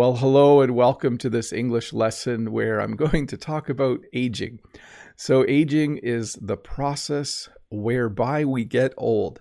Well, 0.00 0.16
hello 0.16 0.62
and 0.62 0.74
welcome 0.74 1.18
to 1.18 1.28
this 1.28 1.52
English 1.52 1.92
lesson 1.92 2.52
where 2.52 2.80
I'm 2.80 2.96
going 2.96 3.26
to 3.26 3.36
talk 3.36 3.68
about 3.68 4.00
aging. 4.14 4.60
So, 5.16 5.44
aging 5.46 5.98
is 5.98 6.38
the 6.40 6.56
process 6.56 7.50
whereby 7.70 8.46
we 8.46 8.64
get 8.64 8.94
old. 8.96 9.40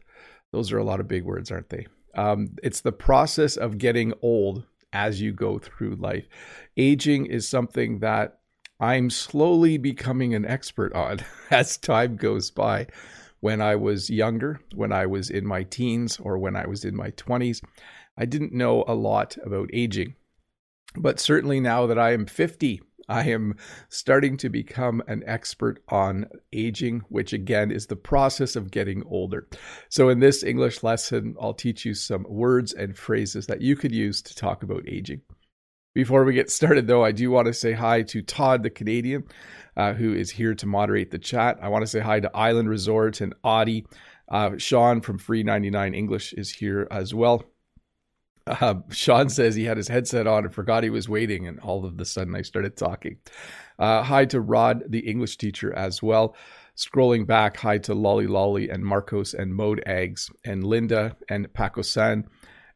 Those 0.52 0.74
are 0.74 0.78
a 0.78 0.84
lot 0.84 1.00
of 1.00 1.08
big 1.08 1.24
words, 1.24 1.50
aren't 1.50 1.70
they? 1.70 1.88
Um, 2.14 2.58
it's 2.62 2.82
the 2.82 2.92
process 2.92 3.56
of 3.56 3.78
getting 3.78 4.12
old 4.22 4.66
as 4.92 5.22
you 5.22 5.32
go 5.32 5.60
through 5.60 5.96
life. 5.96 6.28
Aging 6.76 7.28
is 7.28 7.48
something 7.48 8.00
that 8.00 8.40
I'm 8.82 9.10
slowly 9.10 9.78
becoming 9.78 10.36
an 10.36 10.44
expert 10.44 10.92
on 10.92 11.20
as 11.52 11.78
time 11.78 12.18
goes 12.18 12.52
by. 12.52 12.88
When 13.40 13.62
I 13.62 13.78
was 13.78 14.10
younger, 14.10 14.60
when 14.76 14.92
I 14.92 15.06
was 15.06 15.30
in 15.30 15.48
my 15.48 15.64
teens, 15.64 16.20
or 16.20 16.38
when 16.38 16.58
I 16.58 16.68
was 16.68 16.84
in 16.84 16.98
my 16.98 17.12
20s, 17.12 17.64
I 18.18 18.26
didn't 18.26 18.52
know 18.52 18.84
a 18.90 18.94
lot 18.94 19.38
about 19.46 19.70
aging. 19.72 20.16
But 20.96 21.20
certainly 21.20 21.60
now 21.60 21.86
that 21.86 22.00
I 22.00 22.14
am 22.14 22.26
50, 22.26 22.82
I 23.10 23.24
am 23.30 23.56
starting 23.90 24.38
to 24.38 24.50
become 24.50 25.02
an 25.08 25.24
expert 25.26 25.84
on 25.90 26.28
aging, 26.54 27.02
which 27.10 27.34
again 27.34 27.72
is 27.72 27.88
the 27.88 27.96
process 27.96 28.56
of 28.56 28.70
getting 28.70 29.04
older. 29.08 29.48
So, 29.90 30.10
in 30.10 30.20
this 30.20 30.44
English 30.44 30.84
lesson, 30.84 31.36
I'll 31.42 31.56
teach 31.56 31.86
you 31.86 31.96
some 31.96 32.26
words 32.30 32.72
and 32.74 32.96
phrases 32.96 33.48
that 33.48 33.62
you 33.62 33.76
could 33.76 33.92
use 33.92 34.22
to 34.22 34.36
talk 34.36 34.62
about 34.62 34.88
aging. 34.88 35.22
Before 35.96 36.24
we 36.24 36.36
get 36.36 36.52
started, 36.52 36.86
though, 36.86 37.04
I 37.04 37.12
do 37.12 37.32
want 37.32 37.48
to 37.48 37.54
say 37.54 37.74
hi 37.74 38.04
to 38.04 38.22
Todd 38.22 38.62
the 38.62 38.70
Canadian, 38.70 39.24
uh, 39.76 39.94
who 39.94 40.14
is 40.14 40.30
here 40.30 40.54
to 40.54 40.68
moderate 40.68 41.10
the 41.10 41.18
chat. 41.18 41.58
I 41.64 41.70
want 41.70 41.82
to 41.82 41.88
say 41.88 42.00
hi 42.00 42.20
to 42.20 42.36
Island 42.38 42.70
Resort 42.70 43.22
and 43.22 43.34
Audie. 43.44 43.88
Uh, 44.32 44.52
Sean 44.58 45.02
from 45.02 45.18
Free 45.18 45.42
99 45.42 45.96
English 45.96 46.34
is 46.34 46.52
here 46.52 46.88
as 46.92 47.16
well. 47.16 47.44
Uh, 48.48 48.76
Sean 48.90 49.30
says 49.30 49.56
he 49.56 49.66
had 49.66 49.78
his 49.78 49.88
headset 49.88 50.28
on 50.28 50.46
and 50.46 50.54
forgot 50.54 50.84
he 50.84 50.90
was 50.90 51.08
waiting, 51.08 51.48
and 51.48 51.60
all 51.60 51.86
of 51.86 52.00
a 52.00 52.06
sudden 52.06 52.36
I 52.36 52.42
started 52.42 52.76
talking. 52.76 53.18
Uh, 53.78 54.04
hi 54.04 54.26
to 54.26 54.42
Rod, 54.42 54.84
the 54.88 55.00
English 55.00 55.38
teacher, 55.38 55.74
as 55.74 56.02
well. 56.02 56.36
Scrolling 56.76 57.28
back, 57.28 57.58
hi 57.58 57.78
to 57.80 57.94
Lolly 57.94 58.28
Lolly 58.28 58.70
and 58.70 58.86
Marcos 58.86 59.34
and 59.34 59.54
Mode 59.54 59.84
Eggs 59.86 60.32
and 60.46 60.64
Linda 60.64 61.18
and 61.28 61.54
Paco 61.54 61.82
San 61.82 62.26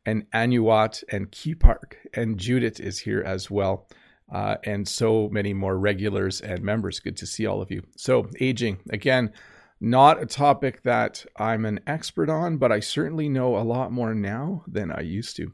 and 0.05 0.29
Anuat 0.31 1.03
and 1.09 1.31
Key 1.31 1.55
Park 1.55 1.97
and 2.13 2.37
Judith 2.37 2.79
is 2.79 2.99
here 2.99 3.21
as 3.21 3.49
well. 3.49 3.87
Uh, 4.31 4.57
and 4.63 4.87
so 4.87 5.29
many 5.29 5.53
more 5.53 5.77
regulars 5.77 6.41
and 6.41 6.63
members. 6.63 6.99
Good 6.99 7.17
to 7.17 7.25
see 7.25 7.45
all 7.45 7.61
of 7.61 7.71
you. 7.71 7.83
So, 7.95 8.29
aging, 8.39 8.79
again, 8.89 9.31
not 9.79 10.21
a 10.21 10.25
topic 10.25 10.81
that 10.83 11.25
I'm 11.37 11.65
an 11.65 11.81
expert 11.85 12.29
on, 12.29 12.57
but 12.57 12.71
I 12.71 12.79
certainly 12.79 13.29
know 13.29 13.57
a 13.57 13.63
lot 13.63 13.91
more 13.91 14.15
now 14.15 14.63
than 14.65 14.91
I 14.91 15.01
used 15.01 15.35
to. 15.37 15.51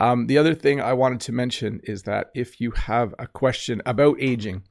Um, 0.00 0.26
the 0.26 0.38
other 0.38 0.54
thing 0.54 0.80
I 0.80 0.92
wanted 0.92 1.20
to 1.22 1.32
mention 1.32 1.80
is 1.84 2.02
that 2.04 2.30
if 2.34 2.60
you 2.60 2.70
have 2.72 3.14
a 3.18 3.26
question 3.26 3.82
about 3.84 4.16
aging 4.20 4.64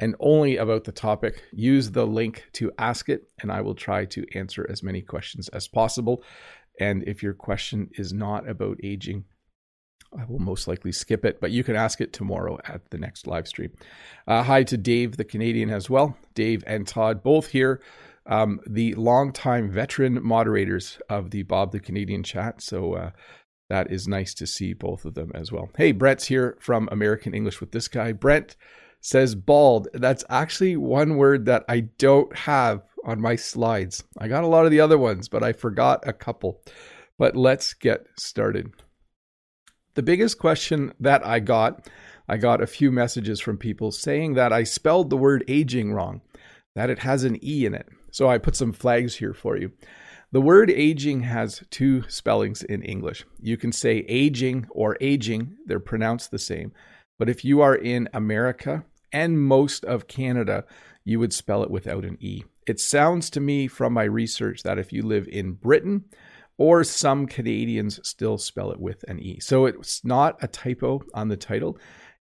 and 0.00 0.16
only 0.18 0.56
about 0.56 0.84
the 0.84 0.92
topic, 0.92 1.44
use 1.52 1.90
the 1.90 2.06
link 2.06 2.44
to 2.54 2.72
ask 2.78 3.08
it, 3.08 3.30
and 3.40 3.52
I 3.52 3.60
will 3.60 3.74
try 3.74 4.04
to 4.06 4.26
answer 4.34 4.66
as 4.68 4.82
many 4.82 5.02
questions 5.02 5.48
as 5.48 5.68
possible. 5.68 6.24
And 6.80 7.04
if 7.04 7.22
your 7.22 7.34
question 7.34 7.90
is 7.92 8.12
not 8.12 8.48
about 8.48 8.78
aging, 8.82 9.24
I 10.18 10.24
will 10.24 10.40
most 10.40 10.66
likely 10.66 10.92
skip 10.92 11.24
it, 11.24 11.40
but 11.40 11.52
you 11.52 11.64
can 11.64 11.76
ask 11.76 12.00
it 12.00 12.12
tomorrow 12.12 12.58
at 12.64 12.90
the 12.90 12.98
next 12.98 13.26
live 13.26 13.46
stream. 13.46 13.72
Uh, 14.26 14.42
hi 14.42 14.62
to 14.64 14.76
Dave, 14.76 15.16
the 15.16 15.24
Canadian, 15.24 15.70
as 15.70 15.88
well. 15.88 16.16
Dave 16.34 16.64
and 16.66 16.86
Todd, 16.86 17.22
both 17.22 17.48
here, 17.48 17.80
um, 18.26 18.60
the 18.66 18.94
longtime 18.94 19.70
veteran 19.70 20.22
moderators 20.22 20.98
of 21.08 21.30
the 21.30 21.42
Bob 21.42 21.72
the 21.72 21.80
Canadian 21.80 22.22
chat. 22.22 22.60
So 22.60 22.94
uh, 22.94 23.10
that 23.72 23.90
is 23.90 24.06
nice 24.06 24.34
to 24.34 24.46
see 24.46 24.74
both 24.74 25.06
of 25.06 25.14
them 25.14 25.32
as 25.34 25.50
well. 25.50 25.70
Hey, 25.78 25.92
Brent's 25.92 26.26
here 26.26 26.58
from 26.60 26.90
American 26.92 27.32
English 27.32 27.58
with 27.58 27.72
this 27.72 27.88
guy. 27.88 28.12
Brent 28.12 28.54
says 29.00 29.34
bald. 29.34 29.88
That's 29.94 30.26
actually 30.28 30.76
one 30.76 31.16
word 31.16 31.46
that 31.46 31.64
I 31.70 31.80
don't 31.96 32.36
have 32.36 32.82
on 33.06 33.18
my 33.18 33.34
slides. 33.34 34.04
I 34.18 34.28
got 34.28 34.44
a 34.44 34.46
lot 34.46 34.66
of 34.66 34.72
the 34.72 34.80
other 34.80 34.98
ones, 34.98 35.26
but 35.26 35.42
I 35.42 35.54
forgot 35.54 36.06
a 36.06 36.12
couple. 36.12 36.62
But 37.18 37.34
let's 37.34 37.72
get 37.72 38.04
started. 38.18 38.74
The 39.94 40.02
biggest 40.02 40.38
question 40.38 40.92
that 41.00 41.24
I 41.26 41.40
got, 41.40 41.88
I 42.28 42.36
got 42.36 42.60
a 42.60 42.66
few 42.66 42.92
messages 42.92 43.40
from 43.40 43.56
people 43.56 43.90
saying 43.90 44.34
that 44.34 44.52
I 44.52 44.64
spelled 44.64 45.08
the 45.08 45.16
word 45.16 45.44
aging 45.48 45.94
wrong, 45.94 46.20
that 46.74 46.90
it 46.90 46.98
has 46.98 47.24
an 47.24 47.42
E 47.42 47.64
in 47.64 47.72
it. 47.72 47.88
So 48.10 48.28
I 48.28 48.36
put 48.36 48.54
some 48.54 48.74
flags 48.74 49.16
here 49.16 49.32
for 49.32 49.56
you. 49.56 49.72
The 50.32 50.40
word 50.40 50.70
aging 50.70 51.20
has 51.24 51.62
two 51.68 52.08
spellings 52.08 52.62
in 52.62 52.82
English. 52.82 53.26
You 53.38 53.58
can 53.58 53.70
say 53.70 53.98
aging 54.08 54.66
or 54.70 54.96
aging, 54.98 55.58
they're 55.66 55.78
pronounced 55.78 56.30
the 56.30 56.38
same. 56.38 56.72
But 57.18 57.28
if 57.28 57.44
you 57.44 57.60
are 57.60 57.76
in 57.76 58.08
America 58.14 58.84
and 59.12 59.38
most 59.38 59.84
of 59.84 60.08
Canada, 60.08 60.64
you 61.04 61.18
would 61.18 61.34
spell 61.34 61.62
it 61.62 61.70
without 61.70 62.06
an 62.06 62.16
E. 62.18 62.44
It 62.66 62.80
sounds 62.80 63.28
to 63.30 63.40
me 63.40 63.66
from 63.66 63.92
my 63.92 64.04
research 64.04 64.62
that 64.62 64.78
if 64.78 64.90
you 64.90 65.02
live 65.02 65.28
in 65.28 65.52
Britain, 65.52 66.04
or 66.56 66.82
some 66.82 67.26
Canadians 67.26 68.00
still 68.02 68.38
spell 68.38 68.70
it 68.70 68.80
with 68.80 69.04
an 69.08 69.18
E. 69.18 69.38
So 69.40 69.66
it's 69.66 70.04
not 70.04 70.38
a 70.42 70.48
typo 70.48 71.02
on 71.12 71.28
the 71.28 71.36
title. 71.36 71.78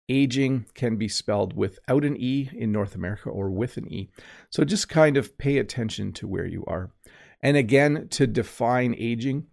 Aging 0.09 0.67
can 0.75 0.97
be 0.97 1.09
spelled 1.09 1.55
without 1.55 2.05
an 2.05 2.17
E 2.17 2.51
in 2.53 2.73
North 2.73 2.95
America 2.97 3.29
or 3.29 3.51
with 3.51 3.77
an 3.77 3.93
E. 3.93 4.11
So 4.51 4.65
just 4.65 4.89
kind 4.89 5.17
of 5.17 5.39
pay 5.39 5.59
attention 5.59 6.13
to 6.15 6.27
where 6.27 6.47
you 6.47 6.65
are. 6.67 6.91
And 7.43 7.57
again, 7.57 8.09
to 8.11 8.27
define 8.27 8.95
aging, 8.99 9.47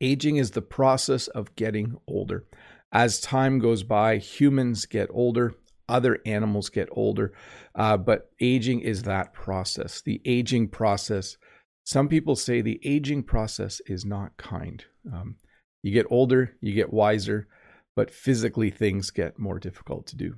aging 0.00 0.36
is 0.36 0.52
the 0.52 0.62
process 0.62 1.28
of 1.28 1.54
getting 1.56 1.96
older. 2.06 2.46
As 2.92 3.20
time 3.20 3.58
goes 3.58 3.82
by, 3.82 4.18
humans 4.18 4.86
get 4.86 5.08
older, 5.12 5.54
other 5.88 6.18
animals 6.24 6.68
get 6.68 6.88
older, 6.92 7.32
uh, 7.74 7.96
but 7.96 8.30
aging 8.40 8.80
is 8.80 9.02
that 9.02 9.32
process. 9.32 10.00
The 10.00 10.20
aging 10.24 10.68
process, 10.68 11.36
some 11.84 12.08
people 12.08 12.36
say 12.36 12.60
the 12.60 12.80
aging 12.84 13.24
process 13.24 13.80
is 13.86 14.04
not 14.04 14.36
kind. 14.36 14.84
Um, 15.12 15.36
you 15.82 15.92
get 15.92 16.06
older, 16.10 16.56
you 16.60 16.74
get 16.74 16.92
wiser, 16.92 17.48
but 17.96 18.10
physically 18.10 18.70
things 18.70 19.10
get 19.10 19.38
more 19.38 19.58
difficult 19.58 20.06
to 20.08 20.16
do. 20.16 20.36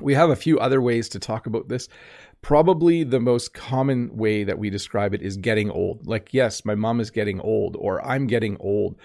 We 0.00 0.14
have 0.14 0.30
a 0.30 0.36
few 0.36 0.58
other 0.58 0.80
ways 0.80 1.08
to 1.10 1.18
talk 1.18 1.46
about 1.46 1.68
this. 1.68 1.88
Probably 2.42 3.04
the 3.04 3.20
most 3.20 3.52
common 3.52 4.16
way 4.16 4.44
that 4.44 4.58
we 4.58 4.70
describe 4.70 5.12
it 5.14 5.22
is 5.22 5.36
getting 5.36 5.70
old. 5.70 6.06
Like, 6.06 6.32
yes, 6.32 6.64
my 6.64 6.74
mom 6.74 7.00
is 7.00 7.10
getting 7.10 7.40
old, 7.40 7.76
or 7.78 8.04
I'm 8.04 8.26
getting 8.26 8.56
old. 8.60 8.96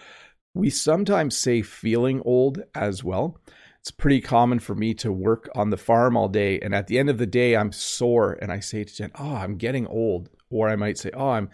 We 0.53 0.69
sometimes 0.69 1.37
say 1.37 1.61
feeling 1.61 2.21
old 2.23 2.61
as 2.75 3.03
well. 3.03 3.39
It's 3.83 3.91
pretty 3.91 4.21
common 4.21 4.59
for 4.59 4.75
me 4.75 4.93
to 4.95 5.11
work 5.11 5.49
on 5.55 5.69
the 5.69 5.77
farm 5.77 6.15
all 6.15 6.29
day 6.29 6.57
and 6.61 6.73
at 6.73 6.87
the 6.87 6.97
end 6.97 7.09
of 7.09 7.17
the 7.17 7.25
day 7.25 7.53
i'm 7.57 7.73
sore 7.73 8.37
and 8.41 8.49
i 8.49 8.61
say 8.61 8.85
to 8.85 8.95
jen 8.95 9.11
oh 9.19 9.35
i'm 9.35 9.57
getting 9.57 9.87
old. 9.87 10.29
Or 10.49 10.69
i 10.69 10.77
might 10.77 10.97
say 10.97 11.11
oh 11.13 11.31
i'm 11.31 11.49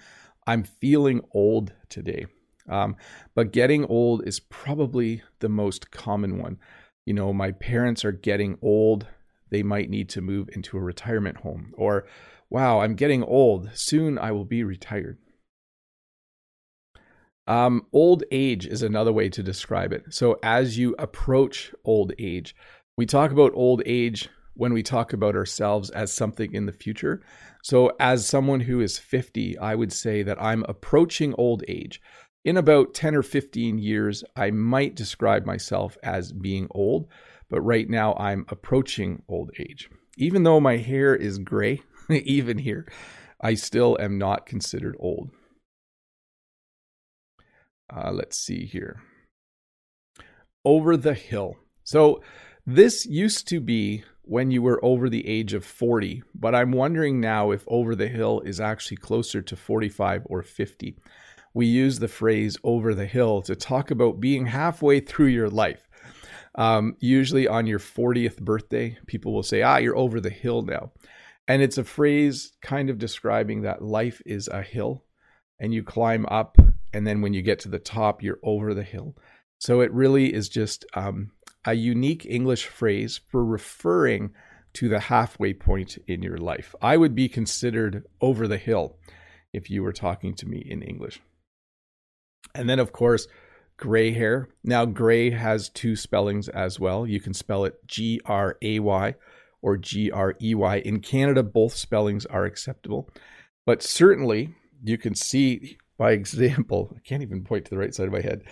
i'm 0.45 0.63
feeling 0.63 1.21
old 1.31 1.73
today. 1.89 2.27
Um, 2.67 2.97
but 3.33 3.51
getting 3.51 3.83
old 3.85 4.27
is 4.27 4.39
probably 4.39 5.23
the 5.39 5.49
most 5.49 5.89
common 5.89 6.37
one. 6.37 6.59
You 7.03 7.15
know 7.15 7.33
my 7.33 7.51
parents 7.51 8.05
are 8.05 8.11
getting 8.11 8.59
old 8.61 9.07
they 9.49 9.63
might 9.63 9.89
need 9.89 10.09
to 10.09 10.21
move 10.21 10.49
into 10.53 10.77
a 10.77 10.81
retirement 10.81 11.37
home 11.37 11.73
or 11.77 12.05
wow 12.49 12.79
i'm 12.81 12.95
getting 12.95 13.23
old 13.23 13.69
soon 13.73 14.17
i 14.17 14.31
will 14.31 14.45
be 14.45 14.63
retired 14.63 15.17
um, 17.49 17.87
old 17.91 18.23
age 18.29 18.67
is 18.67 18.83
another 18.83 19.11
way 19.11 19.27
to 19.29 19.41
describe 19.41 19.91
it. 19.91 20.03
So, 20.11 20.37
as 20.43 20.77
you 20.77 20.95
approach 20.99 21.73
old 21.83 22.13
age, 22.19 22.55
we 22.95 23.07
talk 23.07 23.31
about 23.31 23.53
old 23.55 23.81
age 23.87 24.29
when 24.53 24.71
we 24.71 24.83
talk 24.83 25.13
about 25.13 25.35
ourselves 25.35 25.89
as 25.89 26.13
something 26.13 26.53
in 26.53 26.67
the 26.67 26.71
future. 26.71 27.23
So, 27.63 27.91
as 27.99 28.27
someone 28.27 28.59
who 28.59 28.81
is 28.81 28.99
50, 28.99 29.57
I 29.57 29.73
would 29.73 29.91
say 29.91 30.21
that 30.21 30.39
I'm 30.39 30.63
approaching 30.69 31.33
old 31.39 31.63
age. 31.67 31.99
In 32.45 32.55
about 32.55 32.93
10 32.93 33.15
or 33.15 33.23
15 33.23 33.79
years, 33.79 34.23
I 34.35 34.51
might 34.51 34.95
describe 34.95 35.47
myself 35.47 35.97
as 36.03 36.31
being 36.31 36.67
old, 36.69 37.07
but 37.49 37.61
right 37.61 37.89
now 37.89 38.13
I'm 38.15 38.45
approaching 38.49 39.23
old 39.27 39.51
age. 39.59 39.89
Even 40.17 40.43
though 40.43 40.59
my 40.59 40.77
hair 40.77 41.15
is 41.15 41.39
gray, 41.39 41.81
even 42.09 42.57
here, 42.59 42.87
I 43.41 43.53
still 43.53 43.97
am 43.99 44.17
not 44.17 44.45
considered 44.45 44.95
old. 44.99 45.31
Uh, 47.91 48.11
let's 48.11 48.37
see 48.37 48.65
here. 48.65 49.01
Over 50.63 50.97
the 50.97 51.13
hill. 51.13 51.55
So 51.83 52.21
this 52.65 53.05
used 53.05 53.47
to 53.47 53.59
be 53.59 54.03
when 54.21 54.51
you 54.51 54.61
were 54.61 54.83
over 54.85 55.09
the 55.09 55.27
age 55.27 55.53
of 55.53 55.65
40, 55.65 56.21
but 56.35 56.53
I'm 56.53 56.71
wondering 56.71 57.19
now 57.19 57.49
if 57.49 57.63
over 57.67 57.95
the 57.95 58.07
hill 58.07 58.41
is 58.41 58.59
actually 58.59 58.97
closer 58.97 59.41
to 59.41 59.55
45 59.55 60.23
or 60.25 60.43
50. 60.43 60.95
We 61.53 61.65
use 61.65 61.97
the 61.97 62.07
phrase 62.07 62.55
over 62.63 62.93
the 62.93 63.07
hill 63.07 63.41
to 63.41 63.55
talk 63.55 63.89
about 63.89 64.19
being 64.19 64.45
halfway 64.45 64.99
through 64.99 65.27
your 65.27 65.49
life. 65.49 65.88
Um, 66.59 66.97
usually 66.99 67.47
on 67.47 67.67
your 67.67 67.79
40th 67.79 68.39
birthday, 68.39 68.97
people 69.07 69.33
will 69.33 69.43
say, 69.43 69.61
ah, 69.61 69.77
you're 69.77 69.97
over 69.97 70.19
the 70.19 70.29
hill 70.29 70.61
now. 70.61 70.91
And 71.47 71.61
it's 71.61 71.77
a 71.77 71.85
phrase 71.85 72.51
kind 72.61 72.89
of 72.89 72.97
describing 72.97 73.61
that 73.61 73.81
life 73.81 74.21
is 74.25 74.49
a 74.49 74.61
hill 74.61 75.05
and 75.57 75.73
you 75.73 75.83
climb 75.83 76.25
up 76.27 76.57
and 76.93 77.07
then 77.07 77.21
when 77.21 77.33
you 77.33 77.41
get 77.41 77.59
to 77.59 77.69
the 77.69 77.79
top, 77.79 78.21
you're 78.21 78.39
over 78.43 78.73
the 78.73 78.83
hill. 78.83 79.15
So 79.59 79.81
it 79.81 79.91
really 79.93 80.33
is 80.33 80.49
just 80.49 80.85
um, 80.93 81.31
a 81.65 81.73
unique 81.73 82.25
English 82.25 82.65
phrase 82.65 83.19
for 83.29 83.43
referring 83.43 84.31
to 84.73 84.89
the 84.89 84.99
halfway 84.99 85.53
point 85.53 85.97
in 86.07 86.21
your 86.21 86.37
life. 86.37 86.75
I 86.81 86.97
would 86.97 87.15
be 87.15 87.29
considered 87.29 88.05
over 88.21 88.47
the 88.47 88.57
hill 88.57 88.97
if 89.53 89.69
you 89.69 89.81
were 89.81 89.93
talking 89.93 90.35
to 90.35 90.45
me 90.45 90.59
in 90.59 90.81
English. 90.81 91.21
And 92.53 92.69
then, 92.69 92.79
of 92.79 92.91
course, 92.91 93.27
gray 93.79 94.11
hair. 94.11 94.49
Now, 94.63 94.85
gray 94.85 95.31
has 95.31 95.69
two 95.69 95.95
spellings 95.95 96.49
as 96.49 96.79
well. 96.79 97.07
You 97.07 97.19
can 97.19 97.33
spell 97.33 97.65
it 97.65 97.75
G 97.87 98.19
R 98.25 98.57
A 98.61 98.79
Y 98.79 99.15
or 99.61 99.77
G 99.77 100.11
R 100.11 100.35
E 100.41 100.53
Y. 100.53 100.77
In 100.79 100.99
Canada, 100.99 101.41
both 101.41 101.73
spellings 101.73 102.25
are 102.25 102.45
acceptable. 102.45 103.09
But 103.65 103.81
certainly, 103.81 104.53
you 104.83 104.97
can 104.97 105.15
see 105.15 105.77
by 105.97 106.11
example, 106.13 106.93
I 106.95 106.99
can't 107.07 107.23
even 107.23 107.43
point 107.43 107.65
to 107.65 107.71
the 107.71 107.77
right 107.77 107.93
side 107.93 108.07
of 108.07 108.13
my 108.13 108.21
head, 108.21 108.43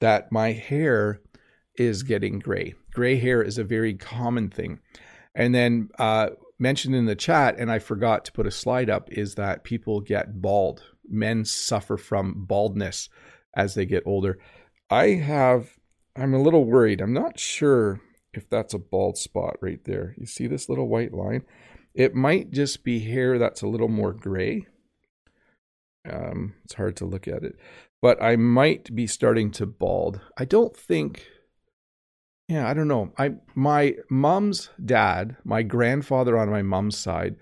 that 0.00 0.32
my 0.32 0.52
hair 0.52 1.20
is 1.76 2.02
getting 2.02 2.38
gray. 2.38 2.74
Gray 2.92 3.16
hair 3.16 3.42
is 3.42 3.58
a 3.58 3.64
very 3.64 3.94
common 3.94 4.50
thing. 4.50 4.80
And 5.34 5.54
then 5.54 5.90
uh, 5.98 6.30
mentioned 6.58 6.94
in 6.94 7.06
the 7.06 7.14
chat, 7.14 7.56
and 7.58 7.70
I 7.70 7.78
forgot 7.78 8.24
to 8.24 8.32
put 8.32 8.46
a 8.46 8.50
slide 8.50 8.90
up, 8.90 9.12
is 9.12 9.34
that 9.36 9.64
people 9.64 10.00
get 10.00 10.40
bald. 10.40 10.82
Men 11.08 11.44
suffer 11.44 11.96
from 11.96 12.44
baldness 12.46 13.08
as 13.54 13.74
they 13.74 13.86
get 13.86 14.02
older. 14.06 14.38
I 14.90 15.10
have, 15.10 15.78
I'm 16.16 16.34
a 16.34 16.42
little 16.42 16.64
worried. 16.64 17.00
I'm 17.00 17.12
not 17.12 17.38
sure 17.38 18.00
if 18.32 18.48
that's 18.50 18.74
a 18.74 18.78
bald 18.78 19.16
spot 19.16 19.56
right 19.60 19.82
there. 19.84 20.14
You 20.18 20.26
see 20.26 20.46
this 20.46 20.68
little 20.68 20.88
white 20.88 21.12
line? 21.14 21.44
It 21.94 22.14
might 22.14 22.50
just 22.50 22.84
be 22.84 23.00
hair 23.00 23.38
that's 23.38 23.62
a 23.62 23.68
little 23.68 23.88
more 23.88 24.12
gray. 24.12 24.66
Um, 26.10 26.54
it's 26.64 26.74
hard 26.74 26.96
to 26.96 27.04
look 27.04 27.28
at 27.28 27.42
it, 27.42 27.56
but 28.00 28.22
I 28.22 28.36
might 28.36 28.94
be 28.94 29.06
starting 29.06 29.50
to 29.52 29.66
bald. 29.66 30.20
I 30.38 30.44
don't 30.44 30.74
think. 30.74 31.26
Yeah, 32.48 32.68
I 32.68 32.74
don't 32.74 32.88
know. 32.88 33.12
I 33.18 33.34
my 33.54 33.96
mom's 34.08 34.70
dad, 34.82 35.36
my 35.44 35.62
grandfather 35.62 36.38
on 36.38 36.48
my 36.48 36.62
mom's 36.62 36.96
side, 36.96 37.36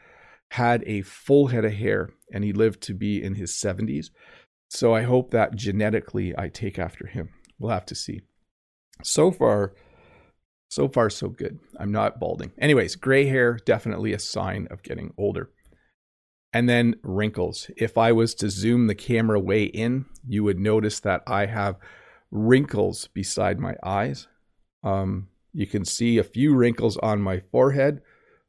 had 0.51 0.83
a 0.87 1.03
full 1.03 1.47
head 1.47 1.65
of 1.65 1.73
hair, 1.73 2.11
and 2.33 2.43
he 2.43 2.53
lived 2.53 2.81
to 2.83 2.95
be 2.95 3.23
in 3.23 3.37
his 3.37 3.55
seventies. 3.55 4.11
So 4.71 4.95
I 4.95 5.03
hope 5.03 5.31
that 5.31 5.55
genetically 5.55 6.35
I 6.37 6.49
take 6.49 6.79
after 6.79 7.07
him. 7.07 7.31
We'll 7.59 7.73
have 7.73 7.87
to 7.87 7.95
see. 7.95 8.23
So 9.03 9.31
far, 9.31 9.75
so 10.69 10.89
far 10.89 11.11
so 11.11 11.29
good. 11.29 11.59
I'm 11.79 11.93
not 11.93 12.21
balding. 12.21 12.53
Anyways, 12.59 12.97
gray 12.97 13.27
hair 13.27 13.59
definitely 13.65 14.13
a 14.13 14.19
sign 14.19 14.69
of 14.71 14.83
getting 14.83 15.13
older. 15.17 15.51
And 16.53 16.69
then 16.69 16.97
wrinkles. 17.03 17.71
If 17.77 17.99
I 17.99 18.13
was 18.13 18.35
to 18.37 18.49
zoom 18.49 18.87
the 18.87 18.95
camera 18.95 19.39
way 19.39 19.65
in, 19.65 20.07
you 20.27 20.45
would 20.45 20.59
notice 20.59 21.01
that 21.01 21.23
I 21.27 21.47
have 21.47 21.77
wrinkles 22.31 23.09
beside 23.09 23.59
my 23.59 23.77
eyes. 23.83 24.29
Um, 24.83 25.29
you 25.53 25.67
can 25.67 25.85
see 25.85 26.19
a 26.19 26.25
few 26.25 26.55
wrinkles 26.55 26.97
on 26.99 27.21
my 27.21 27.41
forehead. 27.51 28.01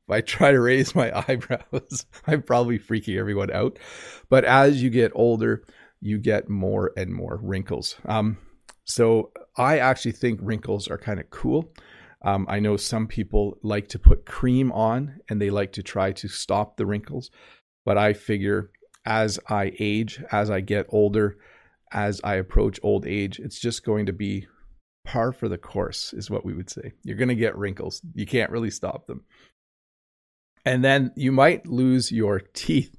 If 0.08 0.14
I 0.14 0.22
try 0.22 0.52
to 0.52 0.62
raise 0.62 0.96
my 0.96 1.12
eyebrows, 1.28 2.06
I'm 2.26 2.42
probably 2.42 2.80
freaking 2.80 3.18
everyone 3.18 3.52
out. 3.52 3.78
But 4.30 4.46
as 4.46 4.82
you 4.82 4.90
get 4.90 5.12
older, 5.14 5.64
you 6.02 6.18
get 6.18 6.50
more 6.50 6.92
and 6.96 7.14
more 7.14 7.40
wrinkles. 7.42 7.96
Um, 8.06 8.38
so 8.90 9.32
I 9.56 9.78
actually 9.78 10.14
think 10.14 10.40
wrinkles 10.42 10.88
are 10.88 10.98
kind 10.98 11.20
of 11.20 11.30
cool. 11.30 11.72
Um, 12.24 12.48
I 12.50 12.60
know 12.60 12.76
some 12.76 13.06
people 13.06 13.60
like 13.62 13.88
to 13.90 14.00
put 14.00 14.26
cream 14.26 14.72
on 14.72 15.20
and 15.30 15.40
they 15.40 15.52
like 15.52 15.74
to 15.74 15.84
try 15.84 16.12
to 16.14 16.28
stop 16.28 16.76
the 16.76 16.88
wrinkles. 16.88 17.30
But 17.86 18.00
I 18.00 18.14
figure 18.14 18.72
as 19.06 19.40
I 19.48 19.74
age, 19.80 20.24
as 20.32 20.50
I 20.50 20.62
get 20.62 20.88
older, 20.90 21.38
as 21.92 22.20
I 22.24 22.36
approach 22.36 22.80
old 22.82 23.06
age, 23.06 23.40
it's 23.40 23.60
just 23.60 23.86
going 23.86 24.08
to 24.08 24.14
be 24.14 24.48
par 25.06 25.32
for 25.34 25.48
the 25.48 25.58
course, 25.58 26.12
is 26.14 26.32
what 26.32 26.44
we 26.44 26.56
would 26.56 26.72
say. 26.72 26.94
You're 27.04 27.16
going 27.16 27.30
to 27.30 27.36
get 27.36 27.56
wrinkles. 27.56 28.02
You 28.16 28.26
can't 28.26 28.52
really 28.52 28.72
stop 28.72 29.06
them. 29.06 29.24
And 30.66 30.84
then 30.84 31.12
you 31.16 31.32
might 31.32 31.68
lose 31.68 32.12
your 32.12 32.40
teeth. 32.40 32.96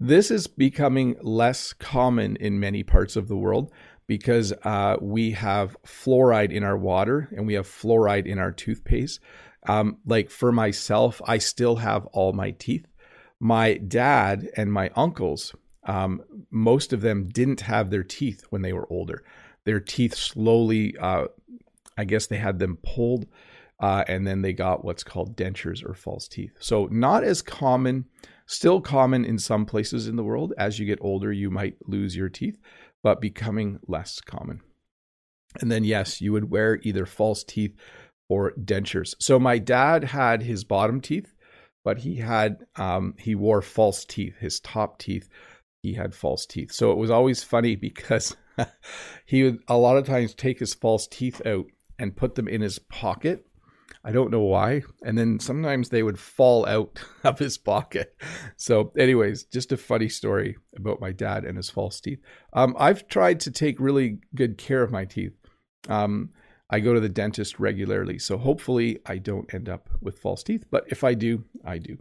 This 0.00 0.30
is 0.30 0.46
becoming 0.46 1.16
less 1.22 1.74
common 1.74 2.36
in 2.36 2.58
many 2.58 2.82
parts 2.82 3.16
of 3.16 3.28
the 3.28 3.36
world 3.36 3.70
because 4.06 4.52
uh, 4.64 4.96
we 5.00 5.32
have 5.32 5.76
fluoride 5.84 6.52
in 6.52 6.62
our 6.62 6.76
water 6.76 7.28
and 7.36 7.46
we 7.46 7.54
have 7.54 7.66
fluoride 7.66 8.26
in 8.26 8.38
our 8.38 8.52
toothpaste. 8.52 9.20
Um, 9.68 9.98
like 10.06 10.30
for 10.30 10.52
myself, 10.52 11.20
I 11.26 11.38
still 11.38 11.76
have 11.76 12.06
all 12.06 12.32
my 12.32 12.52
teeth 12.52 12.86
my 13.40 13.74
dad 13.74 14.48
and 14.56 14.72
my 14.72 14.90
uncles, 14.94 15.54
um, 15.84 16.22
most 16.50 16.92
of 16.92 17.00
them 17.00 17.28
didn't 17.28 17.60
have 17.62 17.90
their 17.90 18.02
teeth 18.02 18.44
when 18.50 18.62
they 18.62 18.72
were 18.72 18.90
older. 18.90 19.22
Their 19.64 19.80
teeth 19.80 20.14
slowly, 20.14 20.96
uh, 20.98 21.26
I 21.98 22.04
guess 22.04 22.26
they 22.26 22.38
had 22.38 22.58
them 22.58 22.78
pulled, 22.82 23.26
uh, 23.80 24.04
and 24.08 24.26
then 24.26 24.42
they 24.42 24.52
got 24.52 24.84
what's 24.84 25.04
called 25.04 25.36
dentures 25.36 25.84
or 25.84 25.94
false 25.94 26.28
teeth. 26.28 26.52
So, 26.60 26.86
not 26.90 27.24
as 27.24 27.42
common, 27.42 28.06
still 28.46 28.80
common 28.80 29.24
in 29.24 29.38
some 29.38 29.66
places 29.66 30.08
in 30.08 30.16
the 30.16 30.24
world. 30.24 30.54
As 30.56 30.78
you 30.78 30.86
get 30.86 30.98
older, 31.02 31.32
you 31.32 31.50
might 31.50 31.76
lose 31.86 32.16
your 32.16 32.28
teeth, 32.28 32.58
but 33.02 33.20
becoming 33.20 33.78
less 33.86 34.20
common. 34.20 34.60
And 35.60 35.70
then, 35.70 35.84
yes, 35.84 36.20
you 36.20 36.32
would 36.32 36.50
wear 36.50 36.80
either 36.82 37.06
false 37.06 37.44
teeth 37.44 37.74
or 38.28 38.52
dentures. 38.52 39.14
So, 39.20 39.38
my 39.38 39.58
dad 39.58 40.04
had 40.04 40.42
his 40.42 40.64
bottom 40.64 41.00
teeth 41.00 41.32
but 41.86 41.98
he 41.98 42.16
had 42.16 42.66
um, 42.74 43.14
he 43.16 43.36
wore 43.36 43.62
false 43.62 44.04
teeth. 44.04 44.34
His 44.40 44.58
top 44.58 44.98
teeth, 44.98 45.28
he 45.82 45.94
had 45.94 46.16
false 46.16 46.44
teeth. 46.44 46.72
So 46.72 46.90
it 46.90 46.98
was 46.98 47.12
always 47.12 47.44
funny 47.44 47.76
because 47.86 48.36
he 49.24 49.44
would 49.44 49.60
a 49.68 49.76
lot 49.78 49.96
of 49.96 50.04
times 50.04 50.34
take 50.34 50.58
his 50.58 50.74
false 50.74 51.06
teeth 51.06 51.40
out 51.46 51.66
and 51.96 52.16
put 52.16 52.34
them 52.34 52.48
in 52.48 52.60
his 52.60 52.80
pocket. 52.80 53.46
I 54.06 54.12
don't 54.12 54.30
know 54.30 54.42
why. 54.42 54.82
And 55.04 55.18
then 55.18 55.40
sometimes 55.40 55.88
they 55.88 56.04
would 56.04 56.18
fall 56.18 56.64
out 56.66 57.00
of 57.24 57.40
his 57.40 57.58
pocket. 57.58 58.16
So, 58.56 58.92
anyways, 58.96 59.44
just 59.44 59.72
a 59.72 59.76
funny 59.76 60.08
story 60.08 60.56
about 60.76 61.00
my 61.00 61.10
dad 61.10 61.44
and 61.44 61.56
his 61.56 61.70
false 61.70 62.00
teeth. 62.00 62.20
Um, 62.52 62.76
I've 62.78 63.08
tried 63.08 63.40
to 63.40 63.50
take 63.50 63.80
really 63.80 64.18
good 64.34 64.58
care 64.58 64.84
of 64.84 64.92
my 64.92 65.06
teeth. 65.06 65.32
Um, 65.88 66.30
I 66.70 66.78
go 66.78 66.94
to 66.94 67.00
the 67.00 67.08
dentist 67.08 67.58
regularly. 67.58 68.18
So 68.18 68.38
hopefully 68.38 69.00
I 69.06 69.18
don't 69.18 69.52
end 69.52 69.68
up 69.68 69.90
with 70.00 70.18
false 70.18 70.44
teeth. 70.44 70.64
But 70.70 70.84
if 70.88 71.02
I 71.02 71.14
do, 71.14 71.44
I 71.64 71.78
do. 71.78 71.98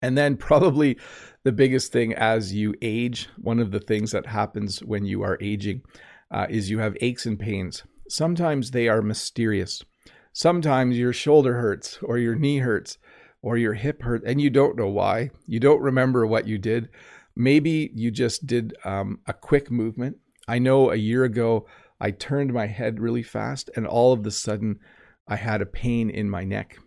And 0.00 0.18
then, 0.18 0.36
probably 0.36 0.98
the 1.44 1.52
biggest 1.52 1.92
thing 1.92 2.12
as 2.12 2.52
you 2.52 2.74
age, 2.82 3.28
one 3.36 3.60
of 3.60 3.70
the 3.70 3.80
things 3.80 4.10
that 4.12 4.26
happens 4.26 4.80
when 4.80 5.06
you 5.06 5.22
are 5.22 5.38
aging 5.40 5.82
uh, 6.30 6.46
is 6.48 6.70
you 6.70 6.80
have 6.80 6.96
aches 7.00 7.26
and 7.26 7.38
pains. 7.38 7.84
Sometimes 8.08 8.72
they 8.72 8.88
are 8.88 9.02
mysterious. 9.02 9.84
Sometimes 10.32 10.98
your 10.98 11.12
shoulder 11.12 11.54
hurts, 11.54 11.98
or 12.02 12.18
your 12.18 12.34
knee 12.34 12.58
hurts, 12.58 12.98
or 13.42 13.56
your 13.56 13.74
hip 13.74 14.02
hurts, 14.02 14.24
and 14.26 14.40
you 14.40 14.50
don't 14.50 14.76
know 14.76 14.88
why. 14.88 15.30
You 15.46 15.60
don't 15.60 15.82
remember 15.82 16.26
what 16.26 16.46
you 16.46 16.58
did. 16.58 16.88
Maybe 17.36 17.90
you 17.94 18.10
just 18.10 18.46
did 18.46 18.74
um, 18.84 19.20
a 19.26 19.32
quick 19.32 19.70
movement. 19.70 20.16
I 20.48 20.58
know 20.58 20.90
a 20.90 20.96
year 20.96 21.24
ago, 21.24 21.66
I 22.00 22.10
turned 22.10 22.52
my 22.52 22.66
head 22.66 23.00
really 23.00 23.22
fast, 23.22 23.70
and 23.76 23.86
all 23.86 24.12
of 24.12 24.22
the 24.22 24.30
sudden, 24.30 24.80
I 25.28 25.36
had 25.36 25.62
a 25.62 25.66
pain 25.66 26.10
in 26.10 26.28
my 26.28 26.44
neck. 26.44 26.78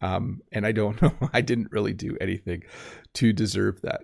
Um, 0.00 0.40
and 0.52 0.66
I 0.66 0.72
don't 0.72 1.00
know, 1.02 1.14
I 1.32 1.40
didn't 1.40 1.72
really 1.72 1.92
do 1.92 2.16
anything 2.20 2.62
to 3.14 3.32
deserve 3.32 3.82
that. 3.82 4.02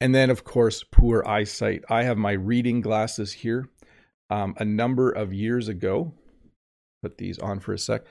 And 0.00 0.14
then, 0.14 0.30
of 0.30 0.44
course, 0.44 0.82
poor 0.82 1.22
eyesight. 1.26 1.84
I 1.88 2.04
have 2.04 2.16
my 2.16 2.32
reading 2.32 2.80
glasses 2.80 3.32
here. 3.32 3.68
Um, 4.30 4.54
a 4.58 4.64
number 4.64 5.10
of 5.10 5.34
years 5.34 5.66
ago, 5.66 6.14
put 7.02 7.18
these 7.18 7.38
on 7.38 7.60
for 7.60 7.72
a 7.72 7.78
sec. 7.78 8.02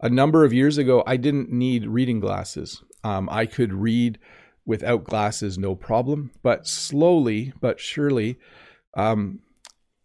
A 0.00 0.08
number 0.08 0.44
of 0.44 0.52
years 0.52 0.78
ago, 0.78 1.02
I 1.06 1.16
didn't 1.16 1.50
need 1.50 1.86
reading 1.86 2.20
glasses. 2.20 2.82
Um, 3.04 3.28
I 3.30 3.46
could 3.46 3.72
read 3.72 4.18
without 4.66 5.04
glasses, 5.04 5.58
no 5.58 5.74
problem. 5.74 6.30
But 6.42 6.66
slowly 6.66 7.52
but 7.60 7.80
surely, 7.80 8.38
um, 8.96 9.40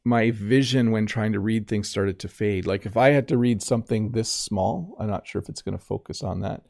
my 0.05 0.31
vision 0.31 0.91
when 0.91 1.05
trying 1.05 1.31
to 1.33 1.39
read 1.39 1.67
things 1.67 1.89
started 1.89 2.19
to 2.19 2.27
fade. 2.27 2.65
Like 2.65 2.85
if 2.85 2.97
I 2.97 3.09
had 3.09 3.27
to 3.29 3.37
read 3.37 3.61
something 3.61 4.11
this 4.11 4.29
small, 4.29 4.95
I'm 4.99 5.09
not 5.09 5.27
sure 5.27 5.41
if 5.41 5.49
it's 5.49 5.61
going 5.61 5.77
to 5.77 5.83
focus 5.83 6.21
on 6.21 6.41
that. 6.41 6.63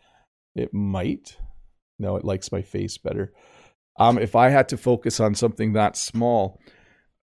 It 0.55 0.73
might. 0.73 1.37
No, 1.97 2.15
it 2.15 2.25
likes 2.25 2.51
my 2.51 2.61
face 2.61 2.97
better. 2.97 3.33
Um, 3.99 4.17
if 4.17 4.35
I 4.35 4.49
had 4.49 4.69
to 4.69 4.77
focus 4.77 5.19
on 5.19 5.35
something 5.35 5.73
that 5.73 5.97
small, 5.97 6.59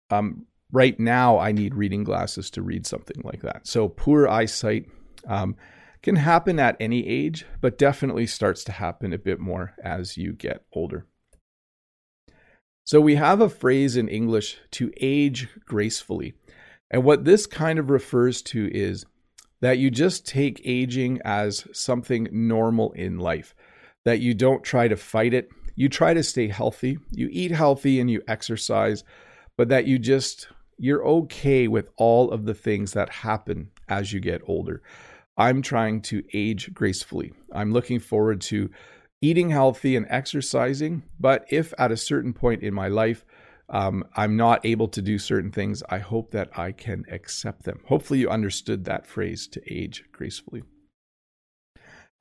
um, 0.09 0.45
right 0.71 0.99
now 0.99 1.37
I 1.37 1.51
need 1.51 1.75
reading 1.75 2.03
glasses 2.03 2.49
to 2.51 2.61
read 2.61 2.85
something 2.85 3.21
like 3.23 3.41
that. 3.41 3.67
So 3.67 3.87
poor 3.87 4.27
eyesight 4.27 4.85
um, 5.27 5.55
can 6.01 6.15
happen 6.15 6.59
at 6.59 6.77
any 6.79 7.07
age, 7.07 7.45
but 7.61 7.77
definitely 7.77 8.27
starts 8.27 8.63
to 8.65 8.71
happen 8.71 9.13
a 9.13 9.17
bit 9.17 9.39
more 9.39 9.73
as 9.83 10.17
you 10.17 10.33
get 10.33 10.63
older. 10.73 11.05
So 12.83 13.01
we 13.01 13.15
have 13.15 13.41
a 13.41 13.49
phrase 13.49 13.97
in 13.97 14.07
English 14.07 14.57
to 14.71 14.91
age 15.01 15.49
gracefully. 15.65 16.33
And 16.89 17.03
what 17.03 17.25
this 17.25 17.45
kind 17.45 17.79
of 17.79 17.89
refers 17.89 18.41
to 18.43 18.69
is 18.73 19.05
that 19.59 19.77
you 19.77 19.91
just 19.91 20.25
take 20.25 20.61
aging 20.63 21.19
as 21.25 21.67
something 21.73 22.29
normal 22.31 22.91
in 22.93 23.19
life, 23.19 23.53
that 24.05 24.21
you 24.21 24.33
don't 24.33 24.63
try 24.63 24.87
to 24.87 24.95
fight 24.95 25.33
it. 25.33 25.49
You 25.75 25.89
try 25.89 26.13
to 26.13 26.23
stay 26.23 26.47
healthy, 26.47 26.97
you 27.11 27.27
eat 27.31 27.51
healthy 27.51 27.99
and 27.99 28.09
you 28.09 28.21
exercise, 28.27 29.03
but 29.57 29.69
that 29.69 29.85
you 29.85 29.99
just, 29.99 30.47
you're 30.77 31.05
okay 31.05 31.67
with 31.67 31.89
all 31.97 32.31
of 32.31 32.45
the 32.45 32.53
things 32.53 32.93
that 32.93 33.09
happen 33.09 33.71
as 33.89 34.13
you 34.13 34.19
get 34.19 34.41
older. 34.45 34.81
I'm 35.37 35.61
trying 35.61 36.01
to 36.03 36.23
age 36.33 36.73
gracefully. 36.73 37.33
I'm 37.53 37.71
looking 37.71 37.99
forward 37.99 38.41
to 38.41 38.69
eating 39.21 39.49
healthy 39.49 39.95
and 39.95 40.05
exercising. 40.09 41.03
But 41.19 41.45
if 41.49 41.73
at 41.77 41.91
a 41.91 41.97
certain 41.97 42.33
point 42.33 42.63
in 42.63 42.73
my 42.73 42.87
life, 42.87 43.25
um, 43.69 44.05
I'm 44.15 44.37
not 44.37 44.65
able 44.65 44.87
to 44.89 45.01
do 45.01 45.19
certain 45.19 45.51
things, 45.51 45.83
I 45.89 45.99
hope 45.99 46.31
that 46.31 46.57
I 46.57 46.71
can 46.71 47.03
accept 47.11 47.63
them. 47.63 47.81
Hopefully, 47.87 48.19
you 48.19 48.29
understood 48.29 48.85
that 48.85 49.05
phrase 49.05 49.47
to 49.49 49.61
age 49.67 50.05
gracefully. 50.11 50.63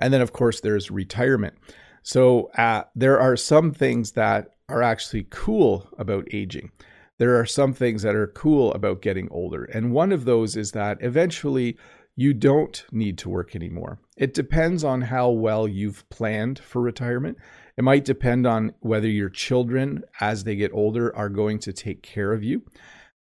And 0.01 0.13
then, 0.13 0.21
of 0.21 0.33
course, 0.33 0.61
there's 0.61 0.91
retirement. 0.91 1.55
So, 2.03 2.51
uh, 2.59 2.85
there 2.97 3.21
are 3.21 3.37
some 3.37 3.73
things 3.73 4.13
that 4.13 4.49
are 4.69 4.83
actually 4.83 5.27
cool 5.31 5.89
about 5.99 6.27
aging. 6.33 6.73
There 7.19 7.39
are 7.39 7.47
some 7.47 7.73
things 7.73 8.03
that 8.03 8.15
are 8.15 8.27
cool 8.27 8.73
about 8.75 9.03
getting 9.03 9.29
older. 9.31 9.65
And 9.65 9.93
one 9.93 10.13
of 10.13 10.25
those 10.25 10.57
is 10.57 10.73
that 10.73 10.99
eventually 11.01 11.79
you 12.15 12.33
don't 12.33 12.85
need 12.93 13.19
to 13.19 13.29
work 13.29 13.55
anymore. 13.55 14.01
It 14.17 14.35
depends 14.35 14.85
on 14.85 15.03
how 15.03 15.31
well 15.31 15.69
you've 15.69 16.09
planned 16.09 16.59
for 16.59 16.81
retirement. 16.81 17.37
It 17.77 17.85
might 17.85 18.07
depend 18.07 18.47
on 18.47 18.73
whether 18.81 19.09
your 19.09 19.29
children, 19.29 20.03
as 20.21 20.45
they 20.45 20.57
get 20.57 20.73
older, 20.73 21.15
are 21.15 21.29
going 21.29 21.59
to 21.61 21.73
take 21.73 22.03
care 22.03 22.33
of 22.33 22.43
you. 22.43 22.63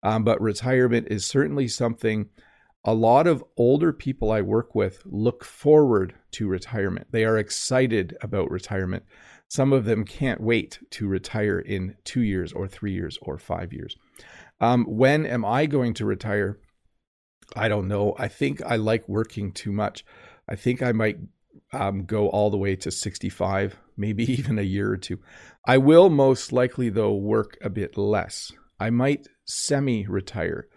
Um, 0.03 0.23
but 0.23 0.39
retirement 0.41 1.07
is 1.09 1.25
certainly 1.25 1.67
something 1.67 2.29
a 2.85 2.93
lot 2.93 3.25
of 3.25 3.43
older 3.57 3.91
people 3.91 4.31
I 4.31 4.41
work 4.41 4.75
with 4.75 5.01
look 5.05 5.43
forward 5.43 6.13
to 6.31 6.47
retirement. 6.47 7.07
They 7.09 7.25
are 7.25 7.37
excited 7.37 8.15
about 8.21 8.51
retirement. 8.51 9.03
Some 9.47 9.73
of 9.73 9.85
them 9.85 10.05
can't 10.05 10.41
wait 10.41 10.79
to 10.91 11.07
retire 11.07 11.59
in 11.59 11.95
two 12.03 12.21
years 12.21 12.51
or 12.51 12.67
three 12.67 12.93
years 12.93 13.17
or 13.21 13.37
five 13.37 13.73
years. 13.73 13.95
Um, 14.59 14.85
when 14.85 15.25
am 15.25 15.45
I 15.45 15.65
going 15.65 15.93
to 15.95 16.05
retire? 16.05 16.59
I 17.55 17.67
don't 17.67 17.87
know. 17.87 18.15
I 18.17 18.27
think 18.27 18.61
I 18.63 18.77
like 18.77 19.07
working 19.07 19.51
too 19.51 19.71
much. 19.71 20.03
I 20.49 20.55
think 20.55 20.81
I 20.81 20.91
might 20.91 21.17
um, 21.73 22.05
go 22.05 22.29
all 22.29 22.49
the 22.49 22.57
way 22.57 22.75
to 22.77 22.91
65, 22.91 23.75
maybe 23.97 24.31
even 24.37 24.57
a 24.57 24.63
year 24.63 24.91
or 24.91 24.97
two. 24.97 25.19
I 25.65 25.77
will 25.77 26.09
most 26.09 26.51
likely, 26.51 26.89
though, 26.89 27.13
work 27.13 27.57
a 27.61 27.69
bit 27.69 27.97
less. 27.97 28.51
I 28.79 28.89
might 28.89 29.27
semi 29.45 30.05
retire. 30.07 30.67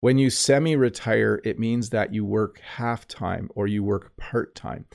When 0.00 0.18
you 0.18 0.30
semi 0.30 0.76
retire, 0.76 1.40
it 1.44 1.58
means 1.58 1.90
that 1.90 2.12
you 2.12 2.24
work 2.24 2.60
half 2.60 3.08
time 3.08 3.48
or 3.54 3.66
you 3.66 3.82
work 3.82 4.16
part 4.16 4.54
time. 4.54 4.86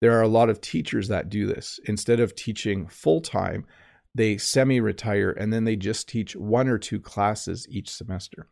There 0.00 0.18
are 0.18 0.22
a 0.22 0.28
lot 0.28 0.48
of 0.48 0.60
teachers 0.60 1.08
that 1.08 1.28
do 1.28 1.46
this. 1.46 1.78
Instead 1.84 2.20
of 2.20 2.34
teaching 2.34 2.86
full 2.88 3.20
time, 3.20 3.66
they 4.14 4.38
semi 4.38 4.80
retire 4.80 5.30
and 5.30 5.52
then 5.52 5.64
they 5.64 5.76
just 5.76 6.08
teach 6.08 6.34
one 6.34 6.68
or 6.68 6.78
two 6.78 7.00
classes 7.00 7.66
each 7.70 7.90
semester. 7.90 8.48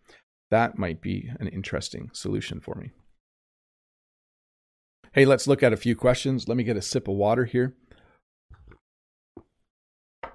That 0.51 0.79
might 0.79 1.01
be 1.01 1.31
an 1.41 1.49
interesting 1.49 2.11
solution 2.13 2.61
for 2.61 2.75
me. 2.75 2.91
Hey, 5.13 5.25
let's 5.25 5.47
look 5.47 5.63
at 5.63 5.73
a 5.73 5.77
few 5.77 5.97
questions. 5.97 6.49
Let 6.49 6.57
me 6.57 6.65
get 6.65 6.77
a 6.77 6.83
sip 6.83 7.09
of 7.09 7.15
water 7.15 7.45
here. 7.45 7.75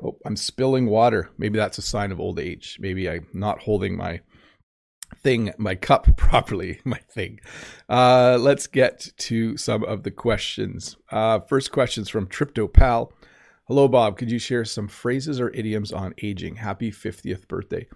Oh, 0.03 0.17
I'm 0.25 0.35
spilling 0.35 0.87
water. 0.87 1.29
Maybe 1.37 1.57
that's 1.57 1.77
a 1.77 1.83
sign 1.83 2.11
of 2.11 2.19
old 2.19 2.39
age. 2.39 2.77
Maybe 2.79 3.09
I'm 3.09 3.27
not 3.33 3.61
holding 3.61 3.95
my 3.95 4.21
thing, 5.23 5.53
my 5.57 5.75
cup 5.75 6.15
properly, 6.17 6.79
my 6.83 6.99
thing. 7.09 7.39
Uh, 7.89 8.37
let's 8.39 8.67
get 8.67 9.11
to 9.17 9.57
some 9.57 9.83
of 9.83 10.03
the 10.03 10.11
questions. 10.11 10.97
Uh, 11.09 11.39
first 11.39 11.71
questions 11.71 12.09
from 12.09 12.27
TryptoPal. 12.27 13.11
Hello, 13.67 13.87
Bob. 13.87 14.17
Could 14.17 14.29
you 14.29 14.39
share 14.39 14.65
some 14.65 14.89
phrases 14.89 15.39
or 15.39 15.49
idioms 15.51 15.91
on 15.93 16.13
aging? 16.21 16.57
Happy 16.57 16.91
50th 16.91 17.47
birthday. 17.47 17.87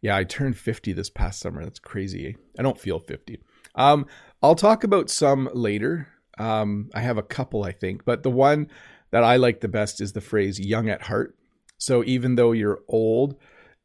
Yeah, 0.00 0.16
I 0.16 0.24
turned 0.24 0.56
50 0.56 0.92
this 0.92 1.10
past 1.10 1.40
summer. 1.40 1.64
That's 1.64 1.80
crazy. 1.80 2.28
Eh? 2.28 2.32
I 2.58 2.62
don't 2.62 2.78
feel 2.78 3.00
50. 3.00 3.40
Um, 3.74 4.06
I'll 4.42 4.54
talk 4.54 4.84
about 4.84 5.10
some 5.10 5.50
later. 5.52 6.08
Um, 6.38 6.90
I 6.94 7.00
have 7.00 7.18
a 7.18 7.22
couple, 7.22 7.64
I 7.64 7.72
think, 7.72 8.04
but 8.04 8.22
the 8.22 8.30
one 8.30 8.68
that 9.10 9.24
I 9.24 9.36
like 9.36 9.60
the 9.60 9.68
best 9.68 10.00
is 10.00 10.12
the 10.12 10.20
phrase 10.20 10.60
young 10.60 10.88
at 10.88 11.02
heart. 11.02 11.36
So 11.78 12.04
even 12.04 12.36
though 12.36 12.52
you're 12.52 12.80
old, 12.88 13.36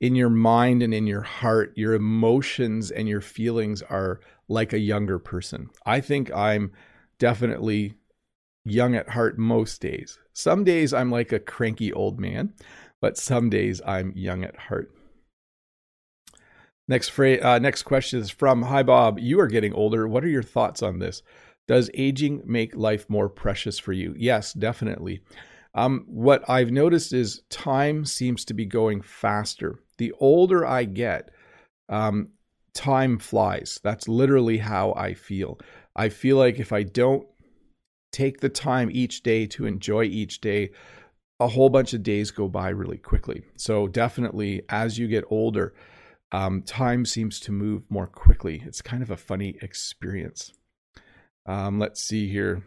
in 0.01 0.15
your 0.15 0.29
mind 0.29 0.81
and 0.81 0.93
in 0.93 1.05
your 1.05 1.21
heart, 1.21 1.71
your 1.77 1.93
emotions 1.93 2.89
and 2.89 3.07
your 3.07 3.21
feelings 3.21 3.83
are 3.83 4.19
like 4.49 4.73
a 4.73 4.79
younger 4.79 5.19
person. 5.19 5.69
I 5.85 6.01
think 6.01 6.33
I'm 6.33 6.71
definitely 7.19 7.93
young 8.65 8.95
at 8.95 9.09
heart 9.09 9.37
most 9.37 9.79
days. 9.79 10.17
Some 10.33 10.63
days 10.63 10.91
I'm 10.91 11.11
like 11.11 11.31
a 11.31 11.39
cranky 11.39 11.93
old 11.93 12.19
man, 12.19 12.53
but 12.99 13.15
some 13.17 13.49
days 13.49 13.79
I'm 13.85 14.11
young 14.15 14.43
at 14.43 14.57
heart. 14.57 14.91
Next 16.87 17.09
phrase, 17.09 17.41
uh, 17.43 17.59
next 17.59 17.83
question 17.83 18.19
is 18.19 18.31
from 18.31 18.63
Hi 18.63 18.81
Bob. 18.81 19.19
You 19.19 19.39
are 19.39 19.47
getting 19.47 19.71
older. 19.71 20.07
What 20.07 20.25
are 20.25 20.29
your 20.29 20.43
thoughts 20.43 20.81
on 20.81 20.97
this? 20.97 21.21
Does 21.67 21.91
aging 21.93 22.41
make 22.45 22.75
life 22.75 23.07
more 23.07 23.29
precious 23.29 23.77
for 23.77 23.93
you? 23.93 24.15
Yes, 24.17 24.51
definitely. 24.51 25.21
Um, 25.75 26.05
what 26.07 26.43
I've 26.49 26.71
noticed 26.71 27.13
is 27.13 27.43
time 27.49 28.03
seems 28.03 28.43
to 28.45 28.53
be 28.53 28.65
going 28.65 29.01
faster 29.01 29.79
the 30.01 30.11
older 30.19 30.65
I 30.65 30.85
get, 30.85 31.29
um, 31.87 32.29
time 32.73 33.19
flies. 33.19 33.79
That's 33.83 34.07
literally 34.07 34.57
how 34.57 34.93
I 34.93 35.13
feel. 35.13 35.59
I 35.95 36.09
feel 36.09 36.37
like 36.37 36.57
if 36.57 36.73
I 36.73 36.81
don't 36.81 37.27
take 38.11 38.39
the 38.39 38.49
time 38.49 38.89
each 38.91 39.21
day 39.21 39.45
to 39.45 39.67
enjoy 39.67 40.05
each 40.05 40.41
day, 40.41 40.71
a 41.39 41.47
whole 41.47 41.69
bunch 41.69 41.93
of 41.93 42.01
days 42.01 42.31
go 42.31 42.47
by 42.47 42.69
really 42.69 42.97
quickly. 42.97 43.43
So, 43.57 43.87
definitely, 43.87 44.63
as 44.69 44.97
you 44.97 45.07
get 45.07 45.23
older, 45.29 45.75
um, 46.31 46.63
time 46.63 47.05
seems 47.05 47.39
to 47.41 47.51
move 47.51 47.83
more 47.87 48.07
quickly. 48.07 48.63
It's 48.65 48.81
kind 48.81 49.03
of 49.03 49.11
a 49.11 49.17
funny 49.17 49.55
experience. 49.61 50.51
Um, 51.45 51.77
let's 51.77 52.01
see 52.01 52.27
here. 52.27 52.63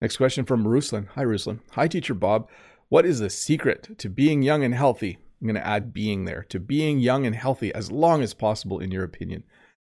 Next 0.00 0.16
question 0.16 0.46
from 0.46 0.64
Ruslan. 0.64 1.08
Hi, 1.08 1.24
Ruslan. 1.24 1.60
Hi, 1.72 1.86
Teacher 1.86 2.14
Bob. 2.14 2.48
What 2.92 3.06
is 3.06 3.20
the 3.20 3.30
secret 3.30 3.96
to 4.00 4.10
being 4.10 4.42
young 4.42 4.62
and 4.62 4.74
healthy? 4.74 5.16
I'm 5.40 5.46
going 5.46 5.54
to 5.54 5.66
add 5.66 5.94
being 5.94 6.26
there 6.26 6.44
to 6.50 6.60
being 6.60 6.98
young 6.98 7.24
and 7.24 7.34
healthy 7.34 7.74
as 7.74 7.90
long 7.90 8.22
as 8.22 8.34
possible, 8.34 8.80
in 8.80 8.90
your 8.90 9.02
opinion. 9.02 9.44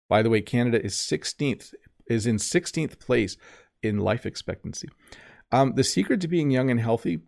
By 0.08 0.22
the 0.22 0.30
way, 0.30 0.40
Canada 0.40 0.82
is 0.82 0.94
16th, 0.94 1.74
is 2.06 2.26
in 2.26 2.36
16th 2.36 2.98
place 2.98 3.36
in 3.82 3.98
life 3.98 4.24
expectancy. 4.24 4.88
Um, 5.52 5.74
the 5.74 5.84
secret 5.84 6.22
to 6.22 6.28
being 6.28 6.50
young 6.50 6.70
and 6.70 6.80
healthy, 6.80 7.18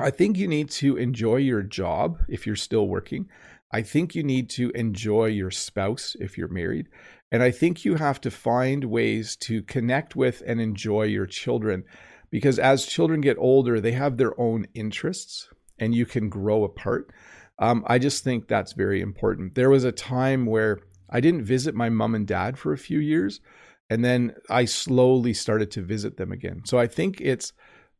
I 0.00 0.10
think 0.10 0.36
you 0.36 0.48
need 0.48 0.68
to 0.70 0.96
enjoy 0.96 1.36
your 1.36 1.62
job 1.62 2.18
if 2.28 2.44
you're 2.44 2.56
still 2.56 2.88
working. 2.88 3.28
I 3.70 3.82
think 3.82 4.16
you 4.16 4.24
need 4.24 4.50
to 4.50 4.70
enjoy 4.70 5.26
your 5.26 5.52
spouse 5.52 6.16
if 6.18 6.36
you're 6.36 6.48
married. 6.48 6.88
And 7.30 7.44
I 7.44 7.52
think 7.52 7.84
you 7.84 7.94
have 7.94 8.20
to 8.22 8.32
find 8.32 8.82
ways 8.86 9.36
to 9.42 9.62
connect 9.62 10.16
with 10.16 10.42
and 10.44 10.60
enjoy 10.60 11.04
your 11.04 11.26
children 11.26 11.84
because 12.30 12.58
as 12.58 12.86
children 12.86 13.20
get 13.20 13.38
older, 13.38 13.80
they 13.80 13.92
have 13.92 14.16
their 14.16 14.38
own 14.40 14.66
interests 14.74 15.48
and 15.78 15.94
you 15.94 16.06
can 16.06 16.28
grow 16.28 16.64
apart. 16.64 17.10
Um, 17.58 17.84
I 17.86 17.98
just 17.98 18.24
think 18.24 18.46
that's 18.46 18.72
very 18.72 19.00
important. 19.00 19.54
There 19.54 19.70
was 19.70 19.84
a 19.84 19.92
time 19.92 20.46
where 20.46 20.78
I 21.10 21.20
didn't 21.20 21.44
visit 21.44 21.74
my 21.74 21.88
mom 21.88 22.14
and 22.14 22.26
dad 22.26 22.58
for 22.58 22.72
a 22.72 22.78
few 22.78 22.98
years, 22.98 23.40
and 23.90 24.04
then 24.04 24.34
I 24.50 24.64
slowly 24.66 25.32
started 25.32 25.70
to 25.72 25.82
visit 25.82 26.16
them 26.16 26.30
again. 26.30 26.62
So 26.64 26.78
I 26.78 26.86
think 26.86 27.20
it's 27.20 27.52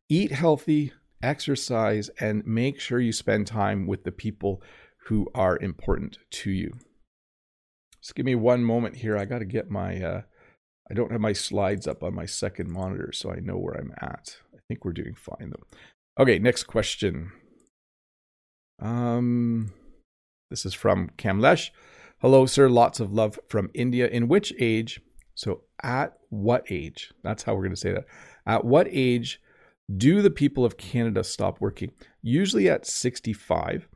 eat 0.07 0.31
healthy, 0.31 0.93
exercise, 1.21 2.09
and 2.19 2.45
make 2.45 2.79
sure 2.79 2.99
you 2.99 3.11
spend 3.11 3.47
time 3.47 3.87
with 3.87 4.03
the 4.03 4.11
people 4.11 4.61
who 5.05 5.27
are 5.33 5.57
important 5.57 6.19
to 6.29 6.51
you. 6.51 6.71
Just 8.01 8.15
give 8.15 8.25
me 8.25 8.35
one 8.35 8.63
moment 8.63 8.97
here. 8.97 9.17
I 9.17 9.25
got 9.25 9.39
to 9.39 9.45
get 9.45 9.69
my 9.69 10.01
uh, 10.01 10.21
I 10.89 10.95
don't 10.95 11.11
have 11.11 11.21
my 11.21 11.33
slides 11.33 11.87
up 11.87 12.03
on 12.03 12.15
my 12.15 12.25
second 12.25 12.71
monitor, 12.71 13.11
so 13.11 13.31
I 13.31 13.39
know 13.39 13.57
where 13.57 13.75
I'm 13.75 13.93
at. 14.01 14.37
I 14.53 14.59
think 14.67 14.83
we're 14.83 14.93
doing 14.93 15.13
fine 15.13 15.51
though. 15.51 16.23
Okay, 16.23 16.39
next 16.39 16.63
question. 16.63 17.31
Um, 18.81 19.71
this 20.49 20.65
is 20.65 20.73
from 20.73 21.11
Kamlesh. 21.17 21.69
Hello, 22.21 22.45
sir. 22.45 22.69
Lots 22.69 22.99
of 22.99 23.13
love 23.13 23.39
from 23.47 23.69
India. 23.73 24.07
In 24.07 24.27
which 24.27 24.53
age? 24.59 24.99
So, 25.35 25.61
at 25.83 26.17
what 26.29 26.65
age? 26.69 27.13
That's 27.23 27.43
how 27.43 27.53
we're 27.53 27.61
going 27.63 27.75
to 27.75 27.79
say 27.79 27.93
that. 27.93 28.05
At 28.45 28.65
what 28.65 28.87
age 28.89 29.39
do 29.95 30.21
the 30.21 30.29
people 30.29 30.65
of 30.65 30.77
Canada 30.77 31.23
stop 31.23 31.61
working? 31.61 31.91
Usually 32.21 32.69
at 32.69 32.85
65. 32.85 33.87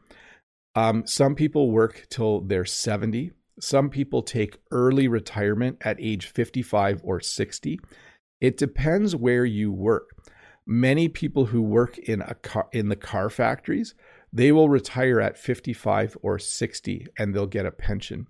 Um, 0.75 1.05
some 1.05 1.35
people 1.35 1.71
work 1.71 2.07
till 2.09 2.41
they're 2.41 2.65
70. 2.65 3.31
Some 3.60 3.89
people 3.89 4.24
take 4.24 4.57
early 4.72 5.07
retirement 5.07 5.77
at 5.81 5.98
age 6.00 6.27
55 6.27 7.01
or 7.03 7.19
60. 7.19 7.79
It 8.41 8.57
depends 8.57 9.15
where 9.15 9.45
you 9.45 9.72
work. 9.72 10.10
Many 10.65 11.10
people 11.10 11.45
who 11.45 11.62
work 11.62 11.98
in 11.98 12.22
a 12.22 12.36
car 12.36 12.67
in 12.72 12.89
the 12.89 12.95
car 12.95 13.29
factories, 13.29 13.95
they 14.31 14.51
will 14.51 14.69
retire 14.69 15.19
at 15.19 15.38
55 15.38 16.17
or 16.22 16.39
60 16.39 17.07
and 17.17 17.33
they'll 17.33 17.45
get 17.45 17.65
a 17.65 17.72
pension. 17.72 18.27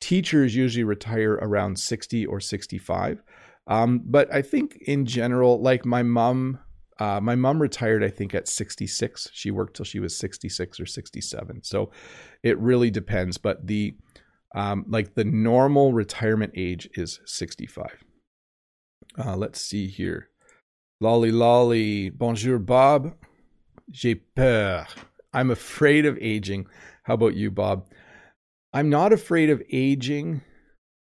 Teachers 0.00 0.54
usually 0.54 0.84
retire 0.84 1.34
around 1.34 1.78
60 1.78 2.26
or 2.26 2.40
65. 2.40 3.22
Um, 3.66 4.02
but 4.04 4.32
I 4.32 4.42
think 4.42 4.76
in 4.86 5.06
general, 5.06 5.60
like 5.60 5.84
my 5.84 6.02
mom, 6.02 6.58
uh, 6.98 7.20
my 7.20 7.34
mom 7.34 7.60
retired, 7.60 8.04
I 8.04 8.10
think, 8.10 8.34
at 8.34 8.48
66. 8.48 9.30
She 9.32 9.50
worked 9.50 9.76
till 9.76 9.84
she 9.84 9.98
was 9.98 10.16
66 10.16 10.78
or 10.80 10.86
67. 10.86 11.62
So 11.64 11.90
it 12.42 12.58
really 12.58 12.90
depends. 12.90 13.38
But 13.38 13.66
the 13.66 13.96
Um, 14.56 14.86
like 14.88 15.14
the 15.14 15.24
normal 15.24 15.92
retirement 15.92 16.54
age 16.56 16.88
is 16.94 17.20
65. 17.26 18.02
Uh, 19.22 19.36
let's 19.36 19.60
see 19.60 19.86
here. 19.86 20.30
Lolly 20.98 21.30
lolly. 21.30 22.08
Bonjour, 22.08 22.58
Bob. 22.58 23.14
J'ai 23.90 24.14
peur. 24.14 24.86
I'm 25.34 25.50
afraid 25.50 26.06
of 26.06 26.16
aging. 26.22 26.66
How 27.02 27.14
about 27.14 27.34
you, 27.34 27.50
Bob? 27.50 27.86
I'm 28.72 28.88
not 28.88 29.12
afraid 29.12 29.50
of 29.50 29.62
aging 29.70 30.40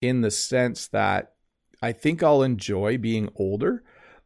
in 0.02 0.20
the 0.20 0.30
sense 0.30 0.86
that 0.88 1.32
I 1.80 1.92
think 1.92 2.22
I'll 2.22 2.42
enjoy 2.42 2.98
being 2.98 3.30
older. 3.34 3.82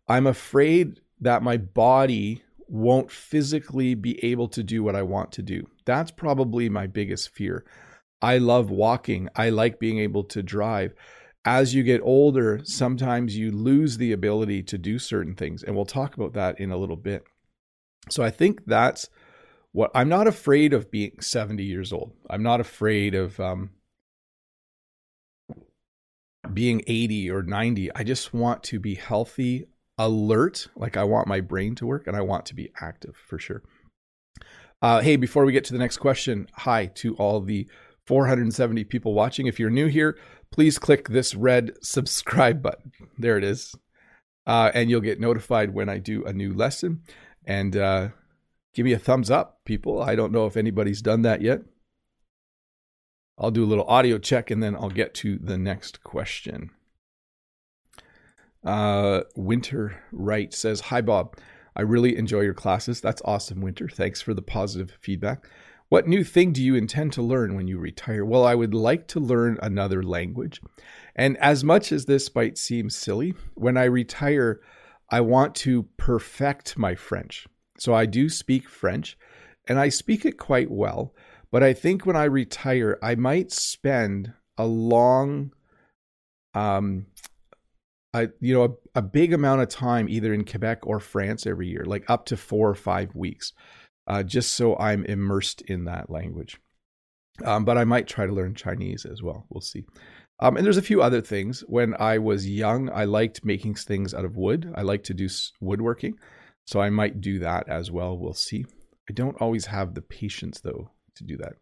I'm 0.09 0.27
afraid 0.27 1.01
that 1.21 1.45
my 1.45 1.57
body 1.57 2.43
won't 2.67 3.11
physically 3.11 3.95
be 3.95 4.23
able 4.25 4.49
to 4.49 4.65
do 4.65 4.83
what 4.83 4.97
I 4.97 5.03
want 5.03 5.31
to 5.33 5.43
do. 5.43 5.69
That's 5.85 6.11
probably 6.11 6.69
my 6.69 6.89
biggest 6.89 7.31
fear. 7.31 7.65
I 8.23 8.39
love 8.39 8.71
walking. 8.71 9.29
I 9.35 9.51
like 9.51 9.81
being 9.81 9.99
able 9.99 10.25
to 10.25 10.43
drive. 10.43 10.95
As 11.45 11.75
you 11.75 11.83
get 11.83 12.01
older, 12.03 12.61
sometimes 12.63 13.37
you 13.37 13.51
lose 13.51 13.97
the 13.97 14.13
ability 14.13 14.63
to 14.63 14.79
do 14.79 15.01
certain 15.01 15.35
things. 15.35 15.65
And 15.65 15.75
we'll 15.75 15.85
talk 15.85 16.15
about 16.15 16.35
that 16.35 16.61
in 16.61 16.71
a 16.71 16.77
little 16.77 16.97
bit. 16.97 17.25
So 18.09 18.23
I 18.23 18.31
think 18.31 18.65
that's 18.65 19.11
what 19.73 19.91
I'm 19.95 20.09
not 20.09 20.29
afraid 20.29 20.73
of 20.73 20.91
being 20.91 21.21
70 21.21 21.65
years 21.65 21.93
old. 21.93 22.13
I'm 22.31 22.45
not 22.45 22.61
afraid 22.61 23.17
of 23.17 23.41
um, 23.41 23.71
being 26.53 26.83
80 26.87 27.31
or 27.31 27.43
90. 27.43 27.93
I 27.95 28.05
just 28.05 28.33
want 28.33 28.63
to 28.65 28.79
be 28.79 28.95
healthy, 28.95 29.67
alert. 29.99 30.69
Like 30.77 30.97
I 30.97 31.05
want 31.05 31.27
my 31.27 31.41
brain 31.41 31.75
to 31.77 31.87
work 31.87 32.07
and 32.07 32.17
I 32.17 32.21
want 32.21 32.47
to 32.47 32.55
be 32.55 32.71
active 32.81 33.17
for 33.17 33.39
sure. 33.39 33.63
Uh, 34.81 35.01
hey, 35.01 35.17
before 35.17 35.45
we 35.45 35.53
get 35.53 35.65
to 35.65 35.73
the 35.73 35.79
next 35.79 35.99
question, 35.99 36.49
hi 36.53 36.87
to 36.87 37.15
all 37.17 37.41
the 37.41 37.69
470 38.07 38.85
people 38.85 39.15
watching. 39.15 39.47
If 39.47 39.61
you're 39.61 39.71
new 39.71 39.87
here, 39.87 40.19
please 40.51 40.79
click 40.79 41.09
this 41.09 41.35
red 41.35 41.73
subscribe 41.83 42.63
button. 42.63 42.93
There 43.19 43.39
it 43.39 43.45
is. 43.45 43.75
Uh, 44.47 44.71
and 44.75 44.91
you'll 44.91 45.01
get 45.01 45.21
notified 45.21 45.73
when 45.73 45.89
I 45.89 45.99
do 45.99 46.25
a 46.25 46.33
new 46.33 46.53
lesson. 46.53 47.03
And 47.45 47.77
uh, 47.77 48.09
give 48.75 48.85
me 48.85 48.93
a 48.93 48.99
thumbs 48.99 49.31
up, 49.31 49.61
people. 49.65 50.03
I 50.03 50.15
don't 50.17 50.33
know 50.33 50.47
if 50.47 50.57
anybody's 50.57 51.03
done 51.03 51.23
that 51.23 51.43
yet. 51.43 51.63
I'll 53.39 53.51
do 53.51 53.65
a 53.65 53.67
little 53.67 53.87
audio 53.87 54.19
check 54.19 54.51
and 54.51 54.63
then 54.63 54.75
I'll 54.75 54.91
get 54.91 55.15
to 55.15 55.39
the 55.39 55.59
next 55.59 56.05
question. 56.05 56.71
Uh, 58.65 59.23
Winter 59.35 60.03
Wright 60.13 60.53
says, 60.53 60.81
Hi, 60.83 61.01
Bob. 61.01 61.37
I 61.75 61.83
really 61.83 62.17
enjoy 62.17 62.41
your 62.41 62.55
classes. 62.55 63.01
That's 63.01 63.23
awesome, 63.25 63.61
Winter. 63.61 63.89
Thanks 63.89 64.21
for 64.21 64.35
the 64.35 64.43
positive 64.43 64.97
feedback. 65.01 65.47
What 65.93 66.09
new 66.09 66.25
thing 66.25 66.53
do 66.53 66.65
you 66.65 66.75
intend 66.75 67.13
to 67.13 67.23
learn 67.23 67.55
when 67.55 67.69
you 67.69 67.77
retire? 67.77 68.25
Well, 68.25 68.47
I 68.47 68.55
would 68.55 68.73
like 68.73 69.07
to 69.09 69.21
learn 69.21 69.59
another 69.61 70.03
language. 70.03 70.59
And 71.15 71.37
as 71.37 71.63
much 71.63 71.93
as 71.93 72.07
this 72.07 72.35
might 72.35 72.57
seem 72.57 72.89
silly, 72.89 73.35
when 73.57 73.77
I 73.77 73.85
retire, 73.85 74.63
I 75.11 75.21
want 75.21 75.55
to 75.57 75.83
perfect 75.99 76.79
my 76.79 76.95
French. 76.95 77.47
So 77.79 77.93
I 77.93 78.07
do 78.07 78.31
speak 78.31 78.71
French 78.71 79.19
and 79.69 79.79
I 79.79 79.91
speak 79.91 80.25
it 80.25 80.39
quite 80.39 80.71
well. 80.71 81.15
But 81.51 81.63
I 81.63 81.75
think 81.75 82.07
when 82.07 82.17
I 82.17 82.25
retire, 82.25 82.99
I 83.03 83.15
might 83.15 83.53
spend 83.53 84.33
a 84.57 84.65
long, 84.65 85.53
um, 86.55 87.05
I, 88.15 88.29
you 88.41 88.55
know, 88.55 88.65
a, 88.65 89.01
a, 89.01 89.03
big 89.03 89.35
amount 89.35 89.61
of 89.61 89.69
time 89.69 90.09
either 90.09 90.33
in 90.33 90.47
Quebec 90.47 90.87
or 90.87 91.01
France 91.01 91.47
every 91.47 91.69
year, 91.69 91.85
like 91.85 92.09
up 92.09 92.25
to 92.27 92.37
four 92.39 92.71
or 92.71 92.75
five 92.75 93.15
weeks, 93.15 93.53
uh, 94.07 94.23
just 94.23 94.53
so 94.53 94.77
I'm 94.77 95.05
immersed 95.05 95.63
in 95.63 95.85
that 95.85 96.11
language. 96.11 96.61
Um, 97.45 97.65
but 97.65 97.79
I 97.79 97.85
might 97.85 98.09
try 98.09 98.27
to 98.27 98.33
learn 98.33 98.55
Chinese 98.55 99.05
as 99.05 99.23
well. 99.23 99.47
We'll 99.49 99.63
see. 99.63 99.85
Um, 100.41 100.57
and 100.57 100.65
there's 100.65 100.77
a 100.77 100.83
few 100.83 101.03
other 101.03 101.21
things. 101.21 101.61
When 101.69 101.95
I 101.99 102.19
was 102.19 102.49
young, 102.49 102.91
I 102.91 103.05
liked 103.05 103.45
making 103.45 103.77
things 103.77 104.13
out 104.13 104.25
of 104.25 104.37
wood. 104.37 104.73
I 104.75 104.83
like 104.83 105.05
to 105.05 105.15
do 105.15 105.29
woodworking. 105.61 106.19
So 106.67 106.81
I 106.81 106.91
might 106.91 107.21
do 107.21 107.39
that 107.41 107.69
as 107.69 107.91
well. 107.91 108.19
We'll 108.19 108.35
see. 108.35 108.65
I 109.09 109.13
don't 109.13 109.41
always 109.41 109.67
have 109.67 109.95
the 109.95 110.03
patience, 110.03 110.61
though, 110.61 110.91
to 111.17 111.25
do 111.25 111.37
that. 111.39 111.55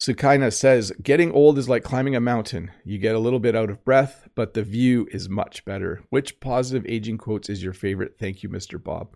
Sukaina 0.00 0.50
says, 0.50 0.92
Getting 1.02 1.30
old 1.32 1.58
is 1.58 1.68
like 1.68 1.82
climbing 1.82 2.16
a 2.16 2.20
mountain. 2.20 2.70
You 2.84 2.96
get 2.96 3.14
a 3.14 3.18
little 3.18 3.38
bit 3.38 3.54
out 3.54 3.68
of 3.68 3.84
breath, 3.84 4.28
but 4.34 4.54
the 4.54 4.62
view 4.62 5.06
is 5.12 5.28
much 5.28 5.64
better. 5.66 6.02
Which 6.08 6.40
positive 6.40 6.86
aging 6.88 7.18
quotes 7.18 7.50
is 7.50 7.62
your 7.62 7.74
favorite? 7.74 8.16
Thank 8.18 8.42
you, 8.42 8.48
Mr. 8.48 8.82
Bob. 8.82 9.14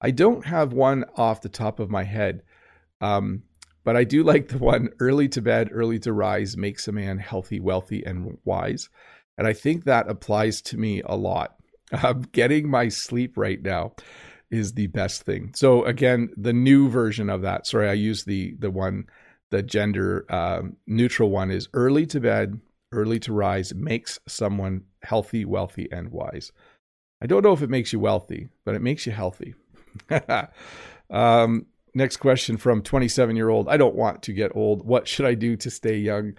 I 0.00 0.10
don't 0.10 0.44
have 0.44 0.72
one 0.72 1.04
off 1.16 1.40
the 1.40 1.48
top 1.48 1.80
of 1.80 1.90
my 1.90 2.04
head, 2.04 2.42
um, 3.00 3.42
but 3.84 3.96
I 3.96 4.04
do 4.04 4.22
like 4.22 4.48
the 4.48 4.58
one 4.58 4.90
early 5.00 5.28
to 5.30 5.42
bed, 5.42 5.70
early 5.72 5.98
to 6.00 6.12
rise 6.12 6.56
makes 6.56 6.88
a 6.88 6.92
man 6.92 7.18
healthy, 7.18 7.60
wealthy, 7.60 8.04
and 8.04 8.38
wise. 8.44 8.88
And 9.38 9.46
I 9.46 9.52
think 9.52 9.84
that 9.84 10.08
applies 10.08 10.60
to 10.62 10.76
me 10.76 11.02
a 11.04 11.16
lot. 11.16 11.56
I'm 11.92 12.22
getting 12.32 12.68
my 12.68 12.88
sleep 12.88 13.36
right 13.36 13.62
now 13.62 13.94
is 14.50 14.72
the 14.72 14.86
best 14.88 15.22
thing. 15.22 15.52
So 15.54 15.84
again, 15.84 16.30
the 16.36 16.52
new 16.52 16.88
version 16.88 17.30
of 17.30 17.42
that. 17.42 17.66
Sorry, 17.66 17.88
I 17.88 17.94
used 17.94 18.26
the 18.26 18.54
the 18.58 18.70
one 18.70 19.06
the 19.50 19.62
gender 19.62 20.26
um, 20.32 20.76
neutral 20.86 21.30
one 21.30 21.50
is 21.50 21.68
early 21.72 22.06
to 22.06 22.20
bed, 22.20 22.60
early 22.92 23.20
to 23.20 23.32
rise 23.32 23.74
makes 23.74 24.18
someone 24.26 24.82
healthy, 25.02 25.44
wealthy, 25.44 25.88
and 25.90 26.10
wise. 26.10 26.52
I 27.22 27.26
don't 27.26 27.42
know 27.42 27.52
if 27.52 27.62
it 27.62 27.70
makes 27.70 27.92
you 27.92 28.00
wealthy, 28.00 28.48
but 28.64 28.74
it 28.74 28.82
makes 28.82 29.06
you 29.06 29.12
healthy. 29.12 29.54
um, 31.10 31.66
next 31.94 32.18
question 32.18 32.56
from 32.56 32.82
27 32.82 33.36
year 33.36 33.48
old. 33.48 33.68
I 33.68 33.76
don't 33.76 33.94
want 33.94 34.22
to 34.24 34.32
get 34.32 34.54
old. 34.54 34.86
What 34.86 35.08
should 35.08 35.26
I 35.26 35.34
do 35.34 35.56
to 35.56 35.70
stay 35.70 35.96
young? 35.96 36.34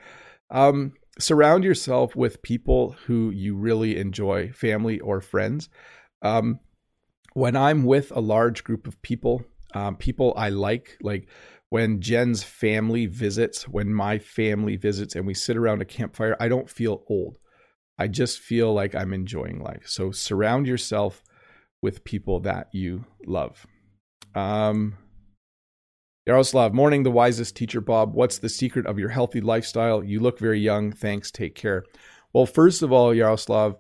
Um, 0.50 0.94
surround 1.20 1.64
yourself 1.64 2.16
with 2.16 2.42
people 2.42 2.96
who 3.06 3.32
you 3.32 3.56
really 3.56 3.98
enjoy, 3.98 4.52
family 4.52 5.00
or 5.00 5.22
friends. 5.22 5.70
Um, 6.22 6.60
when 7.34 7.56
I'm 7.56 7.84
with 7.84 8.12
a 8.16 8.20
large 8.20 8.64
group 8.64 8.88
of 8.88 9.02
people, 9.02 9.44
um, 9.74 9.96
people 9.96 10.34
I 10.36 10.50
like, 10.50 10.98
like 11.02 11.28
when 11.70 12.02
Jen's 12.02 12.44
family 12.44 13.06
visits, 13.06 13.68
when 13.68 13.94
my 13.94 14.20
family 14.20 14.78
visits 14.78 15.16
and 15.16 15.28
we 15.28 15.34
sit 15.34 15.58
around 15.58 15.82
a 15.82 15.86
campfire, 15.86 16.36
I 16.40 16.48
don't 16.48 16.70
feel 16.70 17.04
old. 17.08 17.38
I 18.00 18.08
just 18.08 18.40
feel 18.40 18.74
like 18.74 18.96
I'm 18.96 19.14
enjoying 19.14 19.62
life. 19.62 19.84
So 19.86 20.12
surround 20.12 20.68
yourself 20.68 21.24
with 21.82 22.04
people 22.04 22.40
that 22.42 22.68
you 22.74 23.06
love. 23.26 23.66
Um, 24.36 24.98
Yaroslav, 26.26 26.74
morning, 26.74 27.04
the 27.04 27.12
wisest 27.12 27.56
teacher, 27.56 27.80
Bob. 27.80 28.14
What's 28.14 28.40
the 28.40 28.50
secret 28.50 28.86
of 28.86 29.00
your 29.00 29.10
healthy 29.10 29.42
lifestyle? 29.42 30.04
You 30.04 30.20
look 30.20 30.40
very 30.40 30.60
young. 30.60 30.92
Thanks. 30.92 31.32
Take 31.32 31.56
care. 31.56 31.86
Well, 32.34 32.46
first 32.46 32.82
of 32.82 32.92
all, 32.92 33.14
Yaroslav, 33.14 33.78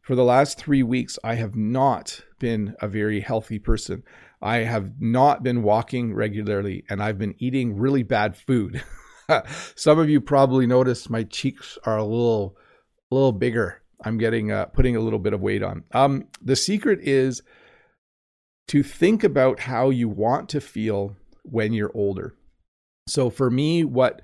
for 0.00 0.14
the 0.14 0.24
last 0.24 0.58
three 0.58 0.82
weeks, 0.82 1.18
I 1.22 1.34
have 1.34 1.54
not 1.54 2.22
been 2.38 2.74
a 2.80 2.88
very 2.88 3.20
healthy 3.20 3.58
person. 3.58 4.02
I 4.40 4.58
have 4.58 5.00
not 5.00 5.42
been 5.42 5.62
walking 5.62 6.14
regularly 6.14 6.84
and 6.88 7.02
I've 7.02 7.18
been 7.18 7.34
eating 7.38 7.76
really 7.76 8.02
bad 8.02 8.36
food. 8.36 8.82
Some 9.74 9.98
of 9.98 10.08
you 10.08 10.20
probably 10.20 10.66
noticed 10.66 11.10
my 11.10 11.24
cheeks 11.24 11.78
are 11.84 11.98
a 11.98 12.04
little 12.04 12.56
a 13.10 13.14
little 13.14 13.32
bigger. 13.32 13.82
I'm 14.04 14.18
getting 14.18 14.50
uh, 14.50 14.66
putting 14.66 14.96
a 14.96 15.00
little 15.00 15.18
bit 15.18 15.32
of 15.32 15.40
weight 15.40 15.62
on. 15.62 15.84
Um, 15.92 16.28
the 16.42 16.56
secret 16.56 17.00
is 17.02 17.42
to 18.68 18.82
think 18.82 19.24
about 19.24 19.60
how 19.60 19.90
you 19.90 20.08
want 20.08 20.48
to 20.50 20.60
feel 20.60 21.16
when 21.42 21.72
you're 21.72 21.90
older. 21.94 22.34
So 23.08 23.30
for 23.30 23.50
me, 23.50 23.84
what 23.84 24.22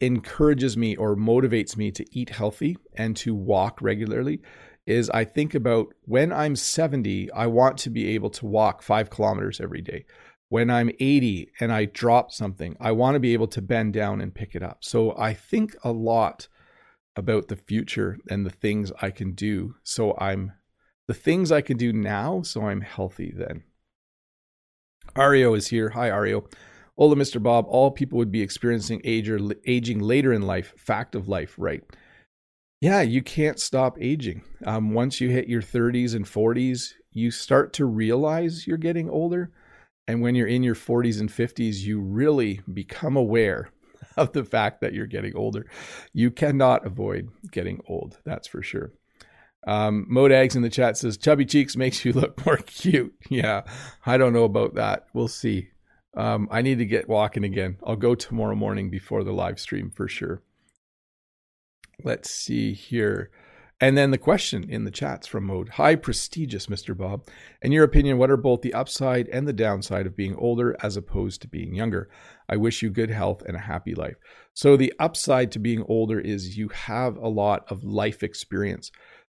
encourages 0.00 0.76
me 0.76 0.96
or 0.96 1.16
motivates 1.16 1.76
me 1.76 1.90
to 1.90 2.06
eat 2.16 2.30
healthy 2.30 2.78
and 2.94 3.16
to 3.16 3.34
walk 3.34 3.82
regularly 3.82 4.40
is 4.86 5.10
I 5.10 5.24
think 5.24 5.54
about 5.54 5.92
when 6.02 6.32
I'm 6.32 6.56
70, 6.56 7.30
I 7.32 7.46
want 7.46 7.78
to 7.78 7.90
be 7.90 8.08
able 8.14 8.30
to 8.30 8.46
walk 8.46 8.82
five 8.82 9.10
kilometers 9.10 9.60
every 9.60 9.82
day. 9.82 10.04
When 10.48 10.70
I'm 10.70 10.90
80 10.98 11.50
and 11.60 11.72
I 11.72 11.84
drop 11.84 12.32
something, 12.32 12.76
I 12.80 12.92
want 12.92 13.14
to 13.14 13.20
be 13.20 13.32
able 13.34 13.46
to 13.48 13.62
bend 13.62 13.92
down 13.92 14.20
and 14.20 14.34
pick 14.34 14.54
it 14.54 14.62
up. 14.62 14.78
So 14.80 15.16
I 15.16 15.34
think 15.34 15.76
a 15.84 15.92
lot 15.92 16.48
about 17.20 17.46
the 17.46 17.56
future 17.56 18.18
and 18.28 18.44
the 18.44 18.50
things 18.50 18.90
I 19.00 19.10
can 19.10 19.32
do. 19.32 19.76
So 19.84 20.16
I'm 20.18 20.52
the 21.06 21.14
things 21.14 21.52
I 21.52 21.60
can 21.60 21.76
do 21.76 21.92
now 21.92 22.42
so 22.42 22.66
I'm 22.66 22.80
healthy 22.80 23.32
then. 23.36 23.62
Ario 25.14 25.56
is 25.56 25.68
here. 25.68 25.90
Hi, 25.90 26.08
Ario. 26.08 26.50
Hola, 26.96 27.16
Mr. 27.16 27.42
Bob. 27.42 27.66
All 27.68 27.90
people 27.90 28.16
would 28.18 28.32
be 28.32 28.42
experiencing 28.42 29.00
age 29.04 29.28
or 29.28 29.38
aging 29.66 30.00
later 30.00 30.32
in 30.32 30.42
life. 30.42 30.72
Fact 30.76 31.14
of 31.14 31.28
life, 31.28 31.54
right? 31.58 31.82
Yeah, 32.80 33.02
you 33.02 33.22
can't 33.22 33.60
stop 33.60 33.98
aging. 34.00 34.42
Um, 34.64 34.94
once 34.94 35.20
you 35.20 35.28
hit 35.28 35.48
your 35.48 35.62
30s 35.62 36.14
and 36.14 36.24
40s, 36.24 36.94
you 37.12 37.30
start 37.30 37.74
to 37.74 37.84
realize 37.84 38.66
you're 38.66 38.78
getting 38.78 39.10
older. 39.10 39.50
And 40.08 40.22
when 40.22 40.34
you're 40.34 40.46
in 40.46 40.62
your 40.62 40.74
40s 40.74 41.20
and 41.20 41.28
50s, 41.28 41.80
you 41.80 42.00
really 42.00 42.60
become 42.72 43.16
aware 43.16 43.70
of 44.16 44.32
the 44.32 44.44
fact 44.44 44.80
that 44.80 44.92
you're 44.92 45.06
getting 45.06 45.36
older. 45.36 45.66
You 46.12 46.30
cannot 46.30 46.86
avoid 46.86 47.28
getting 47.50 47.80
old, 47.88 48.18
that's 48.24 48.48
for 48.48 48.62
sure. 48.62 48.92
Um, 49.66 50.06
Modags 50.10 50.56
in 50.56 50.62
the 50.62 50.70
chat 50.70 50.96
says, 50.96 51.18
Chubby 51.18 51.44
cheeks 51.44 51.76
makes 51.76 52.04
you 52.04 52.12
look 52.12 52.44
more 52.44 52.56
cute. 52.66 53.14
Yeah, 53.28 53.62
I 54.06 54.16
don't 54.16 54.32
know 54.32 54.44
about 54.44 54.74
that. 54.74 55.06
We'll 55.12 55.28
see. 55.28 55.68
Um, 56.16 56.48
I 56.50 56.62
need 56.62 56.78
to 56.78 56.86
get 56.86 57.08
walking 57.08 57.44
again. 57.44 57.76
I'll 57.86 57.96
go 57.96 58.14
tomorrow 58.14 58.56
morning 58.56 58.90
before 58.90 59.22
the 59.22 59.32
live 59.32 59.60
stream 59.60 59.90
for 59.90 60.08
sure. 60.08 60.42
Let's 62.02 62.30
see 62.30 62.72
here. 62.72 63.30
And 63.82 63.96
then 63.96 64.10
the 64.10 64.18
question 64.18 64.68
in 64.68 64.84
the 64.84 64.90
chats 64.90 65.26
from 65.26 65.44
Mode 65.44 65.70
Hi, 65.70 65.94
prestigious 65.94 66.66
Mr. 66.66 66.96
Bob. 66.96 67.26
In 67.62 67.72
your 67.72 67.84
opinion, 67.84 68.18
what 68.18 68.30
are 68.30 68.36
both 68.36 68.60
the 68.60 68.74
upside 68.74 69.28
and 69.28 69.48
the 69.48 69.54
downside 69.54 70.06
of 70.06 70.16
being 70.16 70.34
older 70.36 70.76
as 70.82 70.96
opposed 70.96 71.40
to 71.42 71.48
being 71.48 71.74
younger? 71.74 72.10
I 72.50 72.56
wish 72.56 72.82
you 72.82 72.90
good 72.90 73.10
health 73.10 73.42
and 73.46 73.56
a 73.56 73.60
happy 73.60 73.94
life. 73.94 74.16
So, 74.52 74.76
the 74.76 74.92
upside 74.98 75.52
to 75.52 75.58
being 75.58 75.84
older 75.88 76.20
is 76.20 76.58
you 76.58 76.68
have 76.68 77.16
a 77.16 77.28
lot 77.28 77.64
of 77.70 77.84
life 77.84 78.22
experience. 78.22 78.90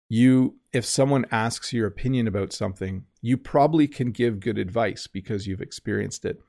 You, 0.10 0.56
if 0.74 0.86
someone 0.86 1.26
asks 1.32 1.72
your 1.72 1.88
opinion 1.88 2.28
about 2.28 2.54
something, 2.54 3.06
you 3.22 3.38
probably 3.38 3.88
can 3.88 4.12
give 4.12 4.40
good 4.40 4.58
advice 4.58 5.08
because 5.08 5.46
you've 5.46 5.62
experienced 5.62 6.26
it. 6.26 6.42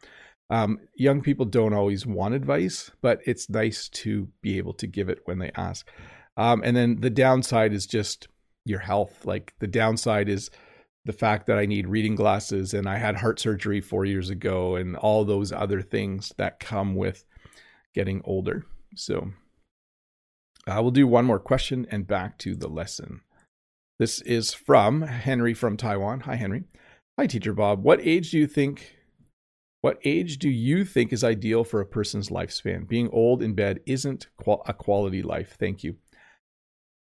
Um, 0.51 0.79
young 0.94 1.20
people 1.20 1.46
don't 1.46 1.72
always 1.72 2.07
want 2.07 2.35
advice, 2.35 2.90
but 3.01 3.20
it's 3.27 3.51
nice 3.51 3.88
to 3.90 4.29
be 4.40 4.59
able 4.59 4.75
to 4.75 4.87
give 4.87 5.09
it 5.09 5.20
when 5.25 5.38
they 5.38 5.51
ask. 5.57 5.88
Um, 6.37 6.62
and 6.64 6.77
then 6.77 7.01
the 7.01 7.11
downside 7.11 7.72
is 7.72 7.87
just 7.87 8.29
your 8.64 8.81
health. 8.81 9.25
Like 9.25 9.55
the 9.59 9.66
downside 9.66 10.29
is 10.29 10.51
the 11.05 11.12
fact 11.12 11.47
that 11.47 11.59
I 11.59 11.67
need 11.67 11.88
reading 11.88 12.15
glasses 12.15 12.75
and 12.75 12.88
I 12.88 12.99
had 12.99 13.17
heart 13.17 13.41
surgery 13.41 13.81
four 13.81 14.05
years 14.05 14.31
ago 14.31 14.77
and 14.77 14.97
all 14.97 15.25
those 15.25 15.51
other 15.53 15.83
things 15.83 16.33
that 16.38 16.61
come 16.61 16.95
with 16.95 17.25
getting 17.95 18.23
older. 18.25 18.65
So 18.95 19.33
I 20.67 20.81
will 20.81 20.93
do 20.93 21.07
one 21.07 21.25
more 21.25 21.41
question 21.41 21.87
and 21.91 22.07
back 22.07 22.38
to 22.38 22.55
the 22.55 22.69
lesson. 22.69 23.23
This 23.99 24.21
is 24.23 24.55
from 24.55 25.03
Henry 25.03 25.55
from 25.55 25.77
Taiwan. 25.77 26.21
Hi, 26.21 26.37
Henry. 26.37 26.65
Hi, 27.19 27.27
Teacher 27.27 27.53
Bob. 27.53 27.83
What 27.83 28.01
age 28.01 28.31
do 28.31 28.38
you 28.38 28.47
think? 28.47 28.97
What 29.81 29.99
age 30.05 30.38
do 30.38 30.49
you 30.49 30.85
think 30.85 31.12
is 31.12 31.25
ideal 31.25 31.65
for 31.65 31.81
a 31.81 31.87
person's 31.87 32.29
lifespan? 32.29 32.88
Being 32.88 33.11
old 33.11 33.43
in 33.43 33.55
bed 33.55 33.81
isn't 33.87 34.29
a 34.67 34.73
quality 34.73 35.23
life. 35.23 35.57
Thank 35.59 35.83
you. 35.83 35.97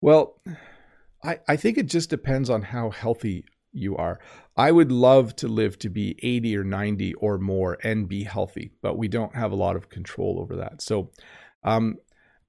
Well, 0.01 0.41
I, 1.23 1.39
I 1.49 1.57
think 1.57 1.79
it 1.79 1.87
just 1.87 2.11
depends 2.11 2.51
on 2.51 2.63
how 2.63 2.91
healthy 2.91 3.45
you 3.75 3.97
are. 3.97 4.21
I 4.57 4.71
would 4.71 4.93
love 4.93 5.35
to 5.37 5.49
live 5.49 5.79
to 5.81 5.91
be 5.91 6.17
80 6.23 6.57
or 6.57 6.65
90 6.65 7.15
or 7.15 7.39
more 7.39 7.77
and 7.83 8.09
be 8.09 8.25
healthy, 8.25 8.73
but 8.81 8.97
we 8.97 9.09
don't 9.09 9.35
have 9.35 9.53
a 9.53 9.57
lot 9.57 9.77
of 9.77 9.91
control 9.91 10.39
over 10.41 10.57
that. 10.57 10.81
So, 10.81 11.11
um, 11.65 11.97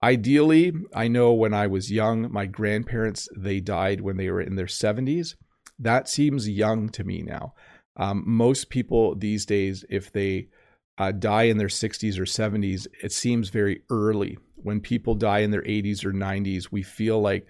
ideally, 0.03 0.71
I 0.93 1.07
know 1.07 1.33
when 1.33 1.53
I 1.53 1.67
was 1.67 1.91
young, 1.91 2.31
my 2.31 2.45
grandparents 2.45 3.27
they 3.35 3.59
died 3.59 4.01
when 4.01 4.17
they 4.17 4.29
were 4.29 4.41
in 4.41 4.55
their 4.55 4.67
70s. 4.67 5.35
That 5.79 6.07
seems 6.07 6.47
young 6.47 6.89
to 6.89 7.03
me 7.03 7.23
now. 7.23 7.55
Um, 7.97 8.23
most 8.25 8.69
people 8.69 9.15
these 9.15 9.45
days, 9.45 9.83
if 9.89 10.11
they 10.11 10.49
uh, 10.97 11.11
die 11.11 11.43
in 11.43 11.57
their 11.57 11.67
60s 11.67 12.19
or 12.19 12.23
70s, 12.23 12.87
it 13.01 13.11
seems 13.11 13.49
very 13.49 13.81
early. 13.89 14.37
When 14.55 14.79
people 14.79 15.15
die 15.15 15.39
in 15.39 15.51
their 15.51 15.63
80s 15.63 16.05
or 16.05 16.11
90s, 16.11 16.71
we 16.71 16.83
feel 16.83 17.19
like 17.19 17.47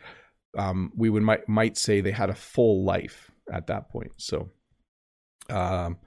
um, 0.58 0.92
we 0.96 1.10
would 1.10 1.24
might 1.24 1.48
might 1.50 1.78
say 1.78 2.00
they 2.00 2.12
had 2.12 2.30
a 2.30 2.36
full 2.36 2.84
life 2.84 3.32
at 3.52 3.68
that 3.68 3.90
point. 3.90 4.12
So, 4.18 4.50
um, 5.50 5.98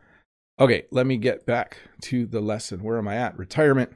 okay, 0.59 0.85
let 0.91 1.07
me 1.07 1.17
get 1.17 1.47
back 1.47 1.79
to 2.03 2.27
the 2.27 2.41
lesson. 2.41 2.83
Where 2.83 2.99
am 2.99 3.09
I 3.09 3.17
at? 3.17 3.39
Retirement, 3.39 3.93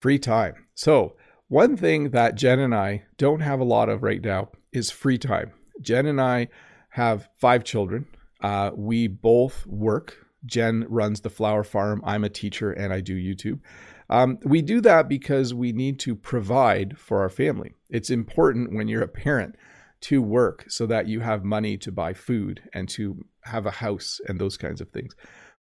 free 0.00 0.18
time. 0.18 0.66
So, 0.74 1.16
one 1.48 1.76
thing 1.76 2.10
that 2.10 2.36
Jen 2.36 2.60
and 2.60 2.74
I 2.74 3.04
don't 3.18 3.40
have 3.40 3.58
a 3.58 3.64
lot 3.64 3.88
of 3.88 4.02
right 4.02 4.22
now 4.22 4.50
is 4.72 4.90
free 4.90 5.18
time. 5.18 5.52
Jen 5.80 6.06
and 6.06 6.20
I 6.20 6.48
have 6.90 7.28
five 7.36 7.64
children. 7.64 8.06
Uh, 8.40 8.70
we 8.74 9.08
both 9.08 9.66
work 9.66 10.30
Jen 10.46 10.86
runs 10.88 11.20
the 11.20 11.30
flower 11.30 11.64
farm. 11.64 12.00
I'm 12.04 12.24
a 12.24 12.28
teacher 12.28 12.72
and 12.72 12.92
I 12.92 13.00
do 13.00 13.16
YouTube. 13.16 13.60
Um, 14.08 14.38
we 14.42 14.62
do 14.62 14.80
that 14.80 15.08
because 15.08 15.54
we 15.54 15.72
need 15.72 15.98
to 16.00 16.16
provide 16.16 16.98
for 16.98 17.20
our 17.20 17.28
family. 17.28 17.74
It's 17.88 18.10
important 18.10 18.74
when 18.74 18.88
you're 18.88 19.02
a 19.02 19.08
parent 19.08 19.56
to 20.02 20.22
work 20.22 20.64
so 20.68 20.86
that 20.86 21.08
you 21.08 21.20
have 21.20 21.44
money 21.44 21.76
to 21.76 21.92
buy 21.92 22.12
food 22.14 22.62
and 22.72 22.88
to 22.88 23.24
have 23.42 23.66
a 23.66 23.70
house 23.70 24.20
and 24.26 24.40
those 24.40 24.56
kinds 24.56 24.80
of 24.80 24.88
things. 24.90 25.14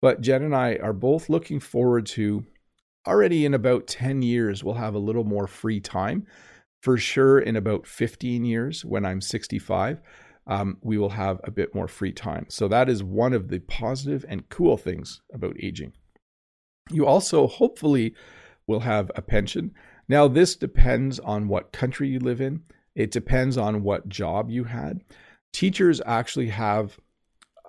But 0.02 0.22
Jen 0.22 0.44
and 0.44 0.56
I 0.56 0.76
are 0.78 0.94
both 0.94 1.30
looking 1.30 1.60
forward 1.60 2.06
to 2.08 2.46
already 3.08 3.46
in 3.46 3.54
about 3.54 3.88
10 3.88 4.22
years, 4.22 4.64
we'll 4.64 4.76
have 4.76 4.96
a 4.96 5.00
little 5.00 5.24
more 5.24 5.48
free 5.48 5.80
time. 5.80 6.26
For 6.82 6.98
sure, 6.98 7.40
in 7.40 7.56
about 7.56 7.88
15 7.88 8.44
years, 8.44 8.84
when 8.84 9.06
I'm 9.06 9.22
65, 9.22 10.02
um, 10.48 10.78
we 10.82 10.98
will 10.98 11.12
have 11.12 11.40
a 11.46 11.52
bit 11.52 11.74
more 11.74 11.88
free 11.88 12.12
time. 12.12 12.46
So 12.50 12.68
that 12.68 12.90
is 12.90 13.02
one 13.02 13.32
of 13.32 13.48
the 13.48 13.60
positive 13.60 14.26
and 14.28 14.50
cool 14.50 14.76
things 14.76 15.22
about 15.34 15.56
aging. 15.62 15.94
You 16.92 17.06
also 17.06 17.48
hopefully 17.48 18.14
will 18.68 18.82
have 18.82 19.10
a 19.16 19.22
pension. 19.22 19.72
Now, 20.10 20.28
this 20.28 20.58
depends 20.58 21.20
on 21.20 21.48
what 21.48 21.72
country 21.72 22.10
you 22.10 22.20
live 22.20 22.42
in, 22.42 22.64
it 22.96 23.12
depends 23.12 23.58
on 23.58 23.84
what 23.84 24.10
job 24.10 24.50
you 24.50 24.66
had. 24.66 25.02
Teachers 25.52 26.02
actually 26.06 26.50
have 26.50 27.00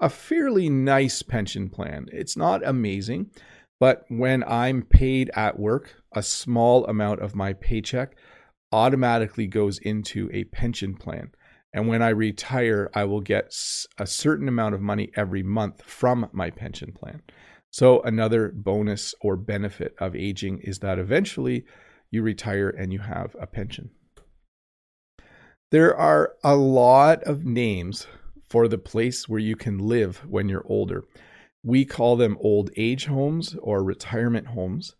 a 0.00 0.08
fairly 0.08 0.68
nice 0.68 1.22
pension 1.22 1.70
plan. 1.70 2.06
It's 2.12 2.36
not 2.36 2.66
amazing, 2.66 3.30
but 3.80 4.04
when 4.08 4.44
I'm 4.44 4.82
paid 4.82 5.30
at 5.34 5.58
work, 5.58 6.02
a 6.12 6.22
small 6.22 6.86
amount 6.86 7.20
of 7.20 7.34
my 7.34 7.52
paycheck 7.52 8.16
automatically 8.72 9.46
goes 9.46 9.78
into 9.78 10.28
a 10.32 10.44
pension 10.44 10.94
plan. 10.94 11.30
And 11.72 11.88
when 11.88 12.02
I 12.02 12.10
retire, 12.10 12.90
I 12.94 13.04
will 13.04 13.20
get 13.20 13.56
a 13.98 14.06
certain 14.06 14.48
amount 14.48 14.74
of 14.74 14.80
money 14.80 15.10
every 15.16 15.42
month 15.42 15.82
from 15.82 16.28
my 16.32 16.50
pension 16.50 16.92
plan. 16.92 17.22
So, 17.70 18.00
another 18.02 18.52
bonus 18.54 19.14
or 19.20 19.36
benefit 19.36 19.96
of 19.98 20.14
aging 20.14 20.60
is 20.60 20.78
that 20.78 21.00
eventually 21.00 21.64
you 22.12 22.22
retire 22.22 22.68
and 22.68 22.92
you 22.92 23.00
have 23.00 23.34
a 23.40 23.48
pension. 23.48 23.90
There 25.70 25.96
are 25.96 26.34
a 26.44 26.54
lot 26.54 27.22
of 27.24 27.44
names 27.44 28.06
for 28.48 28.68
the 28.68 28.78
place 28.78 29.28
where 29.28 29.40
you 29.40 29.56
can 29.56 29.78
live 29.78 30.18
when 30.28 30.48
you're 30.48 30.66
older. 30.66 31.04
We 31.64 31.84
call 31.84 32.16
them 32.16 32.36
old 32.40 32.70
age 32.76 33.06
homes 33.06 33.56
or 33.60 33.82
retirement 33.82 34.48
homes. 34.48 34.94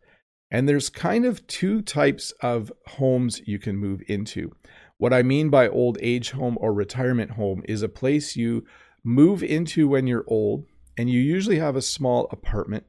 And 0.51 0.69
there's 0.69 0.89
kind 0.89 1.25
of 1.25 1.47
two 1.47 1.83
types 1.83 2.33
of 2.41 2.73
homes 2.87 3.43
you 3.47 3.59
can 3.59 3.77
move 3.77 4.03
into. 4.09 4.53
What 4.99 5.13
I 5.13 5.23
mean 5.23 5.51
by 5.51 5.69
old 5.69 5.99
age 6.01 6.31
home 6.31 6.57
or 6.61 6.73
retirement 6.73 7.33
home 7.33 7.63
is 7.69 7.83
a 7.83 7.89
place 7.89 8.37
you 8.37 8.65
move 9.05 9.43
into 9.43 9.89
when 9.89 10.07
you're 10.07 10.25
old, 10.27 10.65
and 10.97 11.11
you 11.11 11.21
usually 11.21 11.59
have 11.59 11.77
a 11.77 11.83
small 11.83 12.29
apartment, 12.31 12.85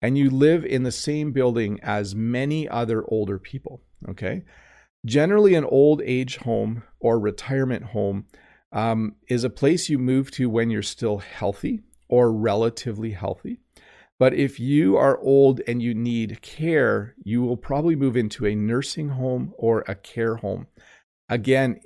and 0.00 0.18
you 0.18 0.30
live 0.30 0.64
in 0.64 0.82
the 0.82 0.90
same 0.92 1.32
building 1.32 1.78
as 1.82 2.14
many 2.14 2.68
other 2.68 3.04
older 3.08 3.38
people. 3.38 3.82
Okay. 4.08 4.42
Generally, 5.04 5.54
an 5.54 5.64
old 5.64 6.00
age 6.04 6.36
home 6.38 6.84
or 7.00 7.18
retirement 7.18 7.84
home 7.86 8.26
um, 8.72 9.16
is 9.28 9.44
a 9.44 9.50
place 9.50 9.88
you 9.88 9.98
move 9.98 10.30
to 10.32 10.48
when 10.48 10.70
you're 10.70 10.82
still 10.82 11.18
healthy 11.18 11.82
or 12.08 12.32
relatively 12.32 13.10
healthy. 13.10 13.58
But 14.18 14.34
if 14.34 14.60
you 14.60 14.96
are 14.96 15.18
old 15.18 15.60
and 15.66 15.82
you 15.82 15.94
need 15.94 16.42
care, 16.42 17.14
you 17.24 17.42
will 17.42 17.56
probably 17.56 17.96
move 17.96 18.16
into 18.16 18.46
a 18.46 18.54
nursing 18.54 19.08
home 19.08 19.52
or 19.58 19.84
a 19.88 19.96
care 19.96 20.36
home. 20.36 20.68
Again, 21.28 21.80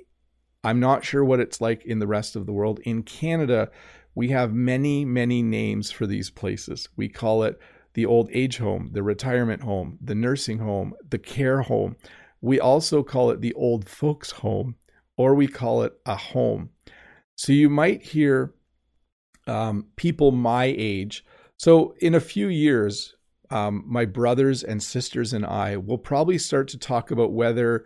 I'm 0.63 0.79
not 0.79 1.03
sure 1.03 1.25
what 1.25 1.39
it's 1.39 1.61
like 1.61 1.83
in 1.85 1.99
the 1.99 2.07
rest 2.07 2.35
of 2.35 2.45
the 2.45 2.53
world. 2.53 2.79
In 2.83 3.01
Canada, 3.01 3.71
we 4.13 4.29
have 4.29 4.53
many, 4.53 5.05
many 5.05 5.41
names 5.41 5.89
for 5.89 6.05
these 6.05 6.29
places. 6.29 6.89
We 6.95 7.09
call 7.09 7.43
it 7.43 7.59
the 7.93 8.05
old 8.05 8.29
age 8.31 8.57
home, 8.57 8.89
the 8.91 9.01
retirement 9.01 9.63
home, 9.63 9.97
the 10.01 10.13
nursing 10.13 10.59
home, 10.59 10.93
the 11.09 11.17
care 11.17 11.61
home. 11.63 11.95
We 12.41 12.59
also 12.59 13.03
call 13.03 13.31
it 13.31 13.41
the 13.41 13.53
old 13.53 13.89
folks 13.89 14.31
home, 14.31 14.75
or 15.17 15.33
we 15.33 15.47
call 15.47 15.83
it 15.83 15.93
a 16.05 16.15
home. 16.15 16.69
So 17.35 17.51
you 17.51 17.69
might 17.69 18.01
hear 18.03 18.53
um, 19.47 19.87
people 19.95 20.31
my 20.31 20.65
age. 20.77 21.25
So 21.57 21.95
in 21.99 22.15
a 22.15 22.19
few 22.19 22.47
years, 22.47 23.15
um, 23.49 23.83
my 23.87 24.05
brothers 24.05 24.63
and 24.63 24.81
sisters 24.81 25.33
and 25.33 25.45
I 25.45 25.77
will 25.77 25.97
probably 25.97 26.37
start 26.37 26.67
to 26.69 26.77
talk 26.77 27.11
about 27.11 27.31
whether 27.31 27.85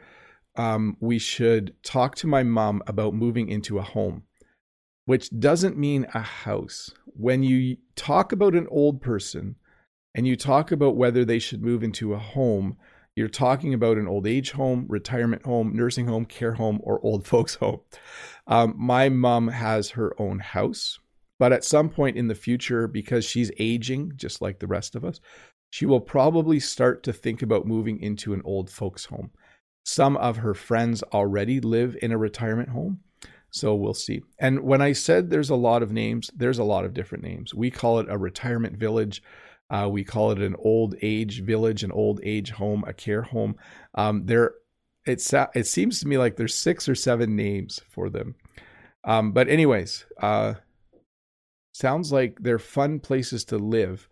um, 0.55 0.97
we 0.99 1.19
should 1.19 1.75
talk 1.83 2.15
to 2.15 2.27
my 2.27 2.43
mom 2.43 2.81
about 2.87 3.13
moving 3.13 3.47
into 3.49 3.77
a 3.77 3.83
home, 3.83 4.23
which 5.05 5.29
doesn't 5.39 5.77
mean 5.77 6.07
a 6.13 6.21
house. 6.21 6.91
When 7.05 7.43
you 7.43 7.77
talk 7.95 8.31
about 8.31 8.55
an 8.55 8.67
old 8.69 9.01
person 9.01 9.55
and 10.15 10.27
you 10.27 10.35
talk 10.35 10.71
about 10.71 10.97
whether 10.97 11.23
they 11.23 11.39
should 11.39 11.61
move 11.61 11.83
into 11.83 12.13
a 12.13 12.19
home, 12.19 12.77
you're 13.15 13.27
talking 13.27 13.73
about 13.73 13.97
an 13.97 14.07
old 14.07 14.25
age 14.25 14.51
home, 14.51 14.85
retirement 14.87 15.43
home, 15.45 15.75
nursing 15.75 16.07
home, 16.07 16.25
care 16.25 16.53
home, 16.53 16.79
or 16.83 17.03
old 17.03 17.25
folks 17.27 17.55
home. 17.55 17.81
Um, 18.47 18.73
my 18.77 19.09
mom 19.09 19.49
has 19.49 19.91
her 19.91 20.13
own 20.19 20.39
house, 20.39 20.99
but 21.39 21.51
at 21.53 21.63
some 21.63 21.89
point 21.89 22.17
in 22.17 22.27
the 22.27 22.35
future, 22.35 22.87
because 22.87 23.25
she's 23.25 23.51
aging 23.59 24.13
just 24.15 24.41
like 24.41 24.59
the 24.59 24.67
rest 24.67 24.95
of 24.95 25.03
us, 25.03 25.19
she 25.69 25.85
will 25.85 26.01
probably 26.01 26.59
start 26.59 27.03
to 27.03 27.13
think 27.13 27.41
about 27.41 27.65
moving 27.65 27.99
into 28.01 28.33
an 28.33 28.41
old 28.43 28.69
folks 28.69 29.05
home. 29.05 29.31
Some 29.83 30.17
of 30.17 30.37
her 30.37 30.53
friends 30.53 31.01
already 31.13 31.59
live 31.59 31.97
in 32.01 32.11
a 32.11 32.17
retirement 32.17 32.69
home. 32.69 32.99
So 33.51 33.75
we'll 33.75 33.93
see. 33.93 34.21
And 34.39 34.61
when 34.61 34.81
I 34.81 34.93
said 34.93 35.29
there's 35.29 35.49
a 35.49 35.55
lot 35.55 35.83
of 35.83 35.91
names, 35.91 36.31
there's 36.35 36.59
a 36.59 36.63
lot 36.63 36.85
of 36.85 36.93
different 36.93 37.23
names. 37.23 37.53
We 37.53 37.69
call 37.69 37.99
it 37.99 38.07
a 38.09 38.17
retirement 38.17 38.77
village. 38.77 39.21
Uh, 39.71 39.87
we 39.89 40.03
call 40.03 40.31
it 40.31 40.39
an 40.39 40.55
old 40.59 40.95
age 41.01 41.41
village, 41.41 41.83
an 41.83 41.91
old 41.93 42.19
age 42.23 42.51
home, 42.51 42.83
a 42.85 42.93
care 42.93 43.21
home. 43.21 43.55
Um, 43.95 44.25
there, 44.25 44.53
it's 45.05 45.33
it 45.55 45.65
seems 45.65 46.01
to 46.01 46.07
me 46.07 46.17
like 46.17 46.35
there's 46.35 46.53
six 46.53 46.89
or 46.89 46.95
seven 46.95 47.35
names 47.35 47.79
for 47.89 48.09
them. 48.09 48.35
Um, 49.05 49.31
but 49.31 49.47
anyways, 49.47 50.05
uh, 50.21 50.55
sounds 51.73 52.11
like 52.11 52.39
they're 52.41 52.59
fun 52.59 52.99
places 52.99 53.45
to 53.45 53.57
live, 53.57 54.09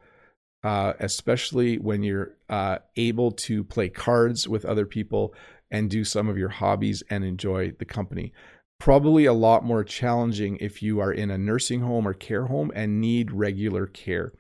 uh, 0.64 0.94
especially 1.00 1.78
when 1.78 2.04
you're 2.04 2.36
uh, 2.50 2.78
able 2.96 3.32
to 3.32 3.64
play 3.64 3.90
cards 3.90 4.48
with 4.48 4.66
other 4.66 4.86
people 4.86 5.34
and 5.70 5.90
do 5.90 6.04
some 6.06 6.30
of 6.30 6.38
your 6.38 6.50
hobbies 6.50 7.04
and 7.10 7.24
enjoy 7.24 7.72
the 7.78 7.86
company. 7.86 8.34
Probably 8.80 9.26
a 9.26 9.34
lot 9.34 9.66
more 9.66 9.84
challenging 9.84 10.56
if 10.62 10.82
you 10.82 11.02
are 11.02 11.12
in 11.12 11.30
a 11.30 11.38
nursing 11.38 11.82
home 11.82 12.08
or 12.08 12.14
care 12.14 12.46
home 12.46 12.72
and 12.74 13.02
need 13.02 13.30
regular 13.32 13.86
care. 13.86 14.32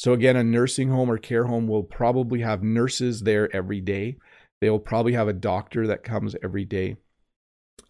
So, 0.00 0.14
again, 0.14 0.36
a 0.36 0.42
nursing 0.42 0.88
home 0.88 1.10
or 1.10 1.18
care 1.18 1.44
home 1.44 1.68
will 1.68 1.82
probably 1.82 2.40
have 2.40 2.62
nurses 2.62 3.20
there 3.20 3.54
every 3.54 3.82
day. 3.82 4.16
They 4.62 4.70
will 4.70 4.78
probably 4.78 5.12
have 5.12 5.28
a 5.28 5.34
doctor 5.34 5.86
that 5.88 6.04
comes 6.04 6.34
every 6.42 6.64
day. 6.64 6.96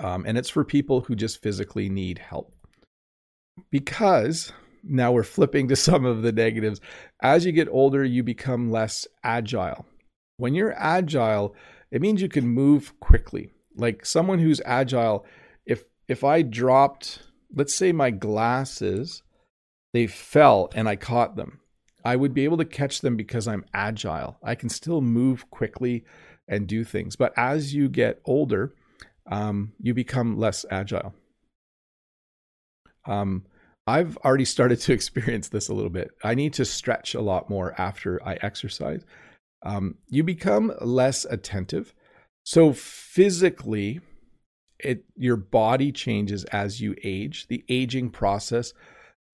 Um, 0.00 0.24
and 0.26 0.36
it's 0.36 0.48
for 0.48 0.64
people 0.64 1.02
who 1.02 1.14
just 1.14 1.40
physically 1.40 1.88
need 1.88 2.18
help. 2.18 2.52
Because 3.70 4.52
now 4.82 5.12
we're 5.12 5.22
flipping 5.22 5.68
to 5.68 5.76
some 5.76 6.04
of 6.04 6.22
the 6.22 6.32
negatives. 6.32 6.80
As 7.22 7.44
you 7.44 7.52
get 7.52 7.68
older, 7.68 8.04
you 8.04 8.24
become 8.24 8.72
less 8.72 9.06
agile. 9.22 9.86
When 10.36 10.52
you're 10.52 10.74
agile, 10.76 11.54
it 11.92 12.02
means 12.02 12.20
you 12.20 12.28
can 12.28 12.48
move 12.48 12.98
quickly. 12.98 13.50
Like 13.76 14.04
someone 14.04 14.40
who's 14.40 14.60
agile, 14.64 15.24
if 15.64 15.84
if 16.08 16.24
I 16.24 16.42
dropped, 16.42 17.20
let's 17.54 17.76
say 17.76 17.92
my 17.92 18.10
glasses, 18.10 19.22
they 19.92 20.08
fell 20.08 20.70
and 20.74 20.88
I 20.88 20.96
caught 20.96 21.36
them. 21.36 21.59
I 22.04 22.16
would 22.16 22.34
be 22.34 22.44
able 22.44 22.56
to 22.58 22.64
catch 22.64 23.00
them 23.00 23.16
because 23.16 23.46
I'm 23.46 23.64
agile. 23.74 24.36
I 24.42 24.54
can 24.54 24.68
still 24.68 25.00
move 25.00 25.50
quickly 25.50 26.04
and 26.48 26.66
do 26.66 26.84
things. 26.84 27.16
But 27.16 27.32
as 27.36 27.74
you 27.74 27.88
get 27.88 28.20
older, 28.24 28.74
um, 29.30 29.72
you 29.80 29.94
become 29.94 30.38
less 30.38 30.64
agile. 30.70 31.14
Um, 33.06 33.44
I've 33.86 34.16
already 34.18 34.44
started 34.44 34.80
to 34.80 34.92
experience 34.94 35.48
this 35.48 35.68
a 35.68 35.74
little 35.74 35.90
bit. 35.90 36.10
I 36.22 36.34
need 36.34 36.52
to 36.54 36.64
stretch 36.64 37.14
a 37.14 37.20
lot 37.20 37.50
more 37.50 37.78
after 37.80 38.20
I 38.26 38.38
exercise. 38.42 39.04
Um, 39.64 39.96
you 40.08 40.22
become 40.22 40.72
less 40.80 41.24
attentive. 41.24 41.94
So 42.44 42.72
physically, 42.72 44.00
it 44.78 45.04
your 45.14 45.36
body 45.36 45.92
changes 45.92 46.44
as 46.44 46.80
you 46.80 46.96
age. 47.04 47.46
The 47.48 47.64
aging 47.68 48.10
process, 48.10 48.72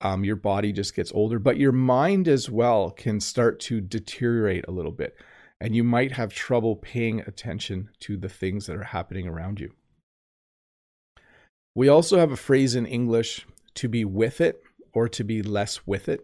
um, 0.00 0.24
your 0.24 0.36
body 0.36 0.72
just 0.72 0.94
gets 0.94 1.12
older, 1.12 1.38
but 1.38 1.56
your 1.56 1.72
mind 1.72 2.28
as 2.28 2.50
well 2.50 2.90
can 2.90 3.20
start 3.20 3.60
to 3.60 3.80
deteriorate 3.80 4.66
a 4.68 4.72
little 4.72 4.92
bit, 4.92 5.16
and 5.60 5.74
you 5.74 5.82
might 5.82 6.12
have 6.12 6.32
trouble 6.32 6.76
paying 6.76 7.20
attention 7.20 7.90
to 8.00 8.16
the 8.16 8.28
things 8.28 8.66
that 8.66 8.76
are 8.76 8.84
happening 8.84 9.26
around 9.26 9.60
you. 9.60 9.72
We 11.74 11.88
also 11.88 12.18
have 12.18 12.32
a 12.32 12.36
phrase 12.36 12.74
in 12.74 12.86
English 12.86 13.46
to 13.74 13.88
be 13.88 14.04
with 14.04 14.40
it 14.40 14.62
or 14.92 15.08
to 15.08 15.24
be 15.24 15.42
less 15.42 15.86
with 15.86 16.08
it. 16.08 16.22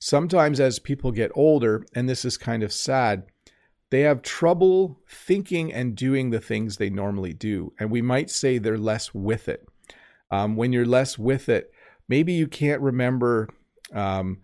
Sometimes, 0.00 0.58
as 0.58 0.78
people 0.78 1.12
get 1.12 1.30
older, 1.34 1.84
and 1.94 2.08
this 2.08 2.24
is 2.24 2.36
kind 2.36 2.64
of 2.64 2.72
sad, 2.72 3.24
they 3.90 4.00
have 4.00 4.22
trouble 4.22 4.98
thinking 5.08 5.72
and 5.72 5.94
doing 5.94 6.30
the 6.30 6.40
things 6.40 6.76
they 6.76 6.90
normally 6.90 7.32
do. 7.32 7.72
And 7.78 7.90
we 7.90 8.02
might 8.02 8.30
say 8.30 8.58
they're 8.58 8.78
less 8.78 9.12
with 9.14 9.48
it. 9.48 9.68
Um, 10.30 10.56
when 10.56 10.72
you're 10.72 10.86
less 10.86 11.18
with 11.18 11.48
it, 11.48 11.71
maybe 12.12 12.34
you 12.34 12.46
can't 12.46 12.82
remember 12.82 13.48
um, 13.94 14.36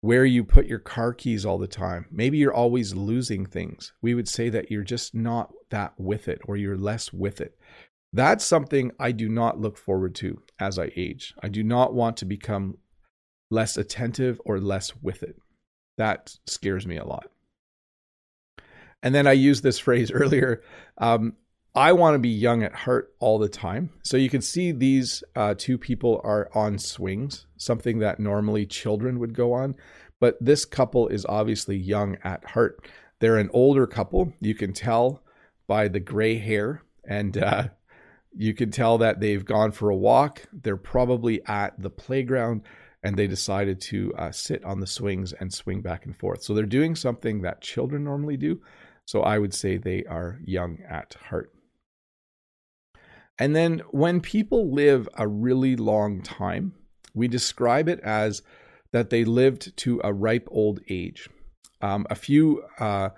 where 0.00 0.24
you 0.24 0.44
put 0.44 0.68
your 0.68 0.78
car 0.78 1.12
keys 1.12 1.44
all 1.44 1.58
the 1.58 1.66
time. 1.66 2.06
Maybe 2.08 2.38
you're 2.38 2.54
always 2.54 2.94
losing 2.94 3.44
things. 3.44 3.92
We 4.00 4.14
would 4.14 4.28
say 4.28 4.48
that 4.50 4.70
you're 4.70 4.84
just 4.84 5.12
not 5.12 5.50
that 5.70 5.94
with 5.98 6.28
it 6.28 6.40
or 6.44 6.56
you're 6.56 6.76
less 6.76 7.12
with 7.12 7.40
it. 7.40 7.58
That's 8.12 8.44
something 8.44 8.92
I 9.00 9.10
do 9.10 9.28
not 9.28 9.58
look 9.58 9.76
forward 9.76 10.14
to 10.16 10.40
as 10.60 10.78
I 10.78 10.92
age. 10.94 11.34
I 11.42 11.48
do 11.48 11.64
not 11.64 11.92
want 11.94 12.16
to 12.18 12.26
become 12.26 12.78
less 13.50 13.76
attentive 13.76 14.40
or 14.44 14.60
less 14.60 14.94
with 15.02 15.24
it. 15.24 15.34
That 15.98 16.32
scares 16.46 16.86
me 16.86 16.96
a 16.96 17.04
lot. 17.04 17.26
And 19.02 19.12
then 19.12 19.26
I 19.26 19.32
used 19.32 19.64
this 19.64 19.78
phrase 19.86 20.12
earlier. 20.12 20.62
Um, 20.96 21.32
I 21.76 21.92
want 21.92 22.14
to 22.14 22.18
be 22.18 22.30
young 22.30 22.62
at 22.62 22.74
heart 22.74 23.12
all 23.18 23.38
the 23.38 23.50
time. 23.50 23.90
So 24.02 24.16
you 24.16 24.30
can 24.30 24.40
see 24.40 24.72
these 24.72 25.22
uh, 25.36 25.54
two 25.58 25.76
people 25.76 26.22
are 26.24 26.48
on 26.54 26.78
swings, 26.78 27.46
something 27.58 27.98
that 27.98 28.18
normally 28.18 28.64
children 28.64 29.18
would 29.18 29.34
go 29.34 29.52
on. 29.52 29.74
But 30.18 30.38
this 30.40 30.64
couple 30.64 31.08
is 31.08 31.26
obviously 31.26 31.76
young 31.76 32.16
at 32.24 32.42
heart. 32.46 32.88
They're 33.20 33.36
an 33.36 33.50
older 33.52 33.86
couple. 33.86 34.32
You 34.40 34.54
can 34.54 34.72
tell 34.72 35.22
by 35.66 35.88
the 35.88 36.00
gray 36.00 36.38
hair 36.38 36.82
and 37.06 37.36
uh, 37.36 37.68
you 38.34 38.54
can 38.54 38.70
tell 38.70 38.96
that 38.98 39.20
they've 39.20 39.44
gone 39.44 39.72
for 39.72 39.90
a 39.90 39.96
walk. 39.96 40.44
They're 40.54 40.78
probably 40.78 41.44
at 41.44 41.78
the 41.78 41.90
playground 41.90 42.62
and 43.02 43.18
they 43.18 43.26
decided 43.26 43.82
to 43.82 44.14
uh, 44.16 44.32
sit 44.32 44.64
on 44.64 44.80
the 44.80 44.86
swings 44.86 45.34
and 45.34 45.52
swing 45.52 45.82
back 45.82 46.06
and 46.06 46.16
forth. 46.16 46.42
So 46.42 46.54
they're 46.54 46.64
doing 46.64 46.96
something 46.96 47.42
that 47.42 47.60
children 47.60 48.02
normally 48.02 48.38
do. 48.38 48.62
So 49.04 49.20
I 49.20 49.38
would 49.38 49.52
say 49.52 49.76
they 49.76 50.04
are 50.04 50.40
young 50.42 50.78
at 50.88 51.14
heart. 51.28 51.52
And 53.38 53.54
then 53.54 53.82
when 53.90 54.20
people 54.20 54.72
live 54.72 55.08
a 55.14 55.28
really 55.28 55.76
long 55.76 56.22
time, 56.22 56.72
we 57.14 57.28
describe 57.28 57.88
it 57.88 58.00
as 58.00 58.42
that 58.92 59.10
they 59.10 59.24
lived 59.24 59.76
to 59.78 60.00
a 60.04 60.12
ripe 60.12 60.48
old 60.50 60.80
age. 60.88 61.28
Um, 61.82 62.06
a 62.08 62.14
few 62.14 62.64
uh, 62.78 63.10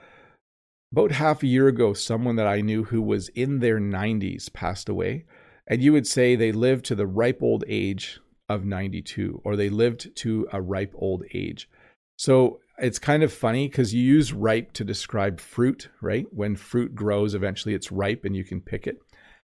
about 0.92 1.12
half 1.12 1.42
a 1.42 1.46
year 1.46 1.68
ago, 1.68 1.92
someone 1.92 2.36
that 2.36 2.46
I 2.46 2.60
knew 2.60 2.84
who 2.84 3.02
was 3.02 3.28
in 3.30 3.60
their 3.60 3.78
90s 3.78 4.52
passed 4.52 4.88
away. 4.88 5.26
And 5.66 5.82
you 5.82 5.92
would 5.92 6.06
say 6.06 6.34
they 6.34 6.52
lived 6.52 6.86
to 6.86 6.94
the 6.94 7.06
ripe 7.06 7.42
old 7.42 7.62
age 7.68 8.20
of 8.48 8.64
92, 8.64 9.42
or 9.44 9.54
they 9.54 9.68
lived 9.68 10.16
to 10.16 10.48
a 10.50 10.62
ripe 10.62 10.94
old 10.96 11.24
age. 11.34 11.68
So 12.16 12.60
it's 12.78 12.98
kind 12.98 13.22
of 13.22 13.32
funny 13.32 13.68
because 13.68 13.92
you 13.92 14.02
use 14.02 14.32
ripe 14.32 14.72
to 14.72 14.84
describe 14.84 15.40
fruit, 15.40 15.90
right? 16.00 16.26
When 16.30 16.56
fruit 16.56 16.94
grows, 16.94 17.34
eventually 17.34 17.74
it's 17.74 17.92
ripe 17.92 18.24
and 18.24 18.34
you 18.34 18.44
can 18.44 18.60
pick 18.60 18.86
it. 18.86 18.98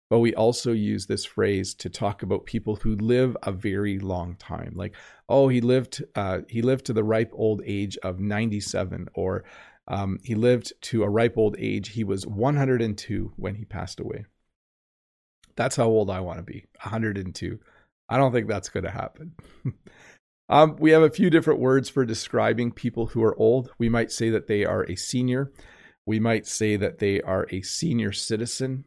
But 0.08 0.20
we 0.20 0.34
also 0.34 0.72
use 0.72 1.06
this 1.06 1.24
phrase 1.24 1.74
to 1.74 1.90
talk 1.90 2.22
about 2.22 2.46
people 2.46 2.76
who 2.76 2.94
live 2.94 3.36
a 3.42 3.50
very 3.50 3.98
long 3.98 4.36
time. 4.36 4.72
Like, 4.76 4.94
oh, 5.28 5.48
he 5.48 5.60
lived, 5.60 6.04
uh, 6.14 6.40
he 6.48 6.62
lived 6.62 6.86
to 6.86 6.92
the 6.92 7.02
ripe 7.02 7.32
old 7.34 7.60
age 7.64 7.98
of 8.04 8.20
97, 8.20 9.08
or 9.14 9.44
um, 9.88 10.18
he 10.22 10.36
lived 10.36 10.72
to 10.82 11.02
a 11.02 11.08
ripe 11.08 11.36
old 11.36 11.56
age. 11.58 11.88
He 11.88 12.04
was 12.04 12.26
102 12.26 13.32
when 13.36 13.56
he 13.56 13.64
passed 13.64 13.98
away. 13.98 14.26
That's 15.56 15.76
how 15.76 15.86
old 15.86 16.10
I 16.10 16.20
want 16.20 16.38
to 16.38 16.44
be 16.44 16.66
102. 16.82 17.58
I 18.08 18.16
don't 18.16 18.32
think 18.32 18.46
that's 18.46 18.68
going 18.68 18.84
to 18.84 18.90
happen. 18.90 19.32
um, 20.48 20.76
we 20.78 20.90
have 20.92 21.02
a 21.02 21.10
few 21.10 21.30
different 21.30 21.60
words 21.60 21.88
for 21.88 22.04
describing 22.04 22.70
people 22.70 23.06
who 23.06 23.22
are 23.24 23.36
old. 23.36 23.70
We 23.78 23.88
might 23.88 24.12
say 24.12 24.30
that 24.30 24.46
they 24.46 24.64
are 24.64 24.84
a 24.84 24.94
senior. 24.94 25.50
We 26.04 26.20
might 26.20 26.46
say 26.46 26.76
that 26.76 26.98
they 26.98 27.20
are 27.22 27.46
a 27.50 27.62
senior 27.62 28.12
citizen. 28.12 28.84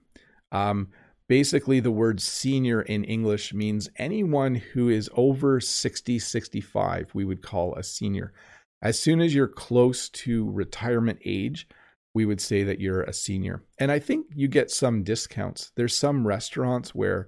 Um, 0.52 0.90
basically, 1.30 1.80
the 1.80 1.92
word 1.92 2.20
senior 2.20 2.82
in 2.82 3.06
English 3.06 3.54
means 3.54 3.90
anyone 3.96 4.56
who 4.56 4.90
is 4.90 5.10
over 5.16 5.62
60, 5.62 6.20
65, 6.20 7.12
we 7.14 7.24
would 7.24 7.42
call 7.42 7.74
a 7.76 7.84
senior. 7.84 8.34
As 8.82 9.00
soon 9.00 9.22
as 9.22 9.34
you're 9.34 9.48
close 9.48 10.10
to 10.10 10.50
retirement 10.52 11.20
age, 11.24 11.68
we 12.14 12.26
would 12.26 12.42
say 12.42 12.64
that 12.64 12.82
you're 12.82 13.04
a 13.04 13.14
senior. 13.14 13.64
And 13.78 13.92
I 13.92 14.00
think 14.00 14.26
you 14.36 14.48
get 14.48 14.72
some 14.72 15.04
discounts. 15.04 15.72
There's 15.76 15.96
some 15.96 16.26
restaurants 16.26 16.96
where 16.96 17.28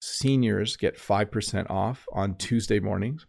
seniors 0.00 0.76
get 0.76 0.98
5% 0.98 1.70
off 1.70 2.04
on 2.12 2.36
Tuesday 2.36 2.78
mornings. 2.78 3.26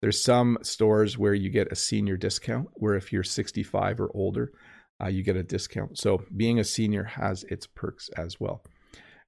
There's 0.00 0.22
some 0.22 0.58
stores 0.62 1.18
where 1.18 1.34
you 1.34 1.50
get 1.50 1.72
a 1.72 1.76
senior 1.76 2.16
discount, 2.16 2.68
where 2.74 2.94
if 2.94 3.12
you're 3.12 3.24
65 3.24 4.00
or 4.00 4.10
older, 4.14 4.52
uh, 5.02 5.08
you 5.08 5.24
get 5.24 5.36
a 5.36 5.42
discount. 5.42 5.98
So 5.98 6.22
being 6.34 6.58
a 6.58 6.64
senior 6.64 7.04
has 7.04 7.44
its 7.44 7.66
perks 7.66 8.08
as 8.16 8.38
well. 8.38 8.62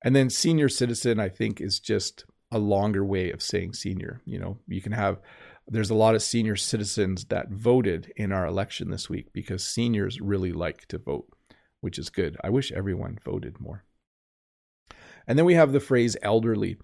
And 0.05 0.15
then 0.15 0.31
senior 0.31 0.69
citizen, 0.69 1.19
I 1.19 1.29
think, 1.29 1.61
is 1.61 1.81
just 1.81 2.25
a 2.51 2.59
longer 2.59 3.05
way 3.05 3.31
of 3.31 3.43
saying 3.43 3.75
senior. 3.75 4.23
You 4.25 4.39
know, 4.39 4.59
you 4.67 4.81
can 4.81 4.93
have 4.93 5.21
there's 5.71 5.91
a 5.91 5.95
lot 5.95 6.15
of 6.15 6.23
senior 6.23 6.57
citizens 6.57 7.27
that 7.27 7.51
voted 7.51 8.13
in 8.17 8.33
our 8.33 8.47
election 8.47 8.91
this 8.91 9.11
week 9.11 9.33
because 9.33 9.67
seniors 9.67 10.21
really 10.21 10.53
like 10.53 10.87
to 10.89 10.99
vote, 10.99 11.29
which 11.81 11.99
is 11.99 12.09
good. 12.09 12.37
I 12.43 12.49
wish 12.49 12.73
everyone 12.73 13.19
voted 13.23 13.61
more. 13.61 13.85
And 15.27 15.39
then 15.39 15.45
we 15.45 15.55
have 15.55 15.73
the 15.73 15.81
phrase 15.81 16.17
elderly. 16.23 16.79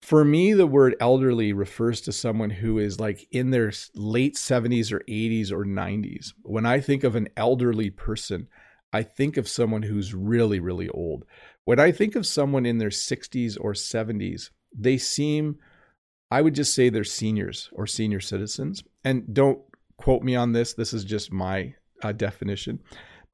For 0.00 0.24
me, 0.24 0.54
the 0.54 0.66
word 0.66 0.96
elderly 1.00 1.52
refers 1.52 2.00
to 2.02 2.12
someone 2.12 2.50
who 2.50 2.78
is 2.78 2.98
like 2.98 3.28
in 3.30 3.50
their 3.50 3.72
late 3.94 4.36
70s 4.36 4.90
or 4.90 5.00
80s 5.00 5.52
or 5.52 5.64
90s. 5.64 6.32
When 6.42 6.64
I 6.64 6.80
think 6.80 7.04
of 7.04 7.14
an 7.14 7.28
elderly 7.36 7.90
person, 7.90 8.48
I 8.92 9.02
think 9.02 9.36
of 9.36 9.48
someone 9.48 9.82
who's 9.82 10.14
really, 10.14 10.60
really 10.60 10.88
old. 10.88 11.24
When 11.64 11.78
I 11.78 11.92
think 11.92 12.16
of 12.16 12.26
someone 12.26 12.66
in 12.66 12.78
their 12.78 12.90
60s 12.90 13.56
or 13.60 13.72
70s, 13.72 14.50
they 14.76 14.98
seem 14.98 15.58
I 16.32 16.40
would 16.40 16.54
just 16.54 16.74
say 16.74 16.88
they're 16.88 17.04
seniors 17.04 17.68
or 17.74 17.86
senior 17.86 18.20
citizens. 18.20 18.82
And 19.04 19.34
don't 19.34 19.60
quote 19.98 20.22
me 20.22 20.34
on 20.34 20.52
this. 20.52 20.72
This 20.72 20.94
is 20.94 21.04
just 21.04 21.30
my 21.30 21.74
uh, 22.02 22.12
definition. 22.12 22.80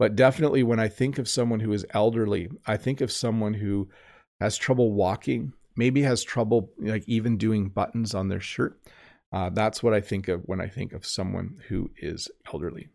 But 0.00 0.16
definitely, 0.16 0.64
when 0.64 0.80
I 0.80 0.88
think 0.88 1.16
of 1.18 1.28
someone 1.28 1.60
who 1.60 1.72
is 1.72 1.86
elderly, 1.90 2.48
I 2.66 2.76
think 2.76 3.00
of 3.00 3.12
someone 3.12 3.54
who 3.54 3.88
has 4.40 4.56
trouble 4.56 4.92
walking, 4.92 5.52
maybe 5.76 6.02
has 6.02 6.24
trouble 6.24 6.72
like 6.78 7.04
even 7.06 7.36
doing 7.36 7.68
buttons 7.68 8.16
on 8.16 8.26
their 8.26 8.40
shirt. 8.40 8.80
Uh, 9.30 9.50
that's 9.50 9.80
what 9.80 9.94
I 9.94 10.00
think 10.00 10.26
of 10.26 10.42
when 10.46 10.60
I 10.60 10.66
think 10.66 10.92
of 10.92 11.06
someone 11.06 11.60
who 11.68 11.92
is 11.98 12.28
elderly. 12.52 12.88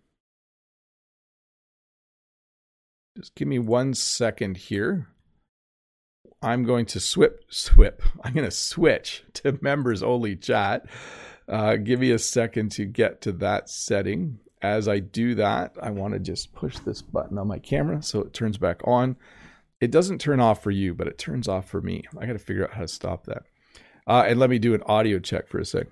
Just 3.15 3.35
give 3.35 3.47
me 3.47 3.59
one 3.59 3.93
second 3.93 4.57
here. 4.57 5.07
I'm 6.41 6.63
going 6.63 6.85
to 6.87 6.99
swip, 6.99 7.45
swip. 7.49 8.01
I'm 8.23 8.33
going 8.33 8.45
to 8.45 8.51
switch 8.51 9.23
to 9.35 9.57
members 9.61 10.03
only 10.03 10.35
chat. 10.35 10.85
Uh, 11.47 11.75
give 11.75 11.99
me 11.99 12.11
a 12.11 12.19
second 12.19 12.71
to 12.73 12.85
get 12.85 13.21
to 13.21 13.31
that 13.33 13.69
setting. 13.69 14.39
As 14.61 14.87
I 14.87 14.99
do 14.99 15.35
that, 15.35 15.75
I 15.81 15.89
want 15.89 16.13
to 16.13 16.19
just 16.19 16.53
push 16.53 16.77
this 16.79 17.01
button 17.01 17.37
on 17.37 17.47
my 17.47 17.59
camera 17.59 18.01
so 18.01 18.21
it 18.21 18.33
turns 18.33 18.57
back 18.57 18.81
on. 18.85 19.17
It 19.81 19.91
doesn't 19.91 20.21
turn 20.21 20.39
off 20.39 20.63
for 20.63 20.71
you, 20.71 20.93
but 20.93 21.07
it 21.07 21.17
turns 21.17 21.49
off 21.49 21.67
for 21.67 21.81
me. 21.81 22.03
I 22.17 22.25
got 22.25 22.33
to 22.33 22.39
figure 22.39 22.63
out 22.63 22.73
how 22.73 22.81
to 22.81 22.87
stop 22.87 23.25
that. 23.25 23.43
Uh, 24.07 24.23
and 24.27 24.39
let 24.39 24.49
me 24.49 24.59
do 24.59 24.73
an 24.73 24.83
audio 24.85 25.19
check 25.19 25.47
for 25.47 25.59
a 25.59 25.65
sec. 25.65 25.87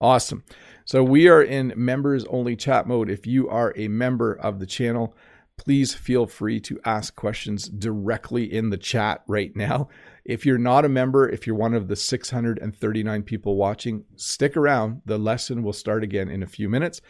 Awesome. 0.00 0.44
So 0.84 1.04
we 1.04 1.28
are 1.28 1.42
in 1.42 1.72
members 1.76 2.24
only 2.24 2.56
chat 2.56 2.88
mode. 2.88 3.10
If 3.10 3.26
you 3.26 3.48
are 3.48 3.72
a 3.76 3.86
member 3.88 4.32
of 4.32 4.58
the 4.58 4.66
channel, 4.66 5.14
please 5.60 5.92
feel 5.92 6.26
free 6.26 6.58
to 6.58 6.80
ask 6.86 7.14
questions 7.14 7.68
directly 7.68 8.50
in 8.50 8.70
the 8.70 8.78
chat 8.78 9.22
right 9.26 9.54
now. 9.54 9.90
If 10.24 10.46
you're 10.46 10.56
not 10.56 10.86
a 10.86 10.88
member, 10.88 11.28
if 11.28 11.46
you're 11.46 11.54
one 11.54 11.74
of 11.74 11.86
the 11.86 11.96
639 11.96 13.22
people 13.24 13.56
watching, 13.56 14.04
stick 14.16 14.56
around. 14.56 15.02
The 15.04 15.18
lesson 15.18 15.62
will 15.62 15.74
start 15.74 16.02
again 16.02 16.30
in 16.30 16.42
a 16.42 16.46
few 16.46 16.70
minutes, 16.70 17.02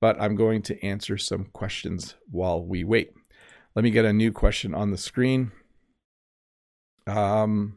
but 0.00 0.16
I'm 0.22 0.36
going 0.36 0.62
to 0.62 0.86
answer 0.86 1.18
some 1.18 1.46
questions 1.46 2.14
while 2.30 2.64
we 2.64 2.84
wait. 2.84 3.12
Let 3.74 3.82
me 3.82 3.90
get 3.90 4.04
a 4.04 4.12
new 4.12 4.30
question 4.30 4.72
on 4.72 4.92
the 4.92 4.98
screen. 4.98 5.50
Um, 7.08 7.76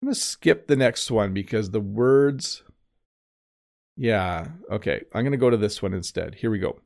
I'm 0.00 0.06
going 0.06 0.14
to 0.14 0.20
skip 0.20 0.68
the 0.68 0.76
next 0.76 1.10
one 1.10 1.34
because 1.34 1.72
the 1.72 1.80
words. 1.80 2.62
Yeah, 3.96 4.46
okay. 4.70 5.02
I'm 5.12 5.24
going 5.24 5.32
to 5.32 5.38
go 5.38 5.50
to 5.50 5.56
this 5.56 5.82
one 5.82 5.92
instead. 5.92 6.36
Here 6.36 6.52
we 6.52 6.60
go. 6.60 6.78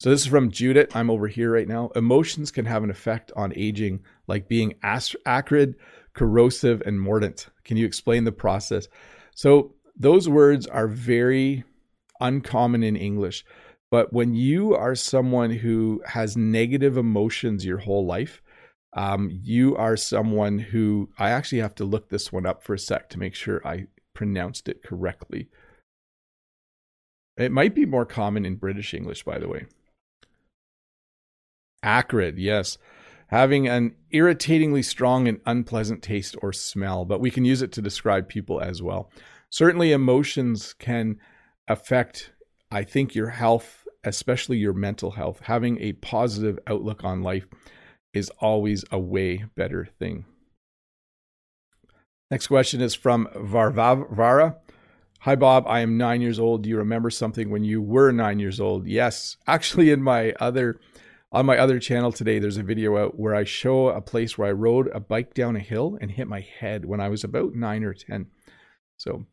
So 0.00 0.10
this 0.10 0.20
is 0.20 0.26
from 0.26 0.52
Judith. 0.52 0.94
I'm 0.94 1.10
over 1.10 1.26
here 1.26 1.52
right 1.52 1.66
now. 1.66 1.90
Emotions 1.96 2.52
can 2.52 2.66
have 2.66 2.84
an 2.84 2.90
effect 2.90 3.32
on 3.34 3.52
aging, 3.56 4.00
like 4.28 4.48
being 4.48 4.74
acrid, 4.82 5.74
corrosive, 6.14 6.82
and 6.86 7.00
mordant. 7.00 7.48
Can 7.64 7.76
you 7.76 7.84
explain 7.84 8.22
the 8.22 8.30
process? 8.30 8.86
So 9.34 9.74
those 9.96 10.28
words 10.28 10.68
are 10.68 10.86
very 10.86 11.64
uncommon 12.20 12.84
in 12.84 12.94
English. 12.94 13.44
But 13.90 14.12
when 14.12 14.34
you 14.34 14.74
are 14.74 14.94
someone 14.94 15.50
who 15.50 16.02
has 16.06 16.36
negative 16.36 16.96
emotions 16.96 17.64
your 17.64 17.78
whole 17.78 18.06
life, 18.06 18.40
um, 18.92 19.30
you 19.32 19.76
are 19.76 19.96
someone 19.96 20.60
who 20.60 21.10
I 21.18 21.30
actually 21.30 21.60
have 21.60 21.74
to 21.76 21.84
look 21.84 22.08
this 22.08 22.30
one 22.32 22.46
up 22.46 22.62
for 22.62 22.74
a 22.74 22.78
sec 22.78 23.08
to 23.10 23.18
make 23.18 23.34
sure 23.34 23.66
I 23.66 23.86
pronounced 24.14 24.68
it 24.68 24.82
correctly. 24.84 25.48
It 27.36 27.50
might 27.50 27.74
be 27.74 27.86
more 27.86 28.06
common 28.06 28.44
in 28.44 28.56
British 28.56 28.94
English, 28.94 29.24
by 29.24 29.38
the 29.38 29.48
way. 29.48 29.66
Acrid, 31.82 32.38
yes. 32.38 32.78
Having 33.28 33.68
an 33.68 33.94
irritatingly 34.10 34.82
strong 34.82 35.28
and 35.28 35.40
unpleasant 35.44 36.02
taste 36.02 36.34
or 36.42 36.52
smell, 36.52 37.04
but 37.04 37.20
we 37.20 37.30
can 37.30 37.44
use 37.44 37.60
it 37.60 37.72
to 37.72 37.82
describe 37.82 38.28
people 38.28 38.60
as 38.60 38.82
well. 38.82 39.10
Certainly, 39.50 39.92
emotions 39.92 40.74
can 40.74 41.18
affect, 41.68 42.32
I 42.70 42.84
think, 42.84 43.14
your 43.14 43.28
health, 43.28 43.86
especially 44.04 44.58
your 44.58 44.72
mental 44.72 45.12
health. 45.12 45.40
Having 45.44 45.80
a 45.80 45.92
positive 45.94 46.58
outlook 46.66 47.04
on 47.04 47.22
life 47.22 47.46
is 48.14 48.30
always 48.40 48.84
a 48.90 48.98
way 48.98 49.44
better 49.54 49.88
thing. 49.98 50.24
Next 52.30 52.46
question 52.48 52.80
is 52.80 52.94
from 52.94 53.28
Varvara. 53.34 54.56
Hi, 55.20 55.34
Bob. 55.34 55.64
I 55.66 55.80
am 55.80 55.96
nine 55.96 56.20
years 56.20 56.38
old. 56.38 56.62
Do 56.62 56.68
you 56.68 56.76
remember 56.76 57.10
something 57.10 57.50
when 57.50 57.64
you 57.64 57.82
were 57.82 58.12
nine 58.12 58.38
years 58.38 58.60
old? 58.60 58.86
Yes. 58.86 59.36
Actually, 59.46 59.90
in 59.90 60.02
my 60.02 60.32
other 60.38 60.78
on 61.30 61.46
my 61.46 61.58
other 61.58 61.78
channel 61.78 62.10
today, 62.10 62.38
there's 62.38 62.56
a 62.56 62.62
video 62.62 62.96
out 62.96 63.18
where 63.18 63.34
I 63.34 63.44
show 63.44 63.88
a 63.88 64.00
place 64.00 64.38
where 64.38 64.48
I 64.48 64.52
rode 64.52 64.88
a 64.94 65.00
bike 65.00 65.34
down 65.34 65.56
a 65.56 65.60
hill 65.60 65.98
and 66.00 66.10
hit 66.10 66.26
my 66.26 66.40
head 66.40 66.84
when 66.84 67.00
I 67.00 67.08
was 67.08 67.22
about 67.22 67.54
nine 67.54 67.84
or 67.84 67.92
10. 67.92 68.26
So 68.96 69.26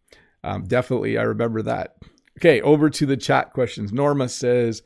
um, 0.44 0.66
definitely, 0.66 1.18
I 1.18 1.24
remember 1.24 1.62
that. 1.64 1.96
Okay, 2.40 2.60
over 2.62 2.90
to 2.90 3.06
the 3.06 3.16
chat 3.16 3.54
questions. 3.54 3.94
Norma 3.94 4.28
says, 4.28 4.84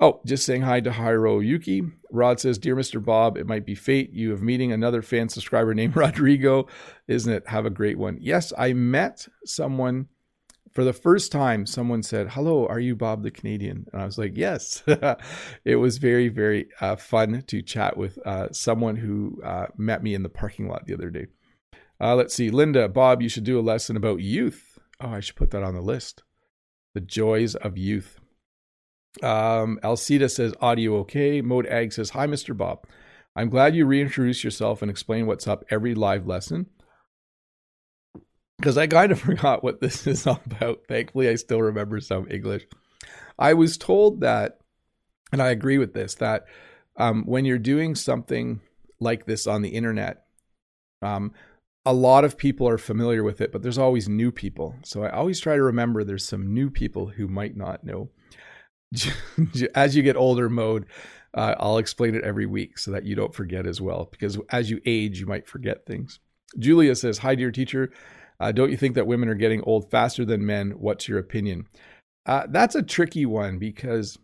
Oh, 0.00 0.20
just 0.26 0.44
saying 0.44 0.62
hi 0.62 0.80
to 0.80 0.92
Hiro 0.92 1.38
Yuki. 1.38 1.84
Rod 2.10 2.40
says, 2.40 2.58
Dear 2.58 2.74
Mr. 2.74 3.02
Bob, 3.02 3.36
it 3.36 3.46
might 3.46 3.64
be 3.64 3.76
fate. 3.76 4.12
You 4.12 4.30
have 4.30 4.42
meeting 4.42 4.72
another 4.72 5.00
fan 5.00 5.28
subscriber 5.28 5.74
named 5.74 5.94
Rodrigo, 5.96 6.66
isn't 7.06 7.32
it? 7.32 7.46
Have 7.46 7.66
a 7.66 7.70
great 7.70 7.96
one. 7.96 8.18
Yes, 8.20 8.52
I 8.58 8.72
met 8.72 9.28
someone 9.44 10.08
for 10.72 10.84
the 10.84 10.92
first 10.92 11.30
time, 11.30 11.66
someone 11.66 12.02
said, 12.02 12.30
Hello, 12.30 12.66
are 12.66 12.80
you 12.80 12.96
Bob 12.96 13.22
the 13.22 13.30
Canadian? 13.30 13.86
And 13.92 14.02
I 14.02 14.06
was 14.06 14.18
like, 14.18 14.36
Yes. 14.36 14.82
it 15.64 15.76
was 15.76 15.98
very, 15.98 16.28
very 16.28 16.68
uh, 16.80 16.96
fun 16.96 17.42
to 17.48 17.62
chat 17.62 17.96
with 17.96 18.18
uh, 18.26 18.48
someone 18.52 18.96
who 18.96 19.40
uh, 19.44 19.66
met 19.76 20.02
me 20.02 20.14
in 20.14 20.22
the 20.22 20.28
parking 20.28 20.68
lot 20.68 20.86
the 20.86 20.94
other 20.94 21.10
day. 21.10 21.26
Uh, 22.00 22.16
let's 22.16 22.34
see. 22.34 22.50
Linda, 22.50 22.88
Bob, 22.88 23.22
you 23.22 23.28
should 23.28 23.44
do 23.44 23.58
a 23.58 23.62
lesson 23.62 23.96
about 23.96 24.20
youth. 24.20 24.78
Oh, 25.00 25.10
I 25.10 25.20
should 25.20 25.36
put 25.36 25.50
that 25.50 25.62
on 25.62 25.74
the 25.74 25.80
list. 25.80 26.22
The 26.94 27.00
joys 27.00 27.54
of 27.54 27.78
youth. 27.78 28.18
Um, 29.22 29.78
Alcida 29.84 30.28
says, 30.28 30.54
Audio 30.60 30.96
okay. 30.98 31.42
Mode 31.42 31.66
Ag 31.66 31.92
says, 31.92 32.10
Hi, 32.10 32.26
Mr. 32.26 32.56
Bob. 32.56 32.86
I'm 33.36 33.50
glad 33.50 33.74
you 33.74 33.86
reintroduce 33.86 34.44
yourself 34.44 34.82
and 34.82 34.90
explain 34.90 35.26
what's 35.26 35.46
up 35.46 35.64
every 35.70 35.94
live 35.94 36.26
lesson 36.26 36.66
because 38.62 38.78
I 38.78 38.86
kind 38.86 39.10
of 39.10 39.20
forgot 39.20 39.64
what 39.64 39.80
this 39.80 40.06
is 40.06 40.26
all 40.26 40.40
about. 40.46 40.82
Thankfully, 40.88 41.28
I 41.28 41.34
still 41.34 41.60
remember 41.60 42.00
some 42.00 42.30
English. 42.30 42.66
I 43.38 43.54
was 43.54 43.76
told 43.76 44.20
that, 44.20 44.58
and 45.32 45.42
I 45.42 45.50
agree 45.50 45.78
with 45.78 45.92
this, 45.92 46.14
that 46.16 46.44
um, 46.96 47.24
when 47.24 47.44
you're 47.44 47.58
doing 47.58 47.94
something 47.94 48.60
like 49.00 49.26
this 49.26 49.46
on 49.46 49.62
the 49.62 49.70
internet, 49.70 50.24
um, 51.02 51.32
a 51.84 51.92
lot 51.92 52.24
of 52.24 52.38
people 52.38 52.68
are 52.68 52.78
familiar 52.78 53.24
with 53.24 53.40
it, 53.40 53.50
but 53.50 53.62
there's 53.62 53.78
always 53.78 54.08
new 54.08 54.30
people. 54.30 54.76
So 54.84 55.02
I 55.02 55.10
always 55.10 55.40
try 55.40 55.56
to 55.56 55.62
remember 55.62 56.04
there's 56.04 56.26
some 56.26 56.54
new 56.54 56.70
people 56.70 57.08
who 57.08 57.26
might 57.26 57.56
not 57.56 57.82
know. 57.82 58.10
As 59.74 59.96
you 59.96 60.04
get 60.04 60.16
older, 60.16 60.48
mode, 60.48 60.86
uh, 61.34 61.56
I'll 61.58 61.78
explain 61.78 62.14
it 62.14 62.22
every 62.22 62.46
week 62.46 62.78
so 62.78 62.92
that 62.92 63.04
you 63.04 63.16
don't 63.16 63.34
forget 63.34 63.66
as 63.66 63.80
well. 63.80 64.06
Because 64.12 64.38
as 64.50 64.70
you 64.70 64.80
age, 64.84 65.18
you 65.18 65.26
might 65.26 65.48
forget 65.48 65.86
things. 65.86 66.20
Julia 66.58 66.94
says, 66.94 67.18
Hi, 67.18 67.34
dear 67.34 67.50
teacher. 67.50 67.90
Uh, 68.42 68.50
don't 68.50 68.72
you 68.72 68.76
think 68.76 68.96
that 68.96 69.06
women 69.06 69.28
are 69.28 69.36
getting 69.36 69.62
old 69.62 69.88
faster 69.88 70.24
than 70.24 70.44
men? 70.44 70.72
What's 70.72 71.06
your 71.06 71.20
opinion? 71.20 71.68
Uh, 72.26 72.48
that's 72.48 72.74
a 72.74 72.82
tricky 72.82 73.24
one 73.24 73.60
because 73.60 74.18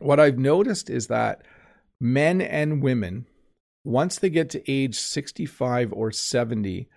what 0.00 0.18
I've 0.18 0.38
noticed 0.38 0.90
is 0.90 1.06
that 1.06 1.42
men 2.00 2.40
and 2.40 2.82
women, 2.82 3.26
once 3.84 4.18
they 4.18 4.28
get 4.28 4.50
to 4.50 4.70
age 4.70 4.96
65 4.96 5.92
or 5.92 6.10
70, 6.10 6.88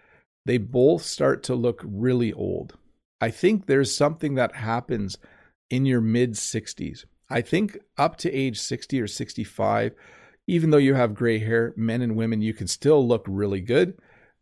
they 0.48 0.58
both 0.58 1.04
start 1.04 1.44
to 1.44 1.54
look 1.54 1.80
really 1.86 2.34
old. 2.34 2.76
I 3.22 3.30
think 3.30 3.68
there's 3.68 3.96
something 3.96 4.34
that 4.34 4.56
happens 4.56 5.20
in 5.70 5.86
your 5.86 6.02
mid 6.02 6.32
60s. 6.32 7.06
I 7.30 7.42
think 7.42 7.78
up 8.00 8.18
to 8.18 8.34
age 8.34 8.60
60 8.60 9.00
or 9.00 9.08
65, 9.08 9.94
even 10.48 10.72
though 10.72 10.78
you 10.78 10.96
have 10.96 11.14
gray 11.14 11.38
hair, 11.38 11.76
men 11.78 12.02
and 12.02 12.16
women, 12.16 12.42
you 12.42 12.56
can 12.56 12.66
still 12.66 13.08
look 13.08 13.24
really 13.28 13.62
good. 13.62 13.96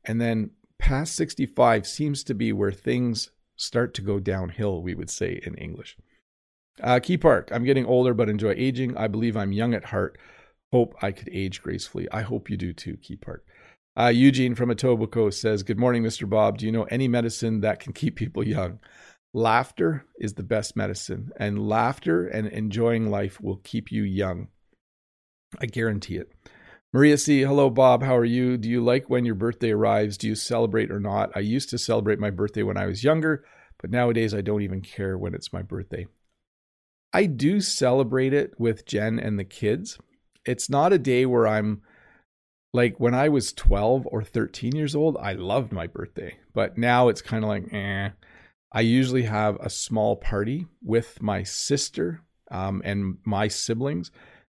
And 0.06 0.22
then 0.22 0.52
past 0.80 1.16
65 1.16 1.86
seems 1.86 2.24
to 2.24 2.34
be 2.34 2.52
where 2.52 2.72
things 2.72 3.30
start 3.56 3.94
to 3.96 4.02
go 4.02 4.20
downhill, 4.20 4.82
we 4.82 4.96
would 4.96 5.10
say 5.10 5.40
in 5.46 5.56
English. 5.56 5.98
Uh, 6.82 7.00
Key 7.00 7.18
Park, 7.18 7.50
I'm 7.52 7.66
getting 7.66 7.86
older 7.86 8.14
but 8.14 8.30
enjoy 8.30 8.54
aging. 8.58 8.98
I 8.98 9.08
believe 9.08 9.36
I'm 9.36 9.52
young 9.52 9.74
at 9.74 9.86
heart. 9.86 10.18
Hope 10.72 10.96
I 11.02 11.12
could 11.12 11.30
age 11.32 11.62
gracefully. 11.62 12.08
I 12.12 12.22
hope 12.22 12.50
you 12.50 12.58
do 12.58 12.74
too, 12.74 12.98
Key 12.98 13.18
Park. 13.18 13.46
Uh, 14.00 14.08
Eugene 14.08 14.56
from 14.56 14.70
Etobicoke 14.70 15.34
says, 15.34 15.64
Good 15.64 15.80
morning, 15.80 16.04
Mr. 16.04 16.30
Bob. 16.30 16.58
Do 16.58 16.66
you 16.66 16.72
know 16.72 16.84
any 16.84 17.08
medicine 17.08 17.62
that 17.62 17.80
can 17.80 17.92
keep 17.92 18.16
people 18.16 18.48
young? 18.48 18.80
Laughter 19.34 20.06
is 20.20 20.34
the 20.34 20.44
best 20.44 20.76
medicine, 20.76 21.32
and 21.38 21.68
laughter 21.68 22.26
and 22.26 22.48
enjoying 22.48 23.12
life 23.12 23.42
will 23.42 23.58
keep 23.58 23.92
you 23.92 24.04
young. 24.04 24.48
I 25.60 25.66
guarantee 25.66 26.16
it. 26.16 26.32
Maria 26.92 27.20
C. 27.20 27.42
Hello, 27.42 27.70
Bob. 27.70 28.02
How 28.02 28.18
are 28.18 28.26
you? 28.26 28.58
Do 28.58 28.68
you 28.68 28.84
like 28.84 29.12
when 29.12 29.24
your 29.24 29.36
birthday 29.36 29.70
arrives? 29.70 30.18
Do 30.18 30.28
you 30.28 30.34
celebrate 30.34 30.90
or 30.90 31.00
not? 31.00 31.30
I 31.36 31.40
used 31.40 31.70
to 31.70 31.78
celebrate 31.78 32.18
my 32.18 32.32
birthday 32.32 32.64
when 32.64 32.78
I 32.78 32.88
was 32.88 33.04
younger, 33.04 33.46
but 33.80 33.92
nowadays 33.92 34.34
I 34.34 34.42
don't 34.42 34.64
even 34.64 34.82
care 34.82 35.16
when 35.16 35.36
it's 35.36 35.54
my 35.54 35.62
birthday. 35.62 36.08
I 37.14 37.28
do 37.28 37.62
celebrate 37.62 38.34
it 38.34 38.60
with 38.60 38.88
Jen 38.88 39.20
and 39.20 39.38
the 39.38 39.44
kids. 39.44 40.00
It's 40.46 40.68
not 40.68 40.92
a 40.92 40.98
day 40.98 41.28
where 41.28 41.48
I'm 41.48 41.84
like 42.74 43.00
when 43.00 43.14
I 43.14 43.30
was 43.30 43.54
12 43.54 44.08
or 44.08 44.24
13 44.24 44.76
years 44.76 44.96
old, 44.96 45.16
I 45.18 45.34
loved 45.34 45.72
my 45.72 45.86
birthday, 45.86 46.38
but 46.56 46.76
now 46.76 47.10
it's 47.10 47.22
kind 47.22 47.44
of 47.44 47.50
like, 47.50 47.72
eh. 47.72 48.10
I 48.72 48.82
usually 48.82 49.24
have 49.24 49.58
a 49.58 49.70
small 49.70 50.16
party 50.16 50.66
with 50.82 51.22
my 51.22 51.44
sister 51.44 52.24
um, 52.50 52.82
and 52.84 53.18
my 53.26 53.48
siblings 53.48 54.12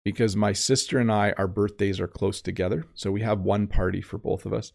because 0.05 0.37
my 0.37 0.53
sister 0.53 0.99
and 0.99 1.11
I, 1.11 1.33
our 1.39 1.49
birthdays 1.49 2.01
are 2.01 2.09
close 2.09 2.41
together. 2.41 2.87
So 2.95 3.11
we 3.11 3.23
have 3.23 3.41
one 3.41 3.67
party 3.67 4.01
for 4.01 4.19
both 4.19 4.47
of 4.47 4.53
us. 4.53 4.73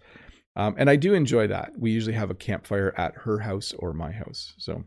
Um, 0.56 0.76
and 0.78 0.90
I 0.90 0.96
do 0.96 1.14
enjoy 1.14 1.48
that. 1.48 1.74
We 1.78 1.92
usually 1.92 2.16
have 2.16 2.32
a 2.32 2.36
campfire 2.36 2.94
at 2.98 3.14
her 3.24 3.40
house 3.40 3.74
or 3.78 3.94
my 3.94 4.12
house. 4.12 4.54
So 4.58 4.86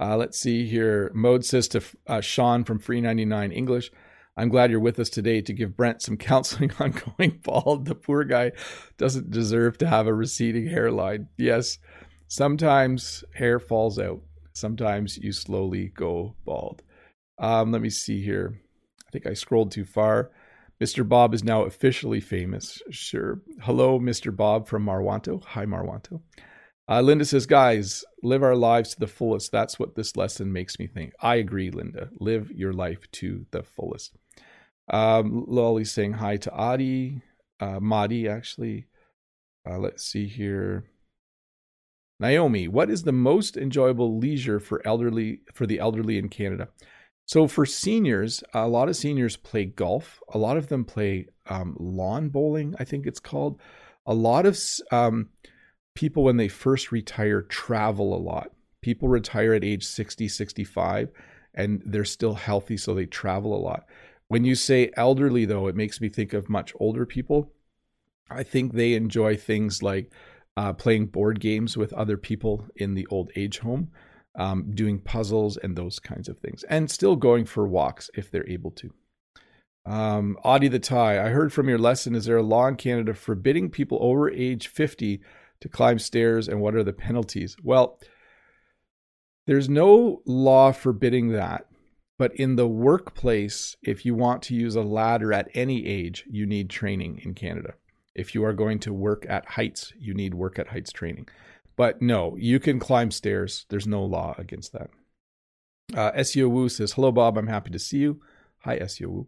uh, 0.00 0.16
let's 0.16 0.38
see 0.38 0.66
here. 0.66 1.10
Mode 1.14 1.44
says 1.44 1.68
to 1.68 1.82
uh, 2.06 2.20
Sean 2.20 2.64
from 2.64 2.78
Free 2.78 3.00
99 3.00 3.52
English, 3.52 3.90
I'm 4.36 4.48
glad 4.48 4.70
you're 4.70 4.80
with 4.80 4.98
us 4.98 5.10
today 5.10 5.42
to 5.42 5.52
give 5.52 5.76
Brent 5.76 6.00
some 6.02 6.16
counseling 6.16 6.72
on 6.78 6.92
going 6.92 7.40
bald. 7.42 7.84
The 7.84 7.94
poor 7.94 8.24
guy 8.24 8.52
doesn't 8.96 9.30
deserve 9.30 9.78
to 9.78 9.86
have 9.86 10.06
a 10.06 10.14
receding 10.14 10.66
hairline. 10.68 11.28
Yes, 11.36 11.78
sometimes 12.28 13.24
hair 13.34 13.58
falls 13.58 13.98
out. 13.98 14.20
Sometimes 14.54 15.18
you 15.18 15.32
slowly 15.32 15.88
go 15.88 16.34
bald. 16.44 16.82
Um, 17.38 17.72
let 17.72 17.82
me 17.82 17.90
see 17.90 18.22
here. 18.22 18.60
I 19.12 19.18
think 19.18 19.26
I 19.26 19.34
scrolled 19.34 19.72
too 19.72 19.84
far. 19.84 20.30
Mr. 20.80 21.06
Bob 21.06 21.34
is 21.34 21.44
now 21.44 21.64
officially 21.64 22.18
famous. 22.18 22.80
Sure. 22.90 23.42
Hello, 23.60 24.00
Mr. 24.00 24.34
Bob 24.34 24.66
from 24.66 24.86
Marwanto. 24.86 25.44
Hi, 25.44 25.66
Marwanto. 25.66 26.22
Uh, 26.88 27.02
Linda 27.02 27.26
says, 27.26 27.44
guys, 27.44 28.04
live 28.22 28.42
our 28.42 28.56
lives 28.56 28.94
to 28.94 29.00
the 29.00 29.06
fullest. 29.06 29.52
That's 29.52 29.78
what 29.78 29.94
this 29.94 30.16
lesson 30.16 30.50
makes 30.50 30.78
me 30.78 30.86
think. 30.86 31.12
I 31.20 31.36
agree, 31.36 31.70
Linda. 31.70 32.08
Live 32.20 32.50
your 32.52 32.72
life 32.72 33.06
to 33.12 33.44
the 33.50 33.62
fullest. 33.62 34.16
Um, 34.88 35.44
Lolly's 35.46 35.92
saying 35.92 36.14
hi 36.14 36.38
to 36.38 36.50
Adi, 36.50 37.20
uh, 37.60 37.80
Madi, 37.80 38.28
actually. 38.28 38.86
Uh, 39.68 39.76
let's 39.76 40.04
see 40.04 40.26
here. 40.26 40.84
Naomi, 42.18 42.66
what 42.66 42.88
is 42.88 43.02
the 43.02 43.12
most 43.12 43.58
enjoyable 43.58 44.18
leisure 44.18 44.58
for 44.58 44.80
elderly 44.86 45.40
for 45.52 45.66
the 45.66 45.80
elderly 45.80 46.16
in 46.16 46.30
Canada? 46.30 46.68
So 47.26 47.46
for 47.46 47.64
seniors, 47.64 48.42
a 48.52 48.68
lot 48.68 48.88
of 48.88 48.96
seniors 48.96 49.36
play 49.36 49.64
golf. 49.64 50.20
A 50.34 50.38
lot 50.38 50.56
of 50.56 50.68
them 50.68 50.84
play 50.84 51.26
um, 51.46 51.76
lawn 51.78 52.28
bowling, 52.28 52.74
I 52.78 52.84
think 52.84 53.06
it's 53.06 53.20
called. 53.20 53.60
A 54.06 54.14
lot 54.14 54.46
of 54.46 54.58
um, 54.90 55.28
people, 55.94 56.24
when 56.24 56.36
they 56.36 56.48
first 56.48 56.92
retire, 56.92 57.42
travel 57.42 58.14
a 58.14 58.18
lot. 58.18 58.50
People 58.80 59.08
retire 59.08 59.54
at 59.54 59.64
age 59.64 59.84
60, 59.84 60.28
65, 60.28 61.10
and 61.54 61.82
they're 61.86 62.04
still 62.04 62.34
healthy, 62.34 62.76
so 62.76 62.94
they 62.94 63.06
travel 63.06 63.54
a 63.54 63.62
lot. 63.62 63.84
When 64.28 64.44
you 64.44 64.54
say 64.54 64.90
elderly, 64.96 65.44
though, 65.44 65.68
it 65.68 65.76
makes 65.76 66.00
me 66.00 66.08
think 66.08 66.32
of 66.32 66.48
much 66.48 66.72
older 66.80 67.06
people. 67.06 67.52
I 68.30 68.42
think 68.42 68.72
they 68.72 68.94
enjoy 68.94 69.36
things 69.36 69.82
like 69.82 70.10
uh, 70.56 70.72
playing 70.72 71.06
board 71.06 71.38
games 71.38 71.76
with 71.76 71.92
other 71.92 72.16
people 72.16 72.66
in 72.76 72.94
the 72.94 73.06
old 73.06 73.30
age 73.36 73.58
home 73.58 73.90
um, 74.34 74.70
doing 74.74 74.98
puzzles 74.98 75.56
and 75.56 75.76
those 75.76 75.98
kinds 75.98 76.28
of 76.28 76.38
things, 76.38 76.62
and 76.64 76.90
still 76.90 77.16
going 77.16 77.44
for 77.44 77.66
walks 77.66 78.10
if 78.14 78.30
they're 78.30 78.48
able 78.48 78.70
to. 78.72 78.92
Um, 79.84 80.38
Audie 80.44 80.68
the 80.68 80.78
Thai, 80.78 81.24
I 81.24 81.30
heard 81.30 81.52
from 81.52 81.68
your 81.68 81.78
lesson, 81.78 82.14
is 82.14 82.24
there 82.24 82.36
a 82.36 82.42
law 82.42 82.66
in 82.68 82.76
Canada 82.76 83.14
forbidding 83.14 83.70
people 83.70 83.98
over 84.00 84.30
age 84.30 84.68
50 84.68 85.20
to 85.60 85.68
climb 85.68 85.98
stairs, 85.98 86.48
and 86.48 86.60
what 86.60 86.74
are 86.74 86.84
the 86.84 86.92
penalties? 86.92 87.56
Well, 87.62 87.98
there's 89.46 89.68
no 89.68 90.22
law 90.24 90.72
forbidding 90.72 91.30
that. 91.30 91.66
But 92.18 92.36
in 92.36 92.56
the 92.56 92.68
workplace, 92.68 93.76
if 93.82 94.06
you 94.06 94.14
want 94.14 94.42
to 94.42 94.54
use 94.54 94.76
a 94.76 94.82
ladder 94.82 95.32
at 95.32 95.48
any 95.54 95.86
age, 95.86 96.24
you 96.30 96.46
need 96.46 96.70
training 96.70 97.20
in 97.24 97.34
Canada. 97.34 97.74
If 98.14 98.34
you 98.34 98.44
are 98.44 98.52
going 98.52 98.78
to 98.80 98.92
work 98.92 99.26
at 99.28 99.46
heights, 99.46 99.92
you 99.98 100.14
need 100.14 100.34
work 100.34 100.58
at 100.58 100.68
heights 100.68 100.92
training. 100.92 101.28
But 101.76 102.02
no, 102.02 102.36
you 102.38 102.60
can 102.60 102.78
climb 102.78 103.10
stairs. 103.10 103.66
There's 103.68 103.86
no 103.86 104.04
law 104.04 104.34
against 104.38 104.72
that. 104.72 104.90
Uh, 105.94 106.12
SEO 106.12 106.50
Wu 106.50 106.68
says, 106.68 106.92
Hello, 106.92 107.12
Bob. 107.12 107.36
I'm 107.36 107.46
happy 107.46 107.70
to 107.70 107.78
see 107.78 107.98
you. 107.98 108.20
Hi, 108.60 108.78
SEO 108.78 109.06
Wu. 109.08 109.26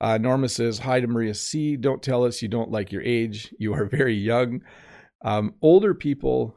Uh, 0.00 0.18
Norma 0.18 0.48
says, 0.48 0.78
Hi 0.80 1.00
to 1.00 1.06
Maria 1.06 1.34
C. 1.34 1.76
Don't 1.76 2.02
tell 2.02 2.24
us 2.24 2.42
you 2.42 2.48
don't 2.48 2.70
like 2.70 2.92
your 2.92 3.02
age. 3.02 3.54
You 3.58 3.74
are 3.74 3.84
very 3.84 4.14
young. 4.14 4.62
Um, 5.24 5.54
older 5.62 5.94
people, 5.94 6.56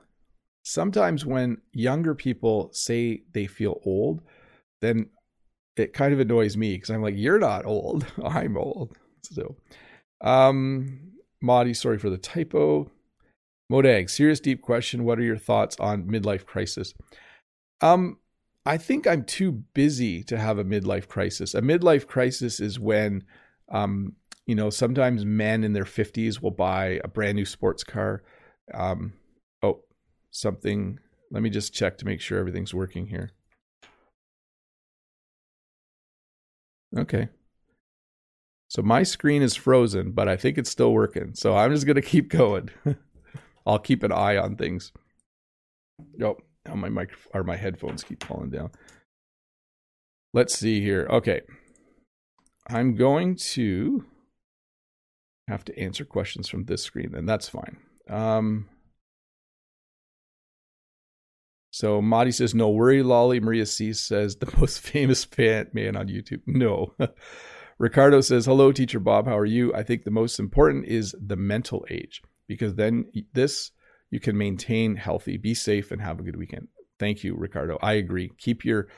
sometimes 0.63 1.25
when 1.25 1.57
younger 1.73 2.13
people 2.15 2.69
say 2.73 3.23
they 3.33 3.47
feel 3.47 3.79
old, 3.85 4.21
then 4.81 5.09
it 5.77 5.93
kind 5.93 6.13
of 6.13 6.19
annoys 6.19 6.57
me 6.57 6.75
because 6.75 6.89
I'm 6.89 7.01
like, 7.01 7.15
You're 7.17 7.39
not 7.39 7.65
old. 7.65 8.05
I'm 8.23 8.57
old. 8.57 8.97
So, 9.23 9.55
um, 10.21 11.11
Madi, 11.41 11.73
sorry 11.73 11.97
for 11.97 12.09
the 12.09 12.17
typo. 12.17 12.91
Modag, 13.71 14.09
serious 14.09 14.39
deep 14.39 14.61
question. 14.61 15.03
What 15.03 15.19
are 15.19 15.23
your 15.23 15.37
thoughts 15.37 15.75
on 15.79 16.05
midlife 16.05 16.45
crisis? 16.45 16.93
Um, 17.81 18.17
I 18.65 18.77
think 18.77 19.05
I'm 19.05 19.23
too 19.23 19.51
busy 19.73 20.23
to 20.23 20.37
have 20.37 20.57
a 20.57 20.63
midlife 20.63 21.07
crisis. 21.07 21.53
A 21.53 21.61
midlife 21.61 22.07
crisis 22.07 22.59
is 22.59 22.79
when, 22.79 23.23
um, 23.71 24.13
you 24.47 24.55
know, 24.55 24.69
sometimes 24.69 25.23
men 25.23 25.63
in 25.63 25.73
their 25.73 25.85
50s 25.85 26.41
will 26.41 26.51
buy 26.51 26.99
a 27.03 27.07
brand 27.07 27.35
new 27.35 27.45
sports 27.45 27.83
car. 27.83 28.23
Um, 28.73 29.13
oh, 29.61 29.83
something. 30.31 30.99
Let 31.31 31.43
me 31.43 31.51
just 31.51 31.73
check 31.73 31.97
to 31.99 32.05
make 32.05 32.21
sure 32.21 32.39
everything's 32.39 32.73
working 32.73 33.07
here. 33.07 33.31
Okay. 36.97 37.29
So 38.67 38.81
my 38.81 39.03
screen 39.03 39.41
is 39.43 39.55
frozen, 39.55 40.11
but 40.11 40.27
I 40.27 40.37
think 40.37 40.57
it's 40.57 40.69
still 40.69 40.91
working. 40.91 41.33
So 41.35 41.55
I'm 41.55 41.71
just 41.71 41.85
going 41.85 41.95
to 41.95 42.01
keep 42.01 42.29
going. 42.29 42.69
I'll 43.65 43.79
keep 43.79 44.03
an 44.03 44.11
eye 44.11 44.37
on 44.37 44.55
things. 44.55 44.91
Oh, 46.21 46.37
now 46.65 46.75
my 46.75 46.89
mic 46.89 47.11
or 47.33 47.43
my 47.43 47.55
headphones 47.55 48.03
keep 48.03 48.23
falling 48.23 48.49
down. 48.49 48.71
Let's 50.33 50.57
see 50.57 50.81
here. 50.81 51.07
Okay. 51.09 51.41
I'm 52.67 52.95
going 52.95 53.35
to 53.53 54.05
have 55.47 55.65
to 55.65 55.79
answer 55.79 56.05
questions 56.05 56.47
from 56.47 56.65
this 56.65 56.83
screen, 56.83 57.15
and 57.15 57.27
that's 57.27 57.49
fine. 57.49 57.77
Um, 58.07 58.69
so 61.71 62.01
Madi 62.01 62.31
says, 62.31 62.53
no 62.53 62.69
worry, 62.69 63.01
Lolly. 63.01 63.39
Maria 63.39 63.65
C 63.65 63.93
says, 63.93 64.35
the 64.35 64.53
most 64.57 64.79
famous 64.85 65.23
fan 65.23 65.67
man 65.73 65.95
on 65.95 66.07
YouTube. 66.07 66.41
No. 66.45 66.93
Ricardo 67.79 68.21
says, 68.21 68.45
hello, 68.45 68.71
teacher 68.71 68.99
Bob. 68.99 69.25
How 69.25 69.37
are 69.37 69.45
you? 69.45 69.73
I 69.73 69.83
think 69.83 70.03
the 70.03 70.11
most 70.11 70.37
important 70.39 70.85
is 70.85 71.15
the 71.19 71.37
mental 71.37 71.85
age 71.89 72.21
because 72.49 72.75
then 72.75 73.05
this 73.31 73.71
you 74.09 74.19
can 74.19 74.37
maintain 74.37 74.95
healthy, 74.95 75.37
be 75.37 75.53
safe, 75.53 75.91
and 75.91 76.01
have 76.01 76.19
a 76.19 76.23
good 76.23 76.35
weekend. 76.35 76.67
Thank 76.97 77.23
you, 77.23 77.35
Ricardo. 77.35 77.77
I 77.81 77.93
agree. 77.93 78.31
Keep 78.37 78.65
your 78.65 78.89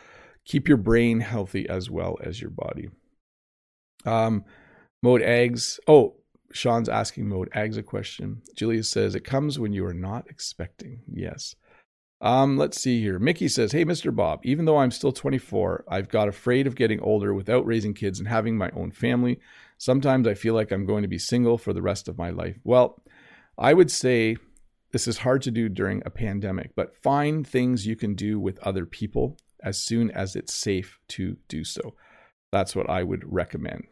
keep 0.45 0.67
your 0.67 0.77
brain 0.77 1.19
healthy 1.19 1.69
as 1.69 1.91
well 1.91 2.17
as 2.23 2.41
your 2.41 2.49
body. 2.49 2.89
Um, 4.05 4.45
mode 5.03 5.21
eggs. 5.21 5.79
Oh, 5.87 6.15
Sean's 6.51 6.89
asking 6.89 7.29
mode 7.29 7.49
eggs 7.53 7.77
a 7.77 7.83
question. 7.83 8.41
Julia 8.55 8.83
says 8.83 9.13
it 9.13 9.23
comes 9.23 9.59
when 9.59 9.73
you 9.73 9.85
are 9.85 9.93
not 9.93 10.27
expecting. 10.29 11.01
Yes. 11.13 11.55
Um, 12.21 12.57
let's 12.57 12.79
see 12.79 13.01
here. 13.01 13.19
Mickey 13.19 13.47
says, 13.47 13.71
Hey, 13.71 13.83
Mr. 13.83 14.15
Bob, 14.15 14.41
even 14.43 14.65
though 14.65 14.77
I'm 14.77 14.91
still 14.91 15.11
24, 15.11 15.85
I've 15.87 16.07
got 16.07 16.27
afraid 16.27 16.67
of 16.67 16.75
getting 16.75 16.99
older 17.01 17.33
without 17.33 17.65
raising 17.65 17.95
kids 17.95 18.19
and 18.19 18.27
having 18.27 18.57
my 18.57 18.69
own 18.71 18.91
family. 18.91 19.39
Sometimes 19.77 20.27
I 20.27 20.35
feel 20.35 20.53
like 20.53 20.71
I'm 20.71 20.85
going 20.85 21.01
to 21.01 21.07
be 21.07 21.17
single 21.17 21.57
for 21.57 21.73
the 21.73 21.81
rest 21.81 22.07
of 22.07 22.19
my 22.19 22.29
life. 22.29 22.57
Well, 22.63 23.01
I 23.61 23.75
would 23.75 23.91
say 23.91 24.37
this 24.91 25.07
is 25.07 25.19
hard 25.19 25.43
to 25.43 25.51
do 25.51 25.69
during 25.69 26.01
a 26.03 26.09
pandemic, 26.09 26.71
but 26.75 26.95
find 26.95 27.45
things 27.45 27.85
you 27.85 27.95
can 27.95 28.15
do 28.15 28.39
with 28.39 28.57
other 28.63 28.87
people 28.87 29.37
as 29.63 29.77
soon 29.79 30.09
as 30.09 30.35
it's 30.35 30.51
safe 30.51 30.97
to 31.09 31.37
do 31.47 31.63
so. 31.63 31.93
That's 32.51 32.75
what 32.75 32.89
I 32.89 33.03
would 33.03 33.31
recommend. 33.31 33.83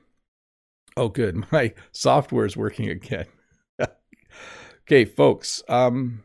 Oh, 0.97 1.07
good. 1.07 1.45
My 1.51 1.75
software 1.91 2.47
is 2.47 2.57
working 2.57 2.89
again. 2.89 3.27
okay, 4.87 5.05
folks. 5.05 5.61
Um, 5.69 6.23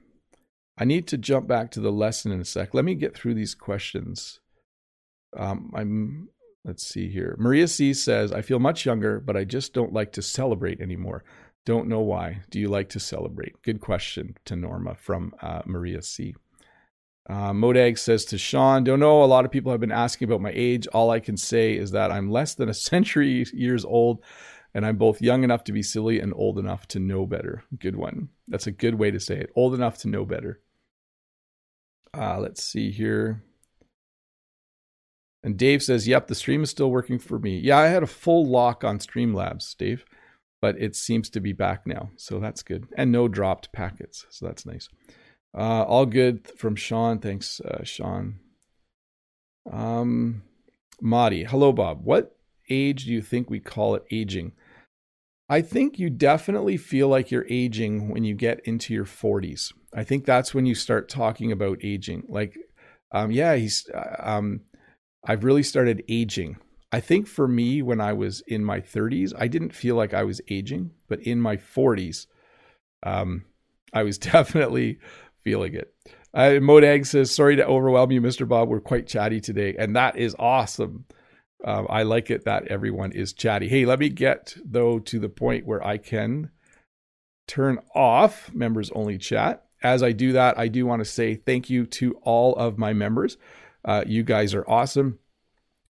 I 0.79 0.87
need 0.87 1.07
to 1.09 1.19
jump 1.19 1.47
back 1.47 1.71
to 1.73 1.81
the 1.81 1.93
lesson 1.93 2.33
in 2.33 2.41
a 2.41 2.47
sec. 2.47 2.73
Let 2.73 2.87
me 2.87 2.95
get 2.95 3.15
through 3.15 3.35
these 3.35 3.55
questions. 3.55 4.41
Um, 5.37 5.71
I'm. 5.75 6.29
Let's 6.67 6.87
see 6.87 7.11
here. 7.11 7.37
Maria 7.39 7.69
C 7.69 7.93
says, 7.93 8.33
"I 8.33 8.41
feel 8.41 8.59
much 8.59 8.87
younger, 8.87 9.21
but 9.21 9.37
I 9.37 9.45
just 9.45 9.75
don't 9.75 9.93
like 9.93 10.13
to 10.13 10.23
celebrate 10.23 10.81
anymore. 10.81 11.23
Don't 11.65 11.89
know 11.89 12.01
why. 12.01 12.43
Do 12.51 12.61
you 12.61 12.69
like 12.69 12.91
to 12.91 13.01
celebrate? 13.01 13.63
Good 13.63 13.81
question 13.81 14.37
to 14.45 14.55
Norma 14.55 14.95
from 14.95 15.35
uh, 15.41 15.63
Maria 15.65 16.03
C. 16.03 16.35
Uh, 17.29 17.53
Modag 17.53 17.99
says 17.99 18.27
to 18.27 18.39
Sean, 18.39 18.85
don't 18.85 19.01
know. 19.01 19.25
A 19.25 19.25
lot 19.25 19.47
of 19.47 19.51
people 19.51 19.73
have 19.73 19.81
been 19.81 19.91
asking 19.91 20.29
about 20.29 20.43
my 20.43 20.53
age. 20.55 20.87
All 20.89 21.11
I 21.11 21.21
can 21.21 21.39
say 21.39 21.75
is 21.75 21.93
that 21.93 22.13
I'm 22.13 22.31
less 22.31 22.55
than 22.55 22.69
a 22.69 22.75
century 22.91 23.47
years 23.55 23.85
old, 23.85 24.23
and 24.75 24.85
I'm 24.85 24.99
both 24.99 25.23
young 25.23 25.43
enough 25.43 25.65
to 25.65 25.73
be 25.73 25.83
silly 25.83 26.21
and 26.21 26.35
old 26.37 26.59
enough 26.59 26.87
to 26.89 26.99
know 26.99 27.25
better. 27.25 27.65
Good 27.79 27.97
one. 27.97 28.29
That's 28.47 28.67
a 28.67 28.73
good 28.73 28.97
way 28.97 29.11
to 29.11 29.21
say 29.21 29.37
it. 29.37 29.51
Old 29.57 29.75
enough 29.75 29.99
to 29.99 30.09
know 30.09 30.27
better. 30.27 30.61
Uh, 32.13 32.39
let's 32.41 32.63
see 32.63 32.91
here. 32.91 33.43
And 35.43 35.57
Dave 35.57 35.83
says, 35.83 36.07
Yep, 36.07 36.27
the 36.27 36.35
stream 36.35 36.63
is 36.63 36.71
still 36.71 36.91
working 36.91 37.19
for 37.19 37.39
me. 37.39 37.59
Yeah, 37.59 37.79
I 37.79 37.87
had 37.87 38.03
a 38.03 38.07
full 38.07 38.47
lock 38.47 38.85
on 38.85 38.99
Streamlabs, 38.99 39.77
Dave 39.77 40.05
but 40.65 40.81
it 40.81 40.97
seems 40.97 41.29
to 41.29 41.41
be 41.41 41.53
back 41.53 41.87
now. 41.87 42.09
So 42.17 42.41
that's 42.41 42.63
good. 42.63 42.87
And 42.97 43.13
no 43.13 43.29
dropped 43.29 43.71
packets. 43.71 44.25
So 44.31 44.47
that's 44.47 44.65
nice. 44.65 44.89
Uh, 45.55 45.83
all 45.83 46.07
good 46.07 46.49
from 46.57 46.75
Sean. 46.75 47.19
Thanks, 47.19 47.61
uh, 47.61 47.85
Sean. 47.85 48.37
Um, 49.71 50.43
Madi, 51.03 51.45
hello, 51.45 51.71
Bob. 51.71 52.03
What 52.03 52.39
age 52.71 53.05
do 53.05 53.13
you 53.13 53.21
think 53.21 53.51
we 53.51 53.61
call 53.61 53.95
it 53.95 54.07
aging? 54.11 54.53
I 55.51 55.61
think 55.61 55.99
you 55.99 56.09
definitely 56.09 56.79
feel 56.79 57.09
like 57.09 57.31
you're 57.31 57.47
aging 57.51 58.09
when 58.09 58.25
you 58.25 58.35
get 58.35 58.61
into 58.61 58.95
your 58.95 59.05
40s. 59.05 59.71
I 59.95 60.03
think 60.03 60.25
that's 60.25 60.55
when 60.55 60.65
you 60.65 60.75
start 60.75 61.11
talking 61.11 61.53
about 61.53 61.85
aging. 61.85 62.25
Like, 62.27 62.57
um, 63.13 63.31
yeah, 63.31 63.55
he's, 63.57 63.87
uh, 63.91 64.17
um, 64.19 64.63
I've 65.27 65.45
really 65.45 65.63
started 65.63 66.03
aging. 66.09 66.57
I 66.95 67.01
think 67.01 67.27
for 67.27 67.49
me, 67.49 67.83
when 67.83 68.01
I 68.01 68.13
was 68.13 68.41
in 68.47 68.65
my 68.65 68.79
30s, 68.79 69.33
I 69.37 69.49
didn't 69.49 69.75
feel 69.75 69.97
like 69.97 70.15
I 70.15 70.23
was 70.23 70.41
aging, 70.49 70.93
but 71.09 71.19
in 71.19 71.41
my 71.41 71.57
40s, 71.57 72.27
um, 73.03 73.47
I 73.93 74.05
was 74.05 74.17
definitely 74.33 75.01
feeling 75.43 75.75
it. 75.75 75.93
Uh, 76.33 76.61
Modag 76.61 77.05
says, 77.05 77.33
"Sorry 77.33 77.57
to 77.57 77.67
overwhelm 77.67 78.13
you, 78.13 78.21
Mr. 78.21 78.47
Bob. 78.47 78.69
We're 78.69 78.79
quite 78.79 79.09
chatty 79.09 79.41
today, 79.41 79.75
and 79.77 79.97
that 79.97 80.17
is 80.17 80.37
awesome. 80.39 81.07
Um, 81.65 81.89
I 81.91 82.05
like 82.05 82.31
it 82.31 82.45
that 82.45 82.69
everyone 82.69 83.11
is 83.11 83.33
chatty. 83.33 83.67
Hey, 83.67 83.87
let 83.87 83.99
me 83.99 84.09
get 84.09 84.57
though 84.65 85.01
to 85.01 85.19
the 85.19 85.29
point 85.29 85.67
where 85.67 85.85
I 85.85 85.99
can 85.99 86.53
turn 87.49 87.81
off 87.93 88.55
members 88.55 88.93
only 88.93 89.19
chat. 89.19 89.65
As 89.83 90.05
I 90.05 90.13
do 90.13 90.31
that, 90.35 90.57
I 90.61 90.69
do 90.69 90.87
want 90.87 91.01
to 91.01 91.05
say 91.05 91.35
thank 91.35 91.69
you 91.69 91.87
to 91.87 92.13
all 92.23 92.55
of 92.55 92.79
my 92.79 92.93
members. 92.93 93.37
Uh, 93.85 94.05
you 94.07 94.23
guys 94.23 94.55
are 94.55 94.65
awesome. 94.71 95.19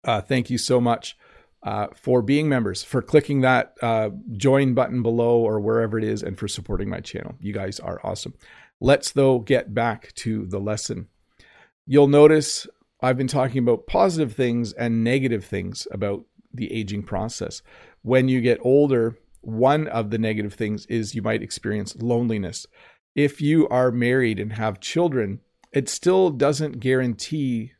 Uh, 0.04 0.20
thank 0.20 0.50
you 0.50 0.58
so 0.58 0.80
much 0.80 1.16
uh, 1.62 1.88
for 1.94 2.22
being 2.22 2.48
members, 2.48 2.82
for 2.82 3.00
clicking 3.00 3.40
that 3.40 3.74
uh, 3.82 4.10
join 4.32 4.74
button 4.74 5.02
below 5.02 5.38
or 5.38 5.60
wherever 5.60 5.98
it 5.98 6.04
is, 6.04 6.22
and 6.22 6.38
for 6.38 6.46
supporting 6.46 6.88
my 6.88 7.00
channel. 7.00 7.34
You 7.40 7.52
guys 7.52 7.80
are 7.80 8.00
awesome. 8.04 8.34
Let's, 8.80 9.12
though, 9.12 9.38
get 9.38 9.72
back 9.72 10.12
to 10.16 10.46
the 10.46 10.60
lesson. 10.60 11.08
You'll 11.86 12.08
notice 12.08 12.66
I've 13.00 13.16
been 13.16 13.28
talking 13.28 13.58
about 13.58 13.86
positive 13.86 14.34
things 14.34 14.72
and 14.72 15.04
negative 15.04 15.44
things 15.44 15.86
about 15.90 16.24
the 16.52 16.72
aging 16.72 17.02
process. 17.02 17.62
When 18.02 18.28
you 18.28 18.40
get 18.40 18.58
older, 18.62 19.18
one 19.40 19.88
of 19.88 20.10
the 20.10 20.18
negative 20.18 20.54
things 20.54 20.86
is 20.86 21.14
you 21.14 21.22
might 21.22 21.42
experience 21.42 21.96
loneliness. 21.96 22.66
If 23.14 23.40
you 23.40 23.68
are 23.68 23.90
married 23.90 24.38
and 24.38 24.52
have 24.52 24.80
children, 24.80 25.40
it 25.72 25.88
still 25.88 26.30
doesn't 26.30 26.80
guarantee 26.80 27.72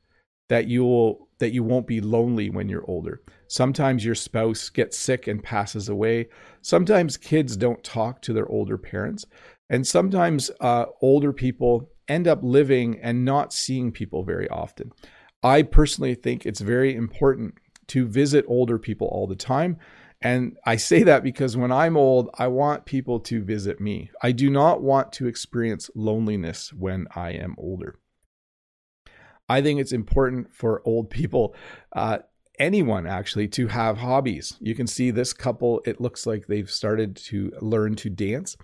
that 0.49 0.69
you 0.69 0.85
will 0.85 1.29
that 1.39 1.53
you 1.53 1.63
won't 1.63 1.87
be 1.87 2.01
lonely 2.01 2.51
when 2.51 2.69
you're 2.69 2.89
older. 2.89 3.23
Sometimes 3.49 4.05
your 4.05 4.15
spouse 4.15 4.69
gets 4.69 4.99
sick 4.99 5.27
and 5.27 5.43
passes 5.43 5.89
away. 5.89 6.29
Sometimes 6.63 7.17
kids 7.17 7.57
don't 7.57 7.83
talk 7.85 8.23
to 8.23 8.33
their 8.33 8.49
older 8.49 8.79
parents. 8.79 9.25
And 9.71 9.87
sometimes 9.87 10.51
uh, 10.61 10.87
older 11.01 11.33
people 11.33 11.91
end 12.09 12.29
up 12.29 12.41
living 12.43 12.99
and 13.01 13.25
not 13.25 13.53
seeing 13.53 13.93
people 13.93 14.25
very 14.25 14.49
often. 14.49 14.93
I 15.43 15.63
personally 15.63 16.15
think 16.15 16.47
it's 16.47 16.61
very 16.61 16.95
important 16.95 17.55
to 17.89 18.07
visit 18.07 18.45
older 18.49 18.79
people 18.79 19.09
all 19.09 19.27
the 19.27 19.37
time. 19.37 19.77
And 20.23 20.57
I 20.65 20.77
say 20.77 21.03
that 21.03 21.23
because 21.23 21.57
when 21.57 21.71
I'm 21.71 21.99
old, 21.99 22.31
I 22.39 22.47
want 22.47 22.87
people 22.87 23.21
to 23.21 23.45
visit 23.45 23.79
me. 23.79 24.11
I 24.23 24.33
do 24.33 24.49
not 24.49 24.83
want 24.83 25.13
to 25.15 25.27
experience 25.27 25.91
loneliness 25.95 26.73
when 26.73 27.07
I 27.15 27.33
am 27.33 27.55
older. 27.59 27.99
I 29.49 29.61
think 29.61 29.81
it's 29.81 29.93
important 29.93 30.55
for 30.55 30.83
old 30.87 31.11
people, 31.11 31.55
uh, 31.93 32.19
anyone 32.59 33.07
actually, 33.07 33.49
to 33.49 33.67
have 33.69 33.99
hobbies. 33.99 34.57
You 34.61 34.75
can 34.75 34.87
see 34.87 35.11
this 35.11 35.33
couple, 35.33 35.83
it 35.85 36.01
looks 36.01 36.27
like 36.27 36.47
they've 36.47 36.71
started 36.71 37.17
to 37.17 37.53
learn 37.61 37.95
to 37.97 38.11
dance. 38.11 38.57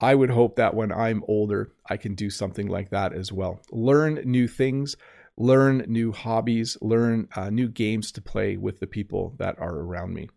I 0.00 0.14
would 0.14 0.30
hope 0.30 0.56
that 0.56 0.74
when 0.74 0.92
I'm 0.92 1.24
older, 1.28 1.72
I 1.88 1.96
can 1.96 2.14
do 2.14 2.30
something 2.30 2.68
like 2.68 2.90
that 2.90 3.12
as 3.12 3.32
well. 3.32 3.60
Learn 3.70 4.22
new 4.24 4.48
things, 4.48 4.96
learn 5.36 5.84
new 5.88 6.12
hobbies, 6.12 6.78
learn 6.80 7.28
uh, 7.36 7.50
new 7.50 7.68
games 7.68 8.12
to 8.12 8.22
play 8.22 8.56
with 8.56 8.80
the 8.80 8.86
people 8.86 9.34
that 9.38 9.58
are 9.58 9.78
around 9.78 10.14
me. 10.14 10.28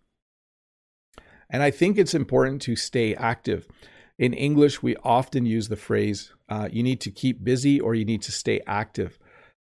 And 1.50 1.62
I 1.62 1.72
think 1.72 1.98
it's 1.98 2.16
important 2.16 2.62
to 2.64 2.76
stay 2.76 3.16
active. 3.16 3.68
In 4.18 4.34
English, 4.34 4.84
we 4.84 4.96
often 4.98 5.46
use 5.46 5.70
the 5.70 5.76
phrase, 5.76 6.34
uh, 6.50 6.68
you 6.72 6.84
need 6.84 7.00
to 7.02 7.12
keep 7.12 7.44
busy 7.44 7.80
or 7.80 7.96
you 7.96 8.06
need 8.06 8.22
to 8.24 8.32
stay 8.32 8.60
active. 8.68 9.18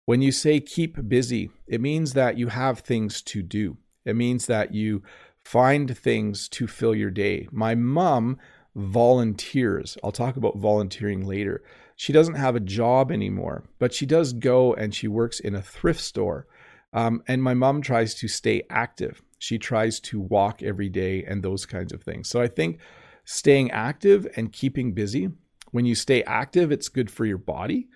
When 0.08 0.22
you 0.22 0.32
say 0.32 0.62
keep 0.62 1.10
busy, 1.10 1.52
it 1.68 1.82
means 1.82 2.14
that 2.14 2.38
you 2.38 2.48
have 2.48 2.80
things 2.80 3.22
to 3.24 3.44
do. 3.44 3.76
It 4.06 4.16
means 4.16 4.46
that 4.46 4.74
you 4.74 5.04
find 5.44 5.98
things 5.98 6.48
to 6.48 6.66
fill 6.66 6.96
your 6.96 7.12
day. 7.12 7.50
My 7.52 7.76
mom 7.76 8.38
volunteers. 8.74 9.98
I'll 10.02 10.14
talk 10.14 10.38
about 10.38 10.60
volunteering 10.60 11.26
later. 11.26 11.62
She 11.98 12.14
doesn't 12.14 12.36
have 12.36 12.56
a 12.56 12.62
job 12.62 13.12
anymore, 13.12 13.66
but 13.80 13.94
she 13.94 14.06
does 14.06 14.32
go 14.32 14.74
and 14.74 14.96
she 14.96 15.10
works 15.10 15.42
in 15.42 15.56
a 15.56 15.62
thrift 15.62 16.00
store. 16.00 16.48
Um, 16.94 17.22
and 17.28 17.44
my 17.44 17.54
mom 17.54 17.82
tries 17.82 18.16
to 18.16 18.30
stay 18.30 18.64
active. 18.70 19.22
She 19.40 19.58
tries 19.60 20.00
to 20.00 20.22
walk 20.22 20.64
every 20.64 20.88
day 20.88 21.26
and 21.26 21.44
those 21.44 21.66
kinds 21.66 21.92
of 21.92 22.02
things. 22.02 22.30
So 22.30 22.40
I 22.40 22.48
think 22.48 22.80
staying 23.26 23.72
active 23.72 24.26
and 24.38 24.54
keeping 24.54 24.94
busy, 24.94 25.32
when 25.72 25.86
you 25.86 25.96
stay 25.96 26.24
active, 26.24 26.72
it's 26.72 26.88
good 26.88 27.12
for 27.12 27.26
your 27.26 27.38
body. 27.38 27.90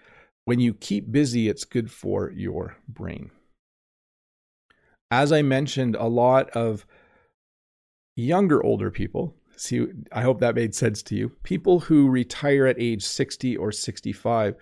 When 0.46 0.60
you 0.60 0.74
keep 0.74 1.12
busy, 1.12 1.50
it's 1.50 1.66
good 1.66 1.92
for 1.92 2.32
your 2.32 2.78
brain. 2.88 3.32
As 5.10 5.32
I 5.32 5.42
mentioned, 5.42 5.96
a 5.96 6.08
lot 6.08 6.50
of 6.52 6.86
younger 8.16 8.64
older 8.64 8.92
people 8.92 9.36
See, 9.62 9.86
I 10.12 10.24
hope 10.24 10.40
that 10.40 10.56
made 10.56 10.74
sense 10.74 11.04
to 11.04 11.16
you. 11.16 11.30
People 11.44 11.82
who 11.82 12.10
retire 12.10 12.66
at 12.66 12.80
age 12.80 13.04
60 13.04 13.58
or 13.58 13.72
65 13.72 14.56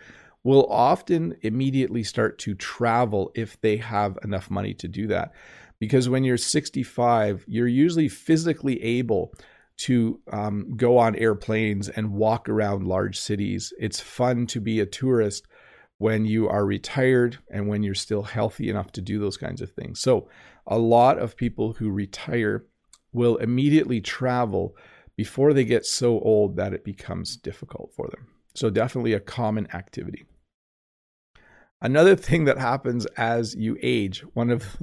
will 0.44 0.66
often 0.70 1.38
immediately 1.42 2.04
start 2.04 2.38
to 2.40 2.54
travel 2.54 3.32
if 3.34 3.60
they 3.62 3.78
have 3.78 4.18
enough 4.26 4.52
money 4.52 4.74
to 4.74 4.90
do 4.90 5.08
that. 5.08 5.32
Because 5.80 6.10
when 6.10 6.26
you're 6.26 6.36
65, 6.36 7.46
you're 7.48 7.66
usually 7.66 8.10
physically 8.10 8.84
able 8.84 9.34
to 9.78 10.20
um, 10.34 10.76
go 10.76 10.98
on 10.98 11.16
airplanes 11.16 11.88
and 11.88 12.12
walk 12.12 12.50
around 12.50 12.86
large 12.86 13.18
cities. 13.18 13.72
It's 13.80 14.02
fun 14.02 14.48
to 14.48 14.60
be 14.60 14.82
a 14.82 14.86
tourist 14.86 15.48
when 16.00 16.26
you 16.26 16.50
are 16.50 16.66
retired 16.66 17.38
and 17.52 17.68
when 17.68 17.84
you're 17.84 17.94
still 17.94 18.24
healthy 18.24 18.70
enough 18.70 18.92
to 18.94 19.02
do 19.02 19.20
those 19.20 19.38
kinds 19.38 19.62
of 19.62 19.72
things. 19.72 20.00
So, 20.00 20.28
a 20.66 20.80
lot 20.80 21.20
of 21.20 21.38
people 21.38 21.74
who 21.74 21.92
retire 21.92 22.66
will 23.12 23.38
immediately 23.38 24.02
travel 24.02 24.76
before 25.16 25.54
they 25.54 25.66
get 25.66 25.86
so 25.86 26.20
old 26.20 26.56
that 26.56 26.74
it 26.74 26.84
becomes 26.84 27.36
difficult 27.36 27.94
for 27.96 28.08
them. 28.08 28.28
So, 28.56 28.70
definitely 28.70 29.14
a 29.14 29.20
common 29.20 29.68
activity. 29.74 30.26
Another 31.82 32.16
thing 32.16 32.46
that 32.46 32.58
happens 32.58 33.06
as 33.18 33.56
you 33.56 33.78
age, 33.82 34.22
one 34.34 34.50
of 34.50 34.78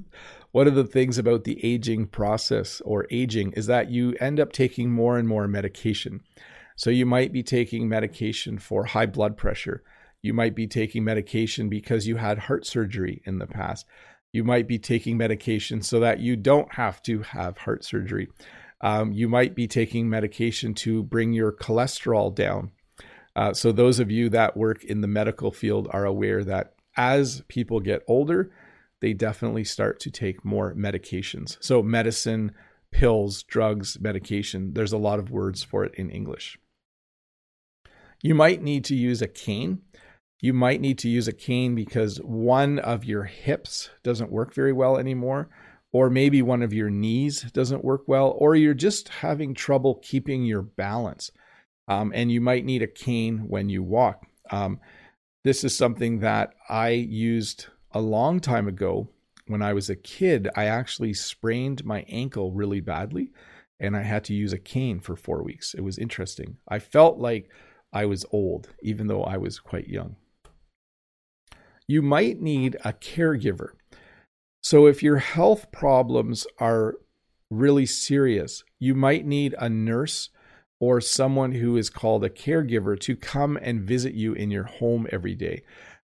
one 0.52 0.66
of 0.66 0.74
the 0.74 0.84
things 0.84 1.18
about 1.18 1.44
the 1.44 1.62
aging 1.64 2.06
process 2.06 2.80
or 2.82 3.06
aging 3.10 3.52
is 3.52 3.66
that 3.66 3.90
you 3.90 4.14
end 4.20 4.40
up 4.40 4.52
taking 4.52 4.90
more 4.90 5.18
and 5.18 5.28
more 5.28 5.48
medication. 5.48 6.20
So 6.76 6.90
you 6.90 7.06
might 7.06 7.32
be 7.32 7.42
taking 7.42 7.88
medication 7.88 8.58
for 8.58 8.84
high 8.84 9.06
blood 9.06 9.36
pressure. 9.36 9.82
You 10.26 10.34
might 10.34 10.56
be 10.56 10.66
taking 10.66 11.04
medication 11.04 11.68
because 11.68 12.08
you 12.08 12.16
had 12.16 12.40
heart 12.40 12.66
surgery 12.66 13.22
in 13.26 13.38
the 13.38 13.46
past. 13.46 13.86
You 14.32 14.42
might 14.42 14.66
be 14.66 14.76
taking 14.76 15.16
medication 15.16 15.82
so 15.82 16.00
that 16.00 16.18
you 16.18 16.34
don't 16.34 16.74
have 16.74 17.00
to 17.04 17.22
have 17.22 17.58
heart 17.58 17.84
surgery. 17.84 18.26
Um, 18.80 19.12
you 19.12 19.28
might 19.28 19.54
be 19.54 19.68
taking 19.68 20.10
medication 20.10 20.74
to 20.74 21.04
bring 21.04 21.32
your 21.32 21.52
cholesterol 21.52 22.34
down. 22.34 22.72
Uh, 23.36 23.54
so, 23.54 23.70
those 23.70 24.00
of 24.00 24.10
you 24.10 24.28
that 24.30 24.56
work 24.56 24.82
in 24.82 25.00
the 25.00 25.06
medical 25.06 25.52
field 25.52 25.86
are 25.92 26.04
aware 26.04 26.42
that 26.42 26.74
as 26.96 27.42
people 27.46 27.78
get 27.78 28.02
older, 28.08 28.50
they 29.00 29.12
definitely 29.12 29.62
start 29.62 30.00
to 30.00 30.10
take 30.10 30.44
more 30.44 30.74
medications. 30.74 31.56
So, 31.60 31.84
medicine, 31.84 32.50
pills, 32.90 33.44
drugs, 33.44 34.00
medication, 34.00 34.72
there's 34.74 34.92
a 34.92 34.98
lot 34.98 35.20
of 35.20 35.30
words 35.30 35.62
for 35.62 35.84
it 35.84 35.94
in 35.94 36.10
English. 36.10 36.58
You 38.22 38.34
might 38.34 38.62
need 38.62 38.84
to 38.86 38.96
use 38.96 39.22
a 39.22 39.28
cane 39.28 39.82
you 40.40 40.52
might 40.52 40.80
need 40.80 40.98
to 40.98 41.08
use 41.08 41.28
a 41.28 41.32
cane 41.32 41.74
because 41.74 42.18
one 42.18 42.78
of 42.80 43.04
your 43.04 43.24
hips 43.24 43.90
doesn't 44.02 44.30
work 44.30 44.52
very 44.52 44.72
well 44.72 44.98
anymore, 44.98 45.48
or 45.92 46.10
maybe 46.10 46.42
one 46.42 46.62
of 46.62 46.74
your 46.74 46.90
knees 46.90 47.42
doesn't 47.52 47.84
work 47.84 48.02
well, 48.06 48.36
or 48.38 48.54
you're 48.54 48.74
just 48.74 49.08
having 49.08 49.54
trouble 49.54 50.00
keeping 50.02 50.44
your 50.44 50.62
balance. 50.62 51.30
Um, 51.88 52.12
and 52.14 52.30
you 52.30 52.40
might 52.40 52.64
need 52.64 52.82
a 52.82 52.86
cane 52.86 53.48
when 53.48 53.68
you 53.68 53.82
walk. 53.82 54.26
Um, 54.50 54.80
this 55.44 55.64
is 55.64 55.76
something 55.76 56.20
that 56.20 56.54
I 56.68 56.90
used 56.90 57.66
a 57.92 58.00
long 58.00 58.40
time 58.40 58.68
ago. 58.68 59.08
When 59.46 59.62
I 59.62 59.72
was 59.72 59.88
a 59.88 59.96
kid, 59.96 60.48
I 60.56 60.66
actually 60.66 61.14
sprained 61.14 61.84
my 61.84 62.04
ankle 62.08 62.50
really 62.50 62.80
badly 62.80 63.30
and 63.78 63.96
I 63.96 64.02
had 64.02 64.24
to 64.24 64.34
use 64.34 64.52
a 64.52 64.58
cane 64.58 64.98
for 65.00 65.16
four 65.16 65.42
weeks. 65.44 65.72
It 65.72 65.82
was 65.82 65.98
interesting. 65.98 66.56
I 66.68 66.80
felt 66.80 67.18
like 67.18 67.48
I 67.92 68.06
was 68.06 68.26
old, 68.32 68.68
even 68.82 69.06
though 69.06 69.22
I 69.22 69.36
was 69.36 69.60
quite 69.60 69.86
young 69.86 70.16
you 71.88 72.02
might 72.02 72.40
need 72.40 72.76
a 72.84 72.92
caregiver. 72.92 73.70
So, 74.62 74.86
if 74.86 75.02
your 75.02 75.18
health 75.18 75.70
problems 75.70 76.46
are 76.58 76.94
really 77.50 77.86
serious, 77.86 78.64
you 78.78 78.94
might 78.94 79.24
need 79.24 79.54
a 79.58 79.68
nurse 79.68 80.30
or 80.80 81.00
someone 81.00 81.52
who 81.52 81.76
is 81.76 81.88
called 81.88 82.24
a 82.24 82.30
caregiver 82.30 82.98
to 83.00 83.16
come 83.16 83.56
and 83.62 83.80
visit 83.80 84.14
you 84.14 84.34
in 84.34 84.50
your 84.50 84.64
home 84.64 85.06
every 85.10 85.34
day. 85.34 85.62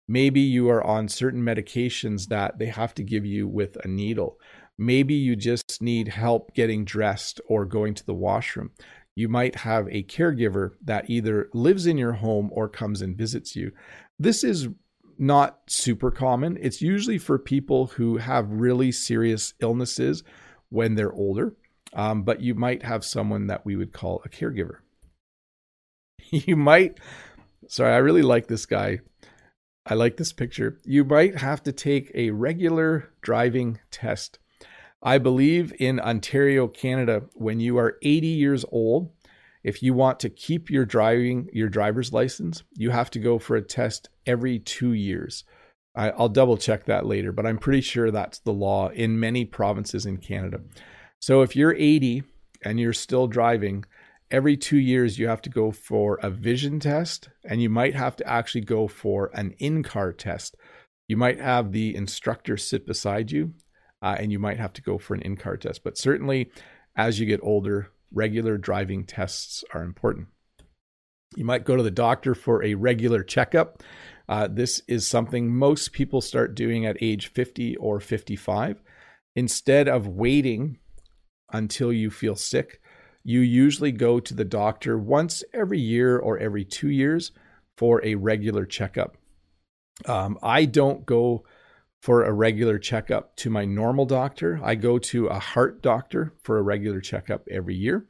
Maybe 0.06 0.40
you 0.40 0.68
are 0.68 0.84
on 0.84 1.08
certain 1.08 1.42
medications 1.42 2.28
that 2.28 2.58
they 2.58 2.66
have 2.66 2.94
to 2.94 3.02
give 3.02 3.24
you 3.24 3.48
with 3.48 3.76
a 3.84 3.88
needle. 3.88 4.38
Maybe 4.76 5.14
you 5.14 5.36
just 5.36 5.80
need 5.80 6.08
help 6.08 6.54
getting 6.54 6.84
dressed 6.84 7.40
or 7.48 7.64
going 7.64 7.94
to 7.94 8.06
the 8.06 8.14
washroom. 8.14 8.70
You 9.14 9.28
might 9.28 9.56
have 9.56 9.86
a 9.88 10.04
caregiver 10.04 10.70
that 10.82 11.10
either 11.10 11.48
lives 11.52 11.86
in 11.86 11.98
your 11.98 12.14
home 12.14 12.50
or 12.52 12.68
comes 12.68 13.02
and 13.02 13.16
visits 13.16 13.54
you. 13.54 13.72
This 14.18 14.42
is 14.42 14.68
not 15.20 15.60
super 15.68 16.10
common. 16.10 16.58
It's 16.60 16.82
usually 16.82 17.18
for 17.18 17.38
people 17.38 17.86
who 17.86 18.16
have 18.16 18.50
really 18.50 18.90
serious 18.90 19.54
illnesses 19.60 20.24
when 20.70 20.94
they're 20.94 21.12
older 21.12 21.54
um, 21.92 22.22
but 22.22 22.40
you 22.40 22.54
might 22.54 22.82
have 22.82 23.04
someone 23.04 23.48
that 23.48 23.64
we 23.64 23.76
would 23.76 23.92
call 23.92 24.22
a 24.24 24.28
caregiver. 24.28 24.76
you 26.30 26.56
might, 26.56 26.98
sorry, 27.68 27.92
I 27.92 27.98
really 27.98 28.22
like 28.22 28.46
this 28.46 28.66
guy. 28.66 29.00
I 29.86 29.94
like 29.94 30.16
this 30.16 30.32
picture. 30.32 30.78
You 30.84 31.04
might 31.04 31.36
have 31.36 31.62
to 31.64 31.72
take 31.72 32.12
a 32.14 32.30
regular 32.30 33.10
driving 33.22 33.80
test. 33.90 34.38
I 35.02 35.18
believe 35.18 35.72
in 35.78 35.98
Ontario, 35.98 36.68
Canada, 36.68 37.22
when 37.32 37.58
you 37.58 37.78
are 37.78 37.96
80 38.02 38.26
years 38.26 38.64
old, 38.70 39.10
if 39.64 39.82
you 39.82 39.94
want 39.94 40.20
to 40.20 40.30
keep 40.30 40.70
your 40.70 40.84
driving 40.84 41.48
your 41.52 41.68
driver's 41.68 42.12
license, 42.12 42.62
you 42.74 42.90
have 42.90 43.10
to 43.10 43.18
go 43.18 43.38
for 43.38 43.56
a 43.56 43.62
test 43.62 44.10
every 44.30 44.60
two 44.60 44.92
years. 44.92 45.44
I, 45.96 46.10
will 46.10 46.28
double 46.28 46.56
check 46.56 46.84
that 46.84 47.04
later, 47.04 47.32
but 47.32 47.46
I'm 47.46 47.58
pretty 47.58 47.80
sure 47.80 48.10
that's 48.10 48.38
the 48.38 48.52
law 48.52 48.90
in 48.90 49.18
many 49.18 49.44
provinces 49.44 50.06
in 50.06 50.18
Canada. 50.18 50.60
So 51.18 51.42
if 51.42 51.56
you're 51.56 51.74
80 51.74 52.22
and 52.64 52.78
you're 52.78 52.92
still 52.92 53.26
driving, 53.26 53.84
every 54.30 54.56
two 54.56 54.78
years 54.78 55.18
you 55.18 55.26
have 55.26 55.42
to 55.42 55.50
go 55.50 55.72
for 55.72 56.20
a 56.22 56.30
vision 56.30 56.78
test 56.78 57.28
and 57.44 57.60
you 57.60 57.68
might 57.68 57.96
have 57.96 58.14
to 58.16 58.26
actually 58.26 58.60
go 58.60 58.86
for 58.86 59.30
an 59.34 59.50
in 59.58 59.82
car 59.82 60.12
test. 60.12 60.54
You 61.08 61.16
might 61.16 61.40
have 61.40 61.72
the 61.72 61.96
instructor 61.96 62.56
sit 62.56 62.86
beside 62.86 63.32
you 63.32 63.54
uh, 64.00 64.14
and 64.16 64.30
you 64.30 64.38
might 64.38 64.58
have 64.58 64.72
to 64.74 64.82
go 64.82 64.96
for 64.96 65.14
an 65.14 65.22
in 65.22 65.36
car 65.36 65.56
test. 65.56 65.82
But 65.82 65.98
certainly, 65.98 66.52
as 66.96 67.18
you 67.18 67.26
get 67.26 67.40
older, 67.42 67.90
regular 68.12 68.58
driving 68.58 69.04
tests 69.04 69.64
are 69.74 69.82
important. 69.82 70.28
You 71.36 71.44
might 71.44 71.64
go 71.64 71.76
to 71.76 71.82
the 71.82 71.90
doctor 71.90 72.34
for 72.34 72.62
a 72.62 72.74
regular 72.74 73.22
checkup. 73.22 73.82
Uh, 74.30 74.48
this 74.50 74.80
is 74.88 75.06
something 75.06 75.54
most 75.54 75.92
people 75.92 76.22
start 76.22 76.54
doing 76.54 76.86
at 76.86 76.96
age 77.02 77.26
50 77.32 77.76
or 77.76 78.00
55. 78.00 78.80
Instead 79.36 79.88
of 79.88 80.06
waiting 80.06 80.78
until 81.52 81.92
you 81.92 82.10
feel 82.10 82.36
sick. 82.36 82.80
You 83.22 83.40
usually 83.40 83.92
go 83.92 84.20
to 84.20 84.34
the 84.34 84.44
doctor 84.44 84.98
once 84.98 85.44
every 85.52 85.80
year 85.80 86.18
or 86.18 86.38
every 86.38 86.64
two 86.64 86.88
years 86.90 87.32
for 87.76 88.04
a 88.04 88.14
regular 88.14 88.64
checkup. 88.64 89.16
Um, 90.06 90.38
I 90.42 90.64
don't 90.64 91.04
go 91.04 91.44
for 92.00 92.24
a 92.24 92.32
regular 92.32 92.78
checkup 92.78 93.36
to 93.36 93.50
my 93.50 93.66
normal 93.66 94.06
doctor. 94.06 94.58
I 94.62 94.74
go 94.74 94.98
to 94.98 95.26
a 95.26 95.38
heart 95.38 95.82
doctor 95.82 96.32
for 96.42 96.58
a 96.58 96.62
regular 96.62 97.00
checkup 97.00 97.46
every 97.50 97.74
year. 97.74 98.06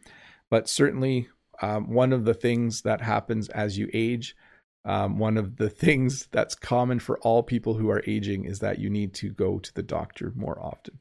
But 0.48 0.68
certainly, 0.68 1.28
um, 1.60 1.90
one 1.90 2.12
of 2.12 2.24
the 2.24 2.34
things 2.34 2.82
that 2.82 3.00
happens 3.00 3.48
as 3.48 3.76
you 3.76 3.90
age, 3.92 4.36
um, 4.84 5.18
one 5.18 5.36
of 5.36 5.56
the 5.56 5.68
things 5.68 6.28
that's 6.32 6.54
common 6.54 6.98
for 6.98 7.18
all 7.18 7.42
people 7.42 7.74
who 7.74 7.90
are 7.90 8.02
aging 8.06 8.44
is 8.44 8.60
that 8.60 8.78
you 8.78 8.88
need 8.88 9.14
to 9.14 9.30
go 9.30 9.58
to 9.58 9.74
the 9.74 9.82
doctor 9.82 10.32
more 10.34 10.58
often. 10.60 10.98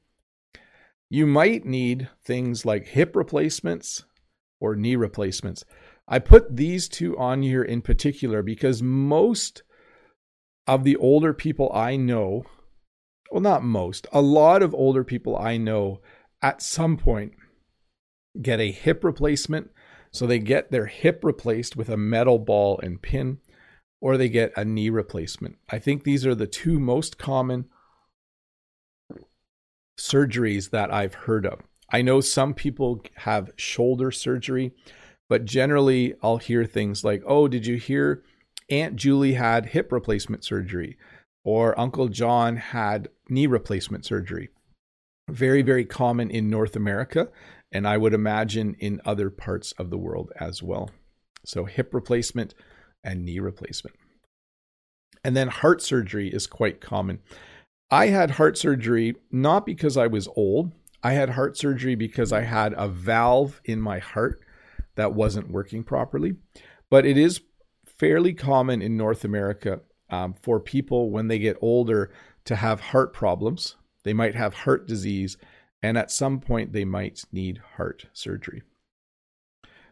You 1.09 1.25
might 1.25 1.65
need 1.65 2.09
things 2.23 2.65
like 2.65 2.87
hip 2.87 3.15
replacements 3.15 4.03
or 4.59 4.75
knee 4.75 4.95
replacements. 4.95 5.63
I 6.07 6.19
put 6.19 6.55
these 6.55 6.87
two 6.87 7.17
on 7.17 7.41
here 7.41 7.63
in 7.63 7.81
particular 7.81 8.43
because 8.43 8.83
most 8.83 9.63
of 10.67 10.83
the 10.83 10.97
older 10.97 11.33
people 11.33 11.71
I 11.73 11.95
know, 11.95 12.43
well, 13.31 13.41
not 13.41 13.63
most, 13.63 14.07
a 14.11 14.21
lot 14.21 14.61
of 14.61 14.75
older 14.75 15.03
people 15.03 15.37
I 15.37 15.57
know 15.57 16.01
at 16.41 16.61
some 16.61 16.97
point 16.97 17.33
get 18.41 18.59
a 18.59 18.71
hip 18.71 19.03
replacement. 19.03 19.71
So 20.11 20.25
they 20.25 20.39
get 20.39 20.71
their 20.71 20.87
hip 20.87 21.23
replaced 21.23 21.75
with 21.75 21.89
a 21.89 21.97
metal 21.97 22.39
ball 22.39 22.79
and 22.81 23.01
pin, 23.01 23.39
or 24.01 24.17
they 24.17 24.29
get 24.29 24.53
a 24.55 24.63
knee 24.63 24.89
replacement. 24.89 25.57
I 25.69 25.79
think 25.79 26.03
these 26.03 26.25
are 26.25 26.35
the 26.35 26.47
two 26.47 26.79
most 26.79 27.17
common 27.17 27.65
surgeries 29.97 30.69
that 30.69 30.91
I've 30.93 31.13
heard 31.13 31.45
of. 31.45 31.61
I 31.91 32.01
know 32.01 32.21
some 32.21 32.53
people 32.53 33.01
have 33.15 33.51
shoulder 33.57 34.11
surgery, 34.11 34.71
but 35.27 35.45
generally 35.45 36.15
I'll 36.23 36.37
hear 36.37 36.65
things 36.65 37.03
like, 37.03 37.21
oh, 37.25 37.47
did 37.47 37.65
you 37.65 37.77
hear 37.77 38.23
Aunt 38.69 38.95
Julie 38.95 39.33
had 39.33 39.67
hip 39.67 39.91
replacement 39.91 40.43
surgery? 40.43 40.97
Or 41.43 41.77
Uncle 41.79 42.09
John 42.09 42.57
had 42.57 43.09
knee 43.27 43.47
replacement 43.47 44.05
surgery. 44.05 44.49
Very, 45.29 45.61
very 45.61 45.85
common 45.85 46.29
in 46.29 46.49
North 46.49 46.75
America, 46.75 47.29
and 47.71 47.87
I 47.87 47.97
would 47.97 48.13
imagine 48.13 48.75
in 48.79 49.01
other 49.05 49.29
parts 49.29 49.71
of 49.73 49.89
the 49.89 49.97
world 49.97 50.31
as 50.39 50.61
well. 50.61 50.89
So, 51.45 51.65
hip 51.65 51.93
replacement 51.93 52.53
and 53.03 53.25
knee 53.25 53.39
replacement. 53.39 53.95
And 55.23 55.35
then 55.35 55.47
heart 55.49 55.81
surgery 55.81 56.29
is 56.29 56.47
quite 56.47 56.81
common. 56.81 57.19
I 57.91 58.07
had 58.07 58.31
heart 58.31 58.57
surgery 58.57 59.15
not 59.31 59.65
because 59.65 59.97
I 59.97 60.07
was 60.07 60.27
old. 60.35 60.71
I 61.01 61.13
had 61.13 61.31
heart 61.31 61.57
surgery 61.57 61.95
because 61.95 62.31
I 62.31 62.41
had 62.41 62.73
a 62.77 62.87
valve 62.87 63.61
in 63.65 63.81
my 63.81 63.99
heart 63.99 64.41
that 64.95 65.13
wasn't 65.13 65.51
working 65.51 65.83
properly. 65.83 66.35
But 66.89 67.05
it 67.05 67.17
is 67.17 67.41
fairly 67.85 68.33
common 68.33 68.81
in 68.81 68.97
North 68.97 69.23
America 69.23 69.81
um, 70.09 70.35
for 70.41 70.59
people 70.59 71.09
when 71.09 71.27
they 71.27 71.39
get 71.39 71.57
older 71.61 72.11
to 72.45 72.55
have 72.55 72.79
heart 72.79 73.13
problems. 73.13 73.75
They 74.03 74.13
might 74.13 74.35
have 74.35 74.53
heart 74.53 74.87
disease, 74.87 75.37
and 75.83 75.97
at 75.97 76.11
some 76.11 76.39
point, 76.39 76.73
they 76.73 76.85
might 76.85 77.23
need 77.31 77.61
heart 77.75 78.05
surgery. 78.13 78.63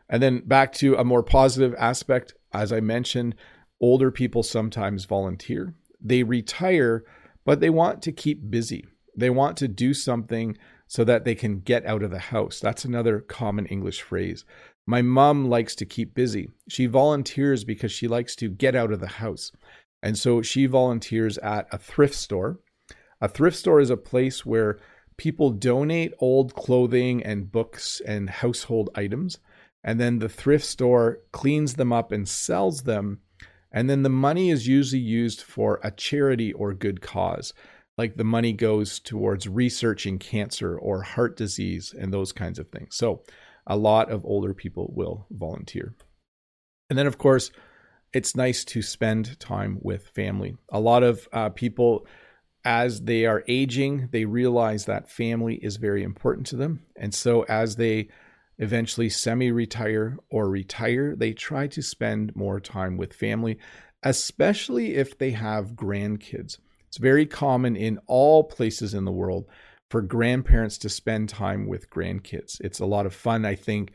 And 0.10 0.24
then 0.24 0.40
back 0.40 0.72
to 0.76 0.96
a 0.96 1.04
more 1.04 1.24
positive 1.24 1.76
aspect, 1.78 2.34
as 2.58 2.74
I 2.74 2.80
mentioned, 2.80 3.36
older 3.80 4.12
people 4.12 4.44
sometimes 4.44 5.06
volunteer. 5.06 5.74
They 6.02 6.24
retire 6.24 7.04
but 7.48 7.62
they 7.62 7.70
want 7.70 8.02
to 8.02 8.12
keep 8.12 8.52
busy. 8.52 8.86
They 9.16 9.30
want 9.30 9.56
to 9.58 9.70
do 9.70 9.94
something 9.94 10.58
so 10.86 11.06
that 11.06 11.24
they 11.24 11.34
can 11.34 11.62
get 11.62 11.86
out 11.86 12.04
of 12.04 12.12
the 12.12 12.20
house. 12.20 12.60
That's 12.60 12.84
another 12.84 13.22
common 13.22 13.66
English 13.68 14.02
phrase. 14.02 14.44
My 14.86 15.02
mom 15.02 15.46
likes 15.46 15.74
to 15.76 15.86
keep 15.86 16.14
busy. 16.14 16.50
She 16.68 16.88
volunteers 16.88 17.64
because 17.64 17.94
she 17.94 18.10
likes 18.10 18.36
to 18.36 18.50
get 18.50 18.76
out 18.76 18.92
of 18.92 19.00
the 19.00 19.08
house. 19.08 19.54
And 20.04 20.18
so 20.18 20.42
she 20.42 20.66
volunteers 20.66 21.38
at 21.38 21.70
a 21.72 21.78
thrift 21.78 22.16
store. 22.16 22.60
A 23.22 23.30
thrift 23.30 23.56
store 23.56 23.80
is 23.80 23.90
a 23.90 23.96
place 23.96 24.46
where 24.46 24.78
people 25.16 25.52
donate 25.52 26.12
old 26.20 26.54
clothing 26.54 27.24
and 27.24 27.50
books 27.50 28.02
and 28.06 28.30
household 28.30 28.90
items. 28.94 29.40
And 29.84 30.00
then 30.00 30.20
the 30.20 30.30
thrift 30.30 30.66
store 30.66 31.20
cleans 31.32 31.76
them 31.76 31.94
up 31.94 32.12
and 32.12 32.28
sells 32.28 32.84
them 32.84 33.22
and 33.72 33.90
then 33.90 34.04
the 34.04 34.10
money 34.10 34.50
is 34.50 34.68
usually 34.68 35.02
used 35.02 35.42
for 35.42 35.80
a 35.84 35.92
charity 35.92 36.54
or 36.54 36.74
good 36.74 37.02
cause. 37.02 37.54
Like 37.98 38.16
the 38.16 38.24
money 38.24 38.54
goes 38.54 39.00
towards 39.00 39.48
researching 39.48 40.20
cancer 40.20 40.78
or 40.78 41.02
heart 41.02 41.36
disease 41.36 41.94
and 41.98 42.14
those 42.14 42.32
kinds 42.32 42.60
of 42.60 42.70
things. 42.70 42.96
So 42.96 43.24
a 43.66 43.76
lot 43.76 44.10
of 44.10 44.26
older 44.26 44.54
people 44.54 44.92
will 44.96 45.26
volunteer. 45.32 45.94
And 46.90 46.98
then, 46.98 47.08
of 47.08 47.18
course, 47.18 47.52
it's 48.14 48.36
nice 48.36 48.64
to 48.66 48.82
spend 48.82 49.40
time 49.40 49.80
with 49.82 50.08
family. 50.08 50.56
A 50.70 50.80
lot 50.80 51.04
of 51.04 51.28
uh, 51.34 51.50
people, 51.50 52.08
as 52.64 53.02
they 53.02 53.26
are 53.26 53.44
aging, 53.48 54.10
they 54.12 54.26
realize 54.26 54.86
that 54.86 55.12
family 55.12 55.56
is 55.56 55.76
very 55.76 56.04
important 56.04 56.48
to 56.48 56.56
them. 56.56 56.84
And 56.96 57.14
so, 57.14 57.44
as 57.44 57.76
they 57.76 58.08
eventually 58.58 59.10
semi 59.10 59.52
retire 59.52 60.18
or 60.30 60.50
retire, 60.50 61.16
they 61.16 61.34
try 61.34 61.68
to 61.68 61.82
spend 61.82 62.36
more 62.36 62.60
time 62.60 62.98
with 62.98 63.14
family, 63.14 63.60
especially 64.04 64.96
if 64.96 65.18
they 65.18 65.32
have 65.32 65.74
grandkids. 65.74 66.58
It's 66.88 66.98
very 66.98 67.26
common 67.26 67.76
in 67.76 68.00
all 68.08 68.44
places 68.44 68.94
in 68.94 69.06
the 69.06 69.12
world 69.12 69.46
for 69.90 70.02
grandparents 70.02 70.78
to 70.80 70.90
spend 70.90 71.30
time 71.30 71.68
with 71.68 71.90
grandkids. 71.90 72.60
It's 72.62 72.80
a 72.80 72.86
lot 72.86 73.06
of 73.06 73.14
fun, 73.14 73.46
I 73.46 73.56
think, 73.56 73.92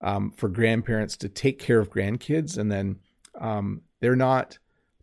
um, 0.00 0.32
for 0.32 0.48
grandparents 0.48 1.16
to 1.18 1.28
take 1.28 1.58
care 1.58 1.78
of 1.78 1.90
grandkids 1.90 2.58
and 2.58 2.70
then 2.70 2.96
um, 3.40 3.82
they're 4.00 4.16
not 4.16 4.58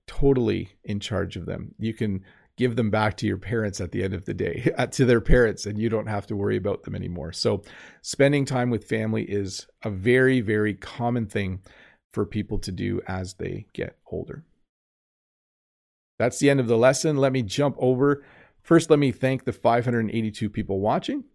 totally 0.07 0.69
in 0.83 0.99
charge 0.99 1.37
of 1.37 1.45
them. 1.45 1.73
You 1.79 1.93
can 1.93 2.23
give 2.57 2.75
them 2.75 2.89
back 2.89 3.17
to 3.17 3.27
your 3.27 3.37
parents 3.37 3.81
at 3.81 3.91
the 3.91 4.03
end 4.03 4.13
of 4.13 4.25
the 4.25 4.33
day, 4.33 4.71
uh, 4.77 4.87
to 4.87 5.05
their 5.05 5.21
parents, 5.21 5.65
and 5.65 5.79
you 5.79 5.89
don't 5.89 6.07
have 6.07 6.27
to 6.27 6.35
worry 6.35 6.57
about 6.57 6.83
them 6.83 6.95
anymore. 6.95 7.31
So, 7.31 7.63
spending 8.01 8.45
time 8.45 8.69
with 8.69 8.85
family 8.85 9.23
is 9.23 9.67
a 9.83 9.89
very, 9.89 10.41
very 10.41 10.73
common 10.73 11.25
thing 11.25 11.61
for 12.11 12.25
people 12.25 12.59
to 12.59 12.71
do 12.71 13.01
as 13.07 13.35
they 13.35 13.65
get 13.73 13.97
older. 14.11 14.43
That's 16.19 16.39
the 16.39 16.49
end 16.49 16.59
of 16.59 16.67
the 16.67 16.77
lesson. 16.77 17.17
Let 17.17 17.33
me 17.33 17.41
jump 17.41 17.75
over. 17.79 18.23
First, 18.61 18.89
let 18.89 18.99
me 18.99 19.11
thank 19.11 19.43
the 19.43 19.51
582 19.51 20.49
people 20.49 20.79
watching. 20.79 21.25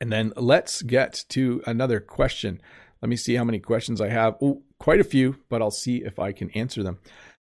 And 0.00 0.10
then 0.10 0.32
let's 0.36 0.80
get 0.82 1.24
to 1.30 1.62
another 1.66 2.00
question. 2.00 2.60
Let 3.02 3.08
me 3.08 3.16
see 3.16 3.34
how 3.34 3.44
many 3.44 3.58
questions 3.58 4.00
I 4.00 4.08
have. 4.08 4.36
Oh, 4.40 4.62
quite 4.78 5.00
a 5.00 5.04
few, 5.04 5.36
but 5.48 5.60
I'll 5.60 5.70
see 5.70 5.98
if 5.98 6.18
I 6.18 6.32
can 6.32 6.50
answer 6.52 6.82
them. 6.82 6.98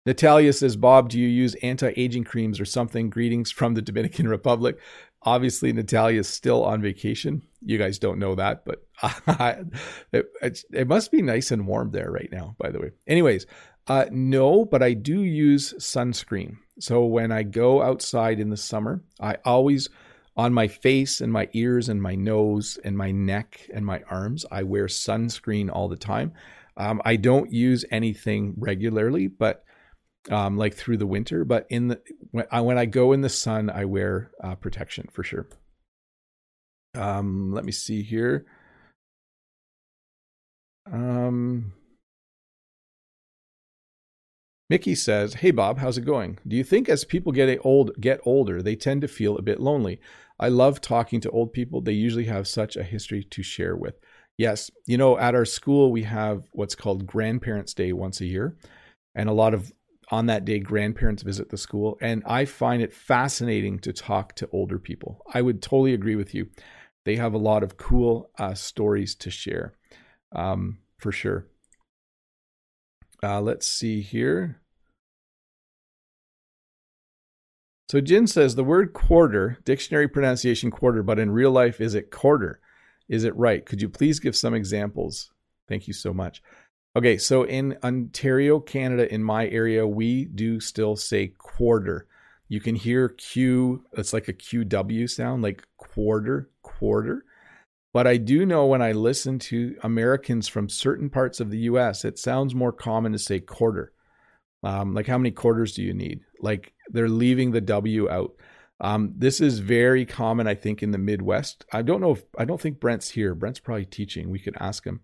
Natalia 0.07 0.53
says, 0.53 0.77
Bob, 0.77 1.09
do 1.09 1.19
you 1.19 1.27
use 1.27 1.53
anti 1.55 1.91
aging 1.97 2.23
creams 2.23 2.61
or 2.61 2.65
something? 2.65 3.09
Greetings 3.09 3.51
from 3.51 3.73
the 3.73 3.81
Dominican 3.81 4.29
Republic. 4.29 4.79
Obviously, 5.23 5.73
Natalia 5.73 6.21
is 6.21 6.29
still 6.29 6.63
on 6.63 6.81
vacation. 6.81 7.41
You 7.61 7.77
guys 7.77 7.99
don't 7.99 8.17
know 8.17 8.33
that, 8.35 8.63
but 8.63 8.87
it, 10.13 10.63
it, 10.71 10.87
must 10.87 11.11
be 11.11 11.21
nice 11.21 11.51
and 11.51 11.67
warm 11.67 11.91
there 11.91 12.09
right 12.09 12.29
now, 12.31 12.55
by 12.57 12.69
the 12.69 12.79
way. 12.79 12.91
Anyways, 13.05 13.47
uh, 13.87 14.05
no, 14.09 14.63
but 14.63 14.81
I 14.81 14.93
do 14.93 15.23
use 15.23 15.73
sunscreen. 15.73 16.55
So 16.79 17.03
when 17.03 17.33
I 17.33 17.43
go 17.43 17.81
outside 17.81 18.39
in 18.39 18.49
the 18.49 18.55
summer, 18.55 19.03
I 19.19 19.35
always, 19.43 19.89
on 20.37 20.53
my 20.53 20.69
face 20.69 21.19
and 21.19 21.33
my 21.33 21.49
ears 21.51 21.89
and 21.89 22.01
my 22.01 22.15
nose 22.15 22.79
and 22.85 22.97
my 22.97 23.11
neck 23.11 23.67
and 23.73 23.85
my 23.85 24.03
arms, 24.09 24.45
I 24.49 24.63
wear 24.63 24.85
sunscreen 24.85 25.69
all 25.69 25.89
the 25.89 25.97
time. 25.97 26.31
Um, 26.77 27.01
I 27.03 27.17
don't 27.17 27.51
use 27.51 27.83
anything 27.91 28.53
regularly, 28.57 29.27
but 29.27 29.65
um, 30.29 30.57
like 30.57 30.75
through 30.75 30.97
the 30.97 31.07
winter. 31.07 31.45
But 31.45 31.67
in 31.69 31.89
the 31.89 32.01
when 32.31 32.45
I, 32.51 32.61
when 32.61 32.77
I 32.77 32.85
go 32.85 33.13
in 33.13 33.21
the 33.21 33.29
sun, 33.29 33.69
I 33.69 33.85
wear 33.85 34.31
uh, 34.43 34.55
protection 34.55 35.07
for 35.11 35.23
sure. 35.23 35.47
Um, 36.95 37.51
let 37.51 37.65
me 37.65 37.71
see 37.71 38.03
here. 38.03 38.45
Um, 40.91 41.73
Mickey 44.69 44.95
says, 44.95 45.35
"Hey 45.35 45.51
Bob, 45.51 45.77
how's 45.77 45.97
it 45.97 46.05
going? 46.05 46.39
Do 46.47 46.55
you 46.55 46.63
think 46.63 46.89
as 46.89 47.05
people 47.05 47.31
get 47.31 47.59
old 47.63 47.91
get 47.99 48.19
older, 48.25 48.61
they 48.61 48.75
tend 48.75 49.01
to 49.01 49.07
feel 49.07 49.37
a 49.37 49.41
bit 49.41 49.59
lonely? 49.59 49.99
I 50.39 50.49
love 50.49 50.81
talking 50.81 51.19
to 51.21 51.29
old 51.31 51.53
people. 51.53 51.81
They 51.81 51.93
usually 51.93 52.25
have 52.25 52.47
such 52.47 52.75
a 52.75 52.83
history 52.83 53.23
to 53.23 53.43
share 53.43 53.75
with." 53.75 53.95
Yes, 54.37 54.69
you 54.85 54.97
know, 54.97 55.17
at 55.17 55.33
our 55.33 55.45
school 55.45 55.91
we 55.91 56.03
have 56.03 56.43
what's 56.51 56.75
called 56.75 57.07
Grandparents 57.07 57.73
Day 57.73 57.91
once 57.91 58.21
a 58.21 58.25
year, 58.25 58.55
and 59.15 59.29
a 59.29 59.33
lot 59.33 59.53
of 59.53 59.71
on 60.09 60.25
that 60.27 60.45
day 60.45 60.59
grandparents 60.59 61.23
visit 61.23 61.49
the 61.49 61.57
school 61.57 61.97
and 62.01 62.23
i 62.25 62.45
find 62.45 62.81
it 62.81 62.93
fascinating 62.93 63.79
to 63.79 63.93
talk 63.93 64.33
to 64.35 64.49
older 64.51 64.79
people. 64.79 65.21
I 65.33 65.41
would 65.41 65.61
totally 65.61 65.93
agree 65.93 66.15
with 66.15 66.33
you. 66.33 66.49
They 67.05 67.15
have 67.15 67.33
a 67.33 67.37
lot 67.37 67.63
of 67.63 67.77
cool 67.77 68.29
uh, 68.37 68.53
stories 68.53 69.15
to 69.15 69.31
share 69.31 69.73
um, 70.33 70.79
for 70.97 71.11
sure. 71.11 71.47
Uh, 73.23 73.41
let's 73.41 73.67
see 73.67 74.01
here. 74.01 74.61
So 77.89 78.01
jin 78.01 78.27
says 78.27 78.55
the 78.55 78.65
word 78.65 78.91
quarter 78.93 79.59
dictionary 79.63 80.09
pronunciation 80.09 80.71
quarter 80.71 81.01
but 81.03 81.19
in 81.19 81.31
real 81.31 81.51
life 81.51 81.79
is 81.79 81.95
it 81.95 82.11
quarter? 82.11 82.59
Is 83.07 83.23
it 83.23 83.35
right? 83.37 83.65
Could 83.65 83.81
you 83.81 83.87
please 83.87 84.19
give 84.19 84.35
some 84.35 84.53
examples? 84.53 85.31
Thank 85.69 85.87
you 85.87 85.93
so 85.93 86.13
much 86.13 86.41
Okay, 86.97 87.19
so 87.19 87.43
in 87.43 87.77
Ontario, 87.83 88.59
Canada, 88.59 89.13
in 89.13 89.23
my 89.23 89.47
area, 89.49 89.85
we 89.85 90.25
do 90.25 90.59
still 90.59 90.95
say 90.95 91.27
quarter. 91.27 92.07
You 92.49 92.59
can 92.59 92.73
hear 92.73 93.09
Q, 93.09 93.83
it's 93.93 94.13
like 94.13 94.27
a 94.27 94.33
QW 94.33 95.07
sound, 95.07 95.43
like 95.43 95.61
quarter, 95.77 96.49
quarter. 96.63 97.23
But 97.93 98.07
I 98.07 98.17
do 98.17 98.47
know 98.47 98.65
when 98.65 98.81
I 98.81 98.93
listen 98.93 99.37
to 99.37 99.75
Americans 99.83 100.47
from 100.47 100.69
certain 100.69 101.11
parts 101.11 101.39
of 101.39 101.51
the 101.51 101.59
US, 101.69 102.03
it 102.03 102.17
sounds 102.17 102.55
more 102.55 102.71
common 102.71 103.11
to 103.11 103.19
say 103.19 103.41
quarter. 103.41 103.93
Um, 104.63 104.95
like, 104.95 105.05
how 105.05 105.19
many 105.19 105.29
quarters 105.29 105.73
do 105.73 105.83
you 105.83 105.93
need? 105.93 106.21
Like, 106.41 106.73
they're 106.89 107.09
leaving 107.09 107.51
the 107.51 107.61
W 107.61 108.09
out. 108.09 108.31
Um, 108.81 109.13
this 109.15 109.39
is 109.39 109.59
very 109.59 110.03
common, 110.03 110.47
I 110.47 110.55
think, 110.55 110.81
in 110.81 110.89
the 110.89 110.97
Midwest. 110.97 111.63
I 111.71 111.83
don't 111.83 112.01
know 112.01 112.13
if, 112.13 112.23
I 112.39 112.45
don't 112.45 112.59
think 112.59 112.79
Brent's 112.79 113.11
here. 113.11 113.35
Brent's 113.35 113.59
probably 113.59 113.85
teaching. 113.85 114.31
We 114.31 114.39
could 114.39 114.57
ask 114.59 114.83
him. 114.83 115.01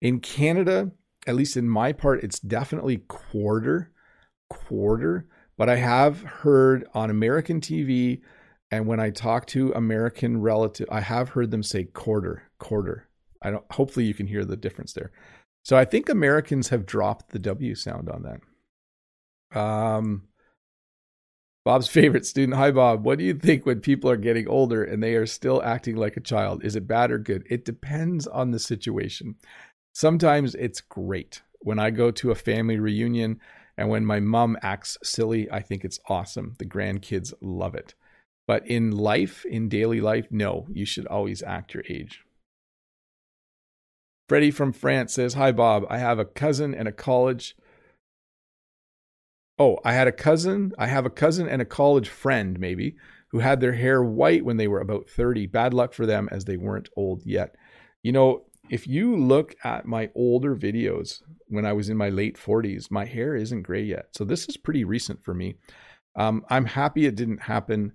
In 0.00 0.20
Canada, 0.20 0.92
at 1.26 1.34
least 1.34 1.56
in 1.56 1.68
my 1.68 1.92
part, 1.92 2.22
it's 2.22 2.38
definitely 2.38 2.98
quarter, 3.08 3.92
quarter. 4.50 5.26
But 5.56 5.68
I 5.68 5.76
have 5.76 6.22
heard 6.22 6.86
on 6.94 7.10
American 7.10 7.60
TV 7.60 8.20
and 8.74 8.88
when 8.88 8.98
I 8.98 9.10
talk 9.10 9.46
to 9.48 9.72
American 9.72 10.40
relative, 10.40 10.88
I 10.90 11.00
have 11.00 11.28
heard 11.28 11.52
them 11.52 11.62
say 11.62 11.84
quarter, 11.84 12.50
quarter. 12.58 13.08
I 13.40 13.52
don't. 13.52 13.64
Hopefully, 13.70 14.04
you 14.06 14.14
can 14.14 14.26
hear 14.26 14.44
the 14.44 14.56
difference 14.56 14.92
there. 14.94 15.12
So 15.64 15.76
I 15.76 15.84
think 15.84 16.08
Americans 16.08 16.70
have 16.70 16.84
dropped 16.84 17.30
the 17.30 17.38
W 17.38 17.76
sound 17.76 18.08
on 18.08 18.40
that. 19.52 19.58
Um, 19.58 20.24
Bob's 21.64 21.86
favorite 22.00 22.26
student. 22.26 22.58
Hi, 22.58 22.72
Bob. 22.72 23.04
What 23.04 23.18
do 23.18 23.24
you 23.24 23.34
think 23.34 23.64
when 23.64 23.78
people 23.80 24.10
are 24.10 24.16
getting 24.16 24.48
older 24.48 24.82
and 24.82 25.00
they 25.00 25.14
are 25.14 25.26
still 25.26 25.62
acting 25.62 25.94
like 25.94 26.16
a 26.16 26.20
child? 26.20 26.64
Is 26.64 26.74
it 26.74 26.88
bad 26.88 27.12
or 27.12 27.18
good? 27.18 27.46
It 27.48 27.64
depends 27.64 28.26
on 28.26 28.50
the 28.50 28.58
situation. 28.58 29.36
Sometimes 29.94 30.56
it's 30.56 30.80
great. 30.80 31.42
When 31.60 31.78
I 31.78 31.90
go 31.90 32.10
to 32.10 32.32
a 32.32 32.34
family 32.34 32.78
reunion 32.78 33.40
and 33.76 33.88
when 33.88 34.04
my 34.04 34.20
mom 34.20 34.58
acts 34.60 34.98
silly, 35.02 35.50
I 35.50 35.60
think 35.60 35.84
it's 35.84 36.00
awesome. 36.08 36.56
The 36.58 36.66
grandkids 36.66 37.32
love 37.40 37.74
it. 37.74 37.94
But 38.46 38.66
in 38.66 38.90
life, 38.90 39.44
in 39.46 39.68
daily 39.68 40.00
life, 40.00 40.26
no, 40.30 40.66
you 40.70 40.84
should 40.84 41.06
always 41.06 41.42
act 41.42 41.74
your 41.74 41.84
age. 41.88 42.24
Freddie 44.28 44.50
from 44.50 44.72
France 44.72 45.14
says, 45.14 45.34
Hi, 45.34 45.52
Bob. 45.52 45.84
I 45.88 45.98
have 45.98 46.18
a 46.18 46.24
cousin 46.24 46.74
and 46.74 46.88
a 46.88 46.92
college. 46.92 47.56
Oh, 49.58 49.78
I 49.84 49.92
had 49.92 50.08
a 50.08 50.12
cousin. 50.12 50.72
I 50.76 50.88
have 50.88 51.06
a 51.06 51.10
cousin 51.10 51.48
and 51.48 51.62
a 51.62 51.66
college 51.66 52.08
friend, 52.08 52.58
maybe, 52.58 52.96
who 53.28 53.38
had 53.38 53.60
their 53.60 53.74
hair 53.74 54.02
white 54.02 54.44
when 54.44 54.56
they 54.56 54.66
were 54.66 54.80
about 54.80 55.08
30. 55.08 55.46
Bad 55.46 55.72
luck 55.72 55.92
for 55.92 56.04
them 56.04 56.28
as 56.32 56.44
they 56.44 56.56
weren't 56.56 56.88
old 56.96 57.24
yet. 57.24 57.54
You 58.02 58.12
know, 58.12 58.44
if 58.70 58.86
you 58.86 59.16
look 59.16 59.54
at 59.64 59.86
my 59.86 60.10
older 60.14 60.56
videos 60.56 61.22
when 61.48 61.66
I 61.66 61.72
was 61.72 61.88
in 61.88 61.96
my 61.96 62.08
late 62.08 62.36
40s, 62.36 62.90
my 62.90 63.04
hair 63.04 63.34
isn't 63.34 63.62
gray 63.62 63.82
yet. 63.82 64.06
So 64.12 64.24
this 64.24 64.48
is 64.48 64.56
pretty 64.56 64.84
recent 64.84 65.22
for 65.22 65.34
me. 65.34 65.56
Um, 66.16 66.44
I'm 66.48 66.66
happy 66.66 67.06
it 67.06 67.16
didn't 67.16 67.42
happen 67.42 67.92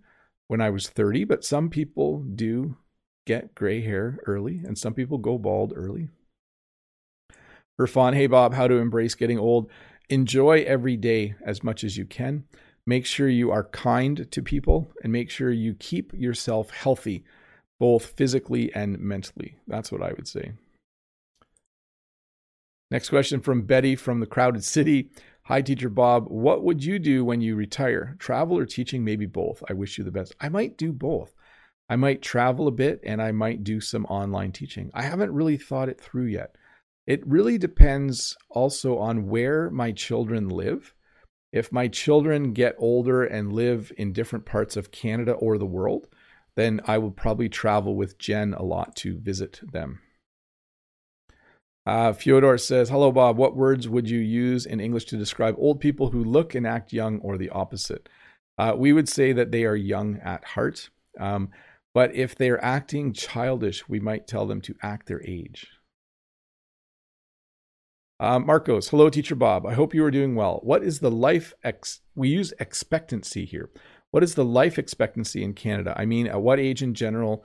when 0.48 0.62
I 0.62 0.70
was 0.70 0.90
30, 0.90 1.24
but 1.24 1.44
some 1.44 1.70
people 1.70 2.24
do 2.24 2.78
get 3.26 3.56
gray 3.56 3.82
hair 3.82 4.20
early 4.26 4.62
and 4.66 4.78
some 4.78 4.94
people 4.94 5.18
go 5.18 5.38
bald 5.38 5.74
early. 5.76 6.10
Irfan, 7.80 8.14
hey 8.14 8.28
Bob, 8.28 8.54
how 8.54 8.68
to 8.68 8.76
embrace 8.76 9.16
getting 9.16 9.40
old. 9.40 9.70
Enjoy 10.10 10.64
every 10.64 10.98
day 10.98 11.36
as 11.46 11.64
much 11.64 11.84
as 11.84 11.98
you 11.98 12.06
can. 12.06 12.44
Make 12.86 13.06
sure 13.06 13.30
you 13.30 13.52
are 13.52 13.66
kind 13.66 14.30
to 14.32 14.42
people 14.42 14.92
and 15.04 15.14
make 15.14 15.30
sure 15.30 15.52
you 15.52 15.76
keep 15.76 16.12
yourself 16.14 16.72
healthy 16.72 17.24
both 17.80 18.08
physically 18.18 18.74
and 18.74 19.00
mentally. 19.00 19.56
That's 19.68 19.92
what 19.92 20.02
I 20.02 20.12
would 20.14 20.28
say. 20.28 20.54
Next 22.92 23.10
question 23.10 23.40
from 23.40 23.64
Betty 23.64 23.96
from 23.96 24.20
the 24.20 24.26
Crowded 24.26 24.64
City. 24.64 25.12
Hi, 25.44 25.62
Teacher 25.62 25.90
Bob. 25.90 26.28
What 26.28 26.64
would 26.64 26.84
you 26.84 27.00
do 27.00 27.24
when 27.24 27.42
you 27.42 27.56
retire? 27.56 28.16
Travel 28.20 28.58
or 28.58 28.66
teaching? 28.66 29.04
Maybe 29.04 29.26
both. 29.26 29.64
I 29.70 29.74
wish 29.74 29.98
you 29.98 30.04
the 30.04 30.12
best. 30.12 30.36
I 30.42 30.50
might 30.50 30.78
do 30.78 30.92
both. 30.92 31.34
I 31.90 31.96
might 31.96 32.22
travel 32.22 32.68
a 32.68 32.72
bit 32.72 33.00
and 33.04 33.22
I 33.22 33.32
might 33.32 33.64
do 33.64 33.82
some 33.82 34.06
online 34.06 34.52
teaching. 34.52 34.92
I 34.94 35.04
haven't 35.04 35.34
really 35.34 35.58
thought 35.58 35.90
it 35.90 36.00
through 36.00 36.26
yet. 36.26 36.56
It 37.08 37.26
really 37.26 37.58
depends 37.58 38.38
also 38.50 39.00
on 39.00 39.28
where 39.28 39.72
my 39.72 39.92
children 39.92 40.50
live. 40.50 40.94
If 41.52 41.72
my 41.72 41.88
children 41.88 42.54
get 42.54 42.76
older 42.78 43.24
and 43.24 43.52
live 43.52 43.92
in 43.98 44.14
different 44.14 44.46
parts 44.46 44.78
of 44.78 44.92
Canada 44.92 45.32
or 45.32 45.58
the 45.58 45.66
world, 45.66 46.08
then 46.60 46.82
I 46.86 46.98
will 46.98 47.12
probably 47.12 47.48
travel 47.48 47.96
with 47.96 48.18
Jen 48.18 48.54
a 48.54 48.64
lot 48.64 48.96
to 48.98 49.18
visit 49.18 49.62
them. 49.72 50.02
Uh, 51.86 52.14
Fyodor 52.14 52.58
says, 52.58 52.90
Hello, 52.90 53.12
Bob. 53.12 53.38
What 53.38 53.56
words 53.56 53.88
would 53.88 54.10
you 54.10 54.20
use 54.20 54.66
in 54.66 54.80
English 54.80 55.06
to 55.06 55.18
describe 55.18 55.56
old 55.58 55.80
people 55.80 56.12
who 56.12 56.24
look 56.24 56.54
and 56.54 56.68
act 56.68 56.94
young 56.94 57.20
or 57.20 57.38
the 57.38 57.50
opposite? 57.50 58.10
Uh, 58.58 58.74
we 58.78 58.92
would 58.92 59.08
say 59.08 59.32
that 59.32 59.52
they 59.52 59.64
are 59.64 59.76
young 59.76 60.20
at 60.20 60.44
heart. 60.44 60.90
Um, 61.20 61.50
but 61.94 62.14
if 62.14 62.36
they're 62.36 62.64
acting 62.64 63.14
childish, 63.14 63.88
we 63.88 64.00
might 64.00 64.28
tell 64.28 64.46
them 64.46 64.62
to 64.62 64.76
act 64.84 65.08
their 65.08 65.24
age. 65.26 65.68
Uh, 68.20 68.38
Marcos, 68.38 68.90
hello, 68.90 69.10
Teacher 69.10 69.36
Bob. 69.36 69.66
I 69.66 69.74
hope 69.74 69.94
you 69.94 70.04
are 70.04 70.12
doing 70.12 70.36
well. 70.36 70.60
What 70.62 70.84
is 70.84 71.00
the 71.00 71.10
life 71.10 71.54
ex? 71.64 72.02
We 72.16 72.28
use 72.28 72.54
expectancy 72.60 73.46
here. 73.46 73.70
What 74.12 74.24
is 74.24 74.36
the 74.36 74.46
life 74.46 74.80
expectancy 74.80 75.44
in 75.44 75.54
Canada? 75.54 75.94
I 75.96 76.06
mean, 76.06 76.28
at 76.28 76.42
what 76.42 76.60
age 76.60 76.82
in 76.82 76.94
general 76.94 77.44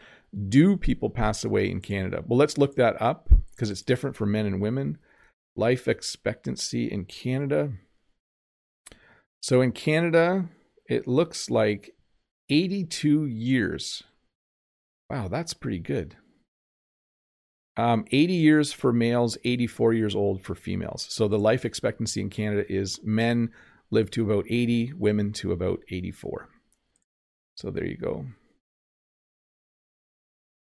do 0.48 0.76
people 0.76 1.10
pass 1.10 1.44
away 1.44 1.70
in 1.70 1.80
Canada? 1.80 2.24
Well, 2.26 2.38
let's 2.38 2.56
look 2.56 2.76
that 2.76 3.00
up 3.00 3.28
because 3.50 3.70
it's 3.70 3.82
different 3.82 4.16
for 4.16 4.24
men 4.24 4.46
and 4.46 4.60
women. 4.60 4.98
Life 5.56 5.86
expectancy 5.86 6.90
in 6.90 7.04
Canada. 7.04 7.72
So 9.42 9.60
in 9.60 9.72
Canada, 9.72 10.46
it 10.88 11.06
looks 11.06 11.50
like 11.50 11.94
82 12.48 13.26
years. 13.26 14.02
Wow, 15.10 15.28
that's 15.28 15.54
pretty 15.54 15.80
good. 15.80 16.16
Um, 17.76 18.04
80 18.10 18.34
years 18.34 18.72
for 18.72 18.92
males, 18.92 19.36
84 19.44 19.92
years 19.92 20.14
old 20.14 20.42
for 20.42 20.54
females. 20.54 21.06
So 21.10 21.28
the 21.28 21.38
life 21.38 21.64
expectancy 21.64 22.20
in 22.20 22.30
Canada 22.30 22.64
is 22.72 23.00
men 23.02 23.50
live 23.90 24.10
to 24.12 24.24
about 24.24 24.46
80, 24.48 24.94
women 24.94 25.32
to 25.34 25.52
about 25.52 25.80
84. 25.90 26.48
So 27.56 27.70
there 27.70 27.86
you 27.86 27.96
go. 27.96 28.26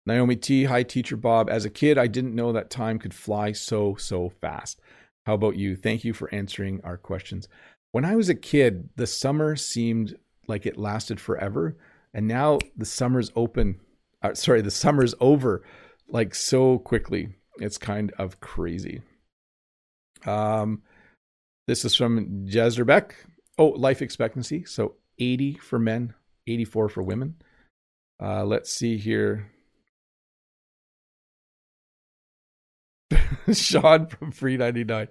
Naomi 0.04 0.36
T, 0.36 0.64
hi, 0.64 0.82
teacher 0.82 1.16
Bob. 1.16 1.48
As 1.48 1.64
a 1.64 1.70
kid, 1.70 1.96
I 1.96 2.06
didn't 2.08 2.34
know 2.34 2.52
that 2.52 2.70
time 2.70 2.98
could 2.98 3.14
fly 3.14 3.52
so, 3.52 3.94
so 3.94 4.28
fast. 4.28 4.80
How 5.26 5.34
about 5.34 5.56
you? 5.56 5.76
Thank 5.76 6.04
you 6.04 6.12
for 6.12 6.32
answering 6.34 6.80
our 6.82 6.96
questions. 6.96 7.48
When 7.92 8.04
I 8.04 8.16
was 8.16 8.28
a 8.28 8.34
kid, 8.34 8.88
the 8.96 9.06
summer 9.06 9.54
seemed 9.54 10.16
like 10.48 10.66
it 10.66 10.76
lasted 10.76 11.20
forever. 11.20 11.76
And 12.12 12.26
now 12.26 12.58
the 12.76 12.84
summer's 12.84 13.30
open. 13.36 13.80
Uh, 14.22 14.34
sorry, 14.34 14.60
the 14.60 14.70
summer's 14.70 15.14
over 15.20 15.62
like 16.08 16.34
so 16.34 16.78
quickly. 16.78 17.28
It's 17.58 17.78
kind 17.78 18.12
of 18.18 18.40
crazy. 18.40 19.02
Um, 20.26 20.82
this 21.66 21.84
is 21.84 21.94
from 21.94 22.46
Jezerbeck. 22.46 23.12
Oh, 23.58 23.68
life 23.68 24.02
expectancy. 24.02 24.64
So 24.64 24.96
80 25.18 25.54
for 25.54 25.78
men, 25.78 26.14
84 26.46 26.88
for 26.88 27.02
women. 27.02 27.36
Uh, 28.22 28.44
let's 28.44 28.72
see 28.72 28.96
here. 28.96 29.50
Sean 33.52 34.06
from 34.06 34.30
Free 34.32 34.56
99. 34.56 35.08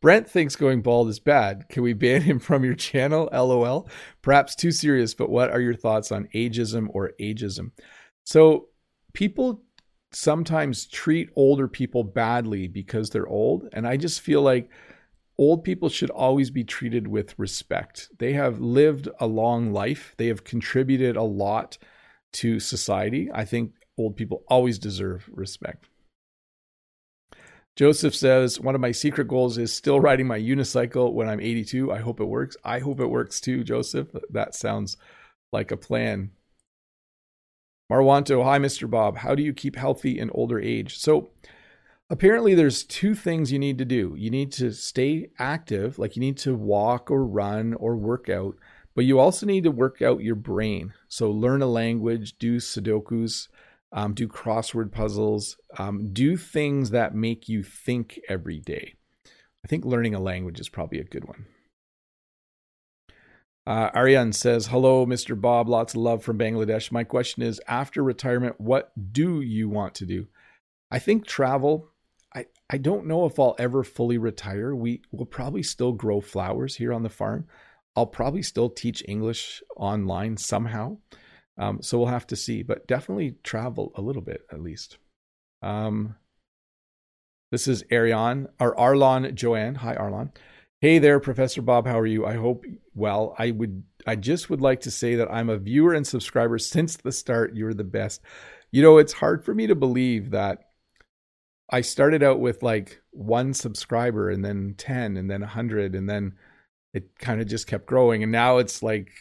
Brent 0.00 0.28
thinks 0.28 0.56
going 0.56 0.80
bald 0.80 1.08
is 1.08 1.18
bad. 1.18 1.68
Can 1.68 1.82
we 1.82 1.92
ban 1.92 2.22
him 2.22 2.38
from 2.38 2.64
your 2.64 2.74
channel? 2.74 3.28
LOL. 3.32 3.88
Perhaps 4.22 4.54
too 4.54 4.72
serious, 4.72 5.14
but 5.14 5.30
what 5.30 5.50
are 5.50 5.60
your 5.60 5.74
thoughts 5.74 6.10
on 6.10 6.28
ageism 6.34 6.88
or 6.92 7.12
ageism? 7.20 7.70
So, 8.24 8.68
people 9.12 9.62
sometimes 10.12 10.86
treat 10.86 11.30
older 11.36 11.68
people 11.68 12.02
badly 12.02 12.66
because 12.66 13.10
they're 13.10 13.28
old. 13.28 13.68
And 13.72 13.86
I 13.86 13.96
just 13.96 14.20
feel 14.22 14.42
like 14.42 14.70
old 15.40 15.64
people 15.64 15.88
should 15.88 16.10
always 16.10 16.50
be 16.50 16.62
treated 16.62 17.08
with 17.08 17.36
respect. 17.38 18.10
They 18.18 18.34
have 18.34 18.60
lived 18.60 19.08
a 19.18 19.26
long 19.26 19.72
life, 19.72 20.14
they 20.18 20.26
have 20.26 20.44
contributed 20.44 21.16
a 21.16 21.22
lot 21.22 21.78
to 22.34 22.60
society. 22.60 23.30
I 23.32 23.46
think 23.46 23.72
old 23.96 24.16
people 24.16 24.44
always 24.48 24.78
deserve 24.78 25.28
respect. 25.32 25.88
Joseph 27.74 28.14
says, 28.14 28.60
One 28.60 28.74
of 28.74 28.82
my 28.82 28.92
secret 28.92 29.28
goals 29.28 29.56
is 29.56 29.72
still 29.72 29.98
riding 29.98 30.26
my 30.26 30.38
unicycle 30.38 31.14
when 31.14 31.28
I'm 31.28 31.40
82. 31.40 31.90
I 31.90 32.00
hope 32.00 32.20
it 32.20 32.24
works. 32.24 32.56
I 32.62 32.80
hope 32.80 33.00
it 33.00 33.06
works 33.06 33.40
too, 33.40 33.64
Joseph. 33.64 34.08
That 34.28 34.54
sounds 34.54 34.98
like 35.52 35.70
a 35.70 35.76
plan. 35.78 36.32
Marwanto, 37.90 38.44
hi, 38.44 38.58
Mr. 38.58 38.88
Bob. 38.88 39.16
How 39.16 39.34
do 39.34 39.42
you 39.42 39.54
keep 39.54 39.74
healthy 39.74 40.18
in 40.18 40.30
older 40.30 40.60
age? 40.60 40.98
So, 40.98 41.30
apparently, 42.10 42.54
there's 42.54 42.84
two 42.84 43.14
things 43.14 43.50
you 43.50 43.58
need 43.58 43.78
to 43.78 43.84
do. 43.84 44.14
You 44.16 44.30
need 44.30 44.52
to 44.52 44.72
stay 44.72 45.30
active, 45.38 45.98
like 45.98 46.16
you 46.16 46.20
need 46.20 46.36
to 46.38 46.54
walk 46.54 47.10
or 47.10 47.24
run 47.24 47.74
or 47.74 47.96
work 47.96 48.28
out, 48.28 48.56
but 48.94 49.04
you 49.04 49.18
also 49.18 49.46
need 49.46 49.64
to 49.64 49.70
work 49.70 50.02
out 50.02 50.22
your 50.22 50.34
brain. 50.34 50.92
So, 51.08 51.30
learn 51.30 51.62
a 51.62 51.66
language, 51.66 52.38
do 52.38 52.58
Sudokus, 52.58 53.48
um, 53.92 54.14
do 54.14 54.28
crossword 54.28 54.92
puzzles, 54.92 55.56
um, 55.78 56.12
do 56.12 56.36
things 56.36 56.90
that 56.90 57.14
make 57.14 57.48
you 57.48 57.62
think 57.62 58.20
every 58.28 58.60
day. 58.60 58.94
I 59.64 59.68
think 59.68 59.84
learning 59.84 60.14
a 60.14 60.20
language 60.20 60.60
is 60.60 60.68
probably 60.68 61.00
a 61.00 61.04
good 61.04 61.26
one. 61.26 61.46
Uh, 63.66 63.90
Aryan 63.94 64.32
says, 64.32 64.68
Hello, 64.68 65.06
Mr. 65.06 65.38
Bob. 65.38 65.68
Lots 65.68 65.94
of 65.94 66.00
love 66.00 66.24
from 66.24 66.38
Bangladesh. 66.38 66.90
My 66.90 67.04
question 67.04 67.42
is 67.42 67.60
After 67.68 68.02
retirement, 68.02 68.60
what 68.60 68.90
do 69.12 69.40
you 69.40 69.68
want 69.68 69.94
to 69.96 70.06
do? 70.06 70.26
I 70.90 70.98
think 70.98 71.26
travel. 71.26 71.89
I, 72.34 72.46
I 72.68 72.78
don't 72.78 73.06
know 73.06 73.26
if 73.26 73.38
I'll 73.38 73.56
ever 73.58 73.82
fully 73.82 74.18
retire. 74.18 74.74
We 74.74 75.02
will 75.10 75.26
probably 75.26 75.62
still 75.62 75.92
grow 75.92 76.20
flowers 76.20 76.76
here 76.76 76.92
on 76.92 77.02
the 77.02 77.08
farm. 77.08 77.46
I'll 77.96 78.06
probably 78.06 78.42
still 78.42 78.70
teach 78.70 79.02
English 79.08 79.62
online 79.76 80.36
somehow. 80.36 80.98
Um, 81.58 81.82
so 81.82 81.98
we'll 81.98 82.06
have 82.06 82.26
to 82.28 82.36
see, 82.36 82.62
but 82.62 82.86
definitely 82.86 83.36
travel 83.42 83.92
a 83.96 84.00
little 84.00 84.22
bit 84.22 84.42
at 84.52 84.62
least. 84.62 84.98
Um, 85.62 86.14
this 87.50 87.66
is 87.66 87.84
Ariane 87.90 88.46
or 88.60 88.74
Arlon 88.76 89.34
Joanne. 89.34 89.74
Hi, 89.74 89.96
Arlon. 89.96 90.30
Hey 90.80 90.98
there, 90.98 91.20
Professor 91.20 91.60
Bob. 91.60 91.86
How 91.86 91.98
are 91.98 92.06
you? 92.06 92.24
I 92.24 92.34
hope 92.36 92.64
well. 92.94 93.34
I 93.38 93.50
would. 93.50 93.82
I 94.06 94.16
just 94.16 94.48
would 94.48 94.62
like 94.62 94.80
to 94.82 94.90
say 94.90 95.16
that 95.16 95.30
I'm 95.30 95.50
a 95.50 95.58
viewer 95.58 95.92
and 95.92 96.06
subscriber 96.06 96.58
since 96.58 96.96
the 96.96 97.12
start. 97.12 97.54
You're 97.54 97.74
the 97.74 97.84
best. 97.84 98.22
You 98.70 98.82
know, 98.82 98.96
it's 98.96 99.12
hard 99.12 99.44
for 99.44 99.52
me 99.52 99.66
to 99.66 99.74
believe 99.74 100.30
that 100.30 100.69
I 101.70 101.82
started 101.82 102.22
out 102.22 102.40
with 102.40 102.62
like 102.62 103.00
one 103.12 103.54
subscriber 103.54 104.28
and 104.30 104.44
then 104.44 104.74
10 104.76 105.16
and 105.16 105.30
then 105.30 105.40
100 105.40 105.94
and 105.94 106.08
then 106.08 106.34
it 106.92 107.18
kind 107.18 107.40
of 107.40 107.46
just 107.46 107.66
kept 107.66 107.86
growing 107.86 108.22
and 108.22 108.32
now 108.32 108.58
it's 108.58 108.82
like 108.82 109.12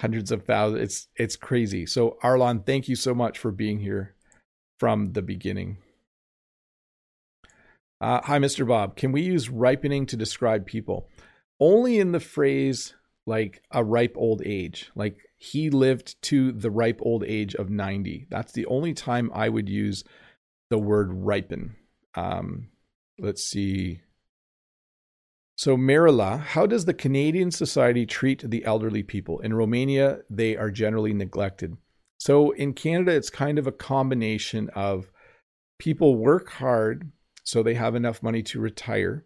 hundreds 0.00 0.30
of 0.30 0.44
thousands. 0.44 0.82
It's 0.82 1.08
it's 1.16 1.36
crazy. 1.36 1.86
So 1.86 2.18
Arlon, 2.22 2.66
thank 2.66 2.88
you 2.88 2.96
so 2.96 3.14
much 3.14 3.38
for 3.38 3.50
being 3.50 3.80
here 3.80 4.14
from 4.78 5.12
the 5.12 5.22
beginning. 5.22 5.78
Uh, 8.00 8.20
hi, 8.22 8.38
Mr. 8.38 8.66
Bob. 8.66 8.96
Can 8.96 9.12
we 9.12 9.22
use 9.22 9.48
ripening 9.48 10.04
to 10.06 10.16
describe 10.16 10.66
people? 10.66 11.08
Only 11.58 11.98
in 11.98 12.12
the 12.12 12.20
phrase 12.20 12.94
like 13.26 13.62
a 13.70 13.82
ripe 13.82 14.14
old 14.16 14.42
age. 14.44 14.90
Like 14.94 15.16
he 15.38 15.70
lived 15.70 16.20
to 16.24 16.52
the 16.52 16.70
ripe 16.70 17.00
old 17.02 17.24
age 17.24 17.54
of 17.54 17.70
90. 17.70 18.26
That's 18.30 18.52
the 18.52 18.66
only 18.66 18.92
time 18.92 19.30
I 19.34 19.48
would 19.48 19.68
use 19.68 20.04
the 20.68 20.78
word 20.78 21.12
ripen. 21.12 21.76
Um, 22.14 22.68
let's 23.18 23.42
see. 23.42 24.00
So, 25.56 25.76
Marilla, 25.76 26.38
how 26.38 26.66
does 26.66 26.84
the 26.84 26.94
Canadian 26.94 27.50
society 27.50 28.06
treat 28.06 28.50
the 28.50 28.64
elderly 28.64 29.02
people? 29.02 29.38
In 29.40 29.54
Romania, 29.54 30.20
they 30.28 30.56
are 30.56 30.70
generally 30.70 31.12
neglected. 31.12 31.76
So, 32.18 32.50
in 32.50 32.72
Canada, 32.72 33.12
it's 33.12 33.30
kind 33.30 33.58
of 33.58 33.66
a 33.66 33.72
combination 33.72 34.68
of 34.70 35.10
people 35.78 36.16
work 36.16 36.50
hard 36.50 37.12
so 37.44 37.62
they 37.62 37.74
have 37.74 37.94
enough 37.94 38.22
money 38.22 38.42
to 38.42 38.58
retire. 38.58 39.24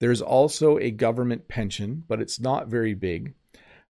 There's 0.00 0.20
also 0.20 0.78
a 0.78 0.90
government 0.90 1.48
pension, 1.48 2.04
but 2.08 2.20
it's 2.20 2.40
not 2.40 2.68
very 2.68 2.94
big. 2.94 3.34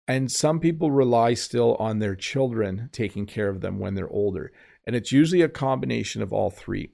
And 0.07 0.31
some 0.31 0.61
people 0.61 0.91
rely 0.91 1.33
still 1.35 1.77
on 1.77 1.99
their 1.99 2.15
children 2.15 2.91
taking 2.93 3.25
care 3.25 3.49
of 3.49 3.63
them 3.63 3.79
when 3.79 3.95
they're 3.95 4.11
older. 4.11 4.53
And 4.87 4.95
it's 4.95 5.13
usually 5.13 5.41
a 5.41 5.49
combination 5.49 6.21
of 6.21 6.33
all 6.33 6.51
three. 6.51 6.91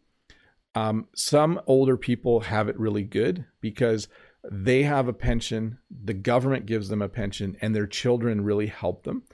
Um, 0.75 1.07
some 1.15 1.61
older 1.67 1.97
people 1.97 2.41
have 2.41 2.69
it 2.69 2.79
really 2.79 3.03
good 3.03 3.45
because 3.61 4.09
they 4.51 4.85
have 4.85 5.09
a 5.09 5.13
pension, 5.13 5.79
the 5.91 6.15
government 6.15 6.67
gives 6.67 6.89
them 6.89 7.03
a 7.03 7.09
pension, 7.09 7.57
and 7.61 7.75
their 7.75 7.87
children 7.87 8.43
really 8.43 8.69
help 8.69 9.05
them. 9.05 9.25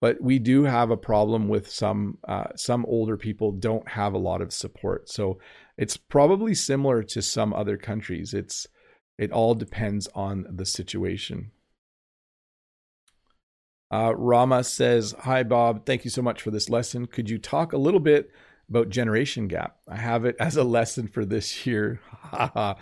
But 0.00 0.20
we 0.20 0.38
do 0.38 0.64
have 0.64 0.90
a 0.90 0.96
problem 0.96 1.48
with 1.48 1.70
some 1.70 2.18
uh, 2.28 2.48
some 2.54 2.84
older 2.86 3.16
people 3.16 3.52
don't 3.52 3.88
have 3.88 4.12
a 4.12 4.18
lot 4.18 4.42
of 4.42 4.52
support. 4.52 5.08
So 5.08 5.38
it's 5.78 5.96
probably 5.96 6.54
similar 6.54 7.02
to 7.04 7.22
some 7.22 7.54
other 7.54 7.76
countries. 7.76 8.34
It's 8.34 8.66
it 9.18 9.32
all 9.32 9.54
depends 9.54 10.08
on 10.14 10.46
the 10.50 10.66
situation. 10.66 11.52
Uh, 13.90 14.14
Rama 14.16 14.64
says, 14.64 15.14
"Hi 15.20 15.42
Bob, 15.42 15.86
thank 15.86 16.04
you 16.04 16.10
so 16.10 16.20
much 16.22 16.42
for 16.42 16.50
this 16.50 16.68
lesson. 16.68 17.06
Could 17.06 17.30
you 17.30 17.38
talk 17.38 17.72
a 17.72 17.78
little 17.78 18.00
bit 18.00 18.30
about 18.68 18.90
generation 18.90 19.48
gap? 19.48 19.76
I 19.88 19.96
have 19.96 20.24
it 20.24 20.36
as 20.40 20.56
a 20.56 20.64
lesson 20.64 21.08
for 21.08 21.24
this 21.24 21.66
year. 21.66 22.00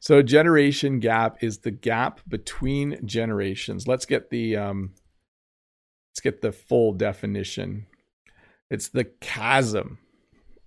so 0.00 0.22
generation 0.22 1.00
gap 1.00 1.42
is 1.42 1.58
the 1.58 1.70
gap 1.70 2.20
between 2.28 3.06
generations. 3.06 3.86
Let's 3.86 4.06
get 4.06 4.30
the 4.30 4.56
um, 4.56 4.94
let's 6.10 6.20
get 6.20 6.42
the 6.42 6.52
full 6.52 6.92
definition. 6.92 7.86
It's 8.70 8.88
the 8.88 9.04
chasm 9.04 9.98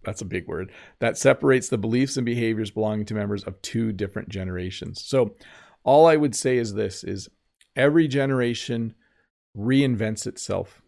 that's 0.03 0.21
a 0.21 0.25
big 0.25 0.47
word 0.47 0.71
that 0.99 1.17
separates 1.17 1.69
the 1.69 1.77
beliefs 1.77 2.17
and 2.17 2.25
behaviors 2.25 2.71
belonging 2.71 3.05
to 3.05 3.13
members 3.13 3.43
of 3.43 3.61
two 3.61 3.91
different 3.91 4.29
generations. 4.29 5.03
So 5.03 5.35
all 5.83 6.05
I 6.05 6.15
would 6.15 6.35
say 6.35 6.57
is 6.57 6.73
this 6.73 7.03
is 7.03 7.29
every 7.75 8.07
generation 8.07 8.95
reinvents 9.57 10.27
itself. 10.27 10.81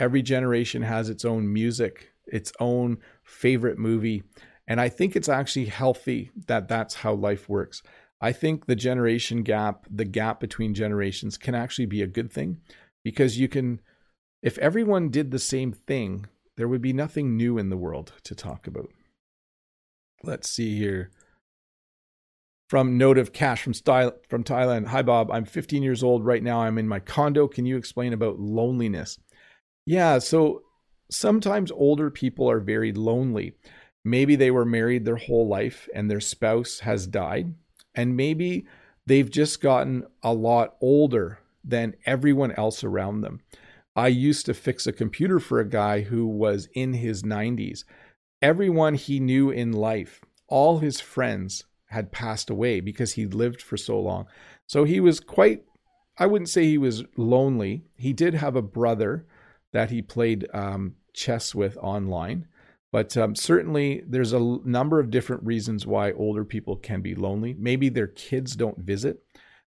Every 0.00 0.22
generation 0.22 0.82
has 0.82 1.08
its 1.08 1.24
own 1.24 1.52
music, 1.52 2.11
its 2.26 2.52
own 2.60 2.98
favorite 3.24 3.78
movie, 3.78 4.22
and 4.66 4.80
I 4.80 4.88
think 4.88 5.16
it's 5.16 5.28
actually 5.28 5.66
healthy 5.66 6.30
that 6.46 6.68
that's 6.68 6.94
how 6.94 7.14
life 7.14 7.48
works. 7.48 7.82
I 8.20 8.32
think 8.32 8.66
the 8.66 8.76
generation 8.76 9.42
gap, 9.42 9.86
the 9.90 10.04
gap 10.04 10.38
between 10.38 10.74
generations 10.74 11.36
can 11.36 11.54
actually 11.54 11.86
be 11.86 12.02
a 12.02 12.06
good 12.06 12.32
thing 12.32 12.60
because 13.02 13.38
you 13.38 13.48
can 13.48 13.80
if 14.42 14.58
everyone 14.58 15.08
did 15.08 15.30
the 15.30 15.38
same 15.38 15.72
thing, 15.72 16.26
there 16.56 16.68
would 16.68 16.82
be 16.82 16.92
nothing 16.92 17.36
new 17.36 17.58
in 17.58 17.70
the 17.70 17.76
world 17.76 18.12
to 18.24 18.34
talk 18.34 18.66
about. 18.66 18.90
Let's 20.22 20.50
see 20.50 20.76
here. 20.76 21.10
From 22.68 22.96
Note 22.96 23.18
of 23.18 23.32
Cash 23.32 23.62
from, 23.62 23.74
Style, 23.74 24.12
from 24.28 24.44
Thailand. 24.44 24.86
Hi, 24.88 25.02
Bob. 25.02 25.30
I'm 25.30 25.44
15 25.44 25.82
years 25.82 26.02
old 26.02 26.24
right 26.24 26.42
now. 26.42 26.60
I'm 26.60 26.78
in 26.78 26.88
my 26.88 27.00
condo. 27.00 27.46
Can 27.46 27.66
you 27.66 27.76
explain 27.76 28.12
about 28.12 28.40
loneliness? 28.40 29.18
Yeah, 29.84 30.18
so 30.18 30.62
sometimes 31.12 31.70
older 31.70 32.10
people 32.10 32.50
are 32.50 32.60
very 32.60 32.92
lonely. 32.92 33.52
Maybe 34.04 34.36
they 34.36 34.50
were 34.50 34.64
married 34.64 35.04
their 35.04 35.16
whole 35.16 35.46
life 35.46 35.88
and 35.94 36.10
their 36.10 36.20
spouse 36.20 36.80
has 36.80 37.06
died. 37.06 37.54
And 37.94 38.16
maybe 38.16 38.66
they've 39.06 39.30
just 39.30 39.60
gotten 39.60 40.04
a 40.22 40.32
lot 40.32 40.76
older 40.80 41.40
than 41.64 41.94
everyone 42.06 42.52
else 42.52 42.82
around 42.82 43.20
them. 43.20 43.40
I 43.94 44.08
used 44.08 44.46
to 44.46 44.54
fix 44.54 44.86
a 44.86 44.92
computer 44.92 45.38
for 45.38 45.60
a 45.60 45.68
guy 45.68 46.00
who 46.00 46.26
was 46.26 46.68
in 46.74 46.94
his 46.94 47.22
90s. 47.22 47.84
everyone 48.40 48.94
he 48.94 49.20
knew 49.20 49.50
in 49.50 49.70
life, 49.70 50.20
all 50.48 50.80
his 50.80 51.00
friends 51.00 51.64
had 51.86 52.10
passed 52.10 52.50
away 52.50 52.80
because 52.80 53.12
he 53.12 53.24
lived 53.26 53.62
for 53.62 53.76
so 53.76 54.00
long. 54.00 54.26
So 54.66 54.82
he 54.82 54.98
was 54.98 55.20
quite, 55.20 55.62
I 56.18 56.26
wouldn't 56.26 56.48
say 56.48 56.64
he 56.64 56.78
was 56.78 57.04
lonely. 57.16 57.84
He 57.96 58.12
did 58.12 58.34
have 58.34 58.56
a 58.56 58.62
brother 58.62 59.26
that 59.72 59.90
he 59.90 60.02
played 60.02 60.48
um, 60.52 60.96
chess 61.12 61.54
with 61.54 61.76
online. 61.78 62.46
But 62.92 63.16
um, 63.16 63.34
certainly, 63.34 64.02
there's 64.06 64.32
a 64.32 64.58
number 64.64 65.00
of 65.00 65.10
different 65.10 65.44
reasons 65.44 65.86
why 65.86 66.12
older 66.12 66.44
people 66.44 66.76
can 66.76 67.00
be 67.00 67.14
lonely. 67.14 67.54
Maybe 67.58 67.88
their 67.88 68.06
kids 68.06 68.54
don't 68.54 68.78
visit. 68.78 69.22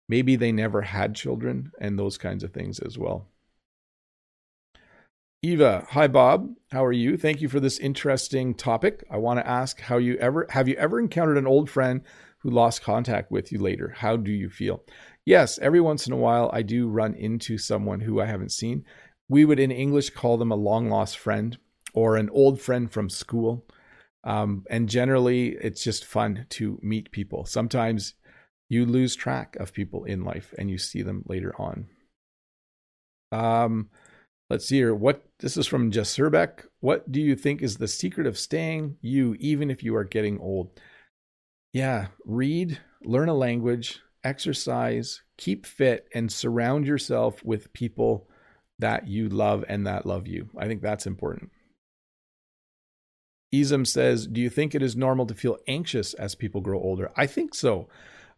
Maybe 0.09 0.37
they 0.37 0.53
never 0.53 0.83
had 0.83 1.15
children, 1.15 1.73
and 1.81 1.99
those 1.99 2.19
kinds 2.19 2.45
of 2.45 2.53
things 2.53 2.79
as 2.79 2.99
well. 2.99 3.29
Eva, 5.45 5.87
hi 5.91 6.07
Bob, 6.09 6.55
how 6.73 6.83
are 6.83 6.91
you? 6.93 7.19
Thank 7.19 7.43
you 7.43 7.51
for 7.51 7.61
this 7.61 7.79
interesting 7.79 8.55
topic. 8.55 9.05
I 9.11 9.19
want 9.19 9.41
to 9.41 9.47
ask 9.47 9.79
how 9.79 9.99
you 9.99 10.17
ever 10.17 10.47
have 10.49 10.69
you 10.69 10.75
ever 10.77 10.99
encountered 10.99 11.37
an 11.37 11.47
old 11.47 11.69
friend 11.69 12.01
who 12.39 12.49
lost 12.49 12.83
contact 12.83 13.31
with 13.31 13.53
you 13.53 13.59
later? 13.59 13.95
How 13.95 14.17
do 14.17 14.33
you 14.33 14.49
feel? 14.49 14.83
Yes, 15.27 15.59
every 15.59 15.83
once 15.83 16.07
in 16.07 16.15
a 16.15 16.17
while 16.17 16.51
I 16.55 16.63
do 16.63 16.89
run 16.89 17.13
into 17.15 17.59
someone 17.59 18.01
who 18.01 18.23
I 18.23 18.25
haven't 18.25 18.53
seen. 18.53 18.87
We 19.29 19.45
would 19.45 19.59
in 19.59 19.71
English 19.71 20.11
call 20.11 20.37
them 20.37 20.53
a 20.53 20.57
long 20.57 20.89
lost 20.91 21.19
friend 21.19 21.57
or 21.93 22.17
an 22.17 22.31
old 22.31 22.61
friend 22.61 22.91
from 22.91 23.09
school. 23.09 23.65
Um, 24.25 24.65
and 24.71 24.89
generally, 24.89 25.57
it's 25.61 25.83
just 25.83 26.05
fun 26.05 26.47
to 26.51 26.79
meet 26.83 27.13
people. 27.13 27.45
Sometimes 27.45 28.15
you 28.69 28.87
lose 28.87 29.15
track 29.15 29.57
of 29.61 29.73
people 29.73 30.05
in 30.05 30.25
life 30.25 30.55
and 30.59 30.71
you 30.71 30.79
see 30.79 31.03
them 31.03 31.23
later 31.27 31.55
on. 31.59 31.87
Um, 33.33 33.91
Let's 34.51 34.67
see 34.67 34.77
here. 34.77 34.95
What 34.95 35.25
this 35.39 35.57
is 35.57 35.67
from 35.67 35.91
Jesserbeck. 35.91 36.67
What 36.81 37.11
do 37.11 37.21
you 37.21 37.35
think 37.35 37.63
is 37.63 37.77
the 37.77 37.89
secret 37.89 38.27
of 38.27 38.39
staying 38.39 38.99
you 39.01 39.35
even 39.41 39.71
if 39.71 39.83
you 39.83 39.97
are 39.97 40.05
getting 40.05 40.39
old? 40.39 40.79
Yeah, 41.73 42.09
read, 42.25 42.79
learn 43.03 43.29
a 43.29 43.35
language, 43.35 44.01
exercise, 44.23 45.23
keep 45.39 45.65
fit, 45.65 46.07
and 46.15 46.31
surround 46.31 46.87
yourself 46.87 47.43
with 47.43 47.73
people 47.73 48.29
that 48.79 49.07
you 49.09 49.29
love 49.29 49.65
and 49.69 49.87
that 49.87 50.07
love 50.07 50.27
you. 50.27 50.49
I 50.57 50.67
think 50.67 50.83
that's 50.83 51.07
important. 51.07 51.51
Isam 53.55 53.87
says, 53.87 54.27
Do 54.27 54.41
you 54.41 54.51
think 54.51 54.75
it 54.75 54.83
is 54.83 54.97
normal 54.97 55.27
to 55.27 55.35
feel 55.35 55.59
anxious 55.69 56.15
as 56.15 56.35
people 56.35 56.61
grow 56.61 56.81
older? 56.81 57.11
I 57.17 57.27
think 57.27 57.55
so. 57.55 57.89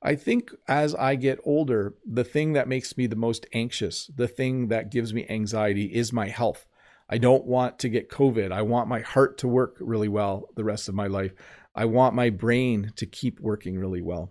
I 0.03 0.15
think 0.15 0.51
as 0.69 0.95
I 0.95 1.15
get 1.15 1.41
older, 1.45 1.95
the 2.05 2.25
thing 2.25 2.53
that 2.53 2.69
makes 2.69 2.97
me 2.97 3.07
the 3.07 3.17
most 3.17 3.47
anxious, 3.53 4.11
the 4.15 4.29
thing 4.29 4.69
that 4.69 4.91
gives 4.91 5.15
me 5.15 5.27
anxiety 5.29 5.87
is 5.87 6.13
my 6.13 6.29
health. 6.29 6.67
I 7.09 7.19
don't 7.19 7.47
want 7.47 7.79
to 7.81 7.89
get 7.89 8.11
COVID. 8.11 8.53
I 8.53 8.63
want 8.63 8.89
my 8.89 9.01
heart 9.01 9.39
to 9.39 9.49
work 9.49 9.77
really 9.81 10.09
well 10.09 10.49
the 10.55 10.65
rest 10.65 10.89
of 10.89 10.95
my 10.95 11.07
life. 11.07 11.33
I 11.75 11.87
want 11.87 12.15
my 12.15 12.31
brain 12.31 12.93
to 12.97 13.07
keep 13.07 13.41
working 13.41 13.79
really 13.79 14.03
well. 14.03 14.31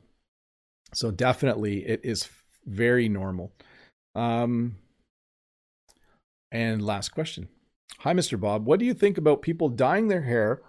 So 0.94 1.12
definitely 1.12 1.86
it 1.86 2.02
is 2.04 2.30
very 2.66 3.10
normal. 3.10 3.54
Um, 4.14 4.78
and 6.56 6.82
last 6.82 7.10
question. 7.10 7.50
Hi, 8.00 8.14
Mr. 8.14 8.40
Bob. 8.40 8.66
What 8.66 8.80
do 8.80 8.86
you 8.86 8.94
think 8.94 9.18
about 9.18 9.42
people 9.42 9.68
dyeing 9.68 10.08
their 10.08 10.22
hair 10.22 10.62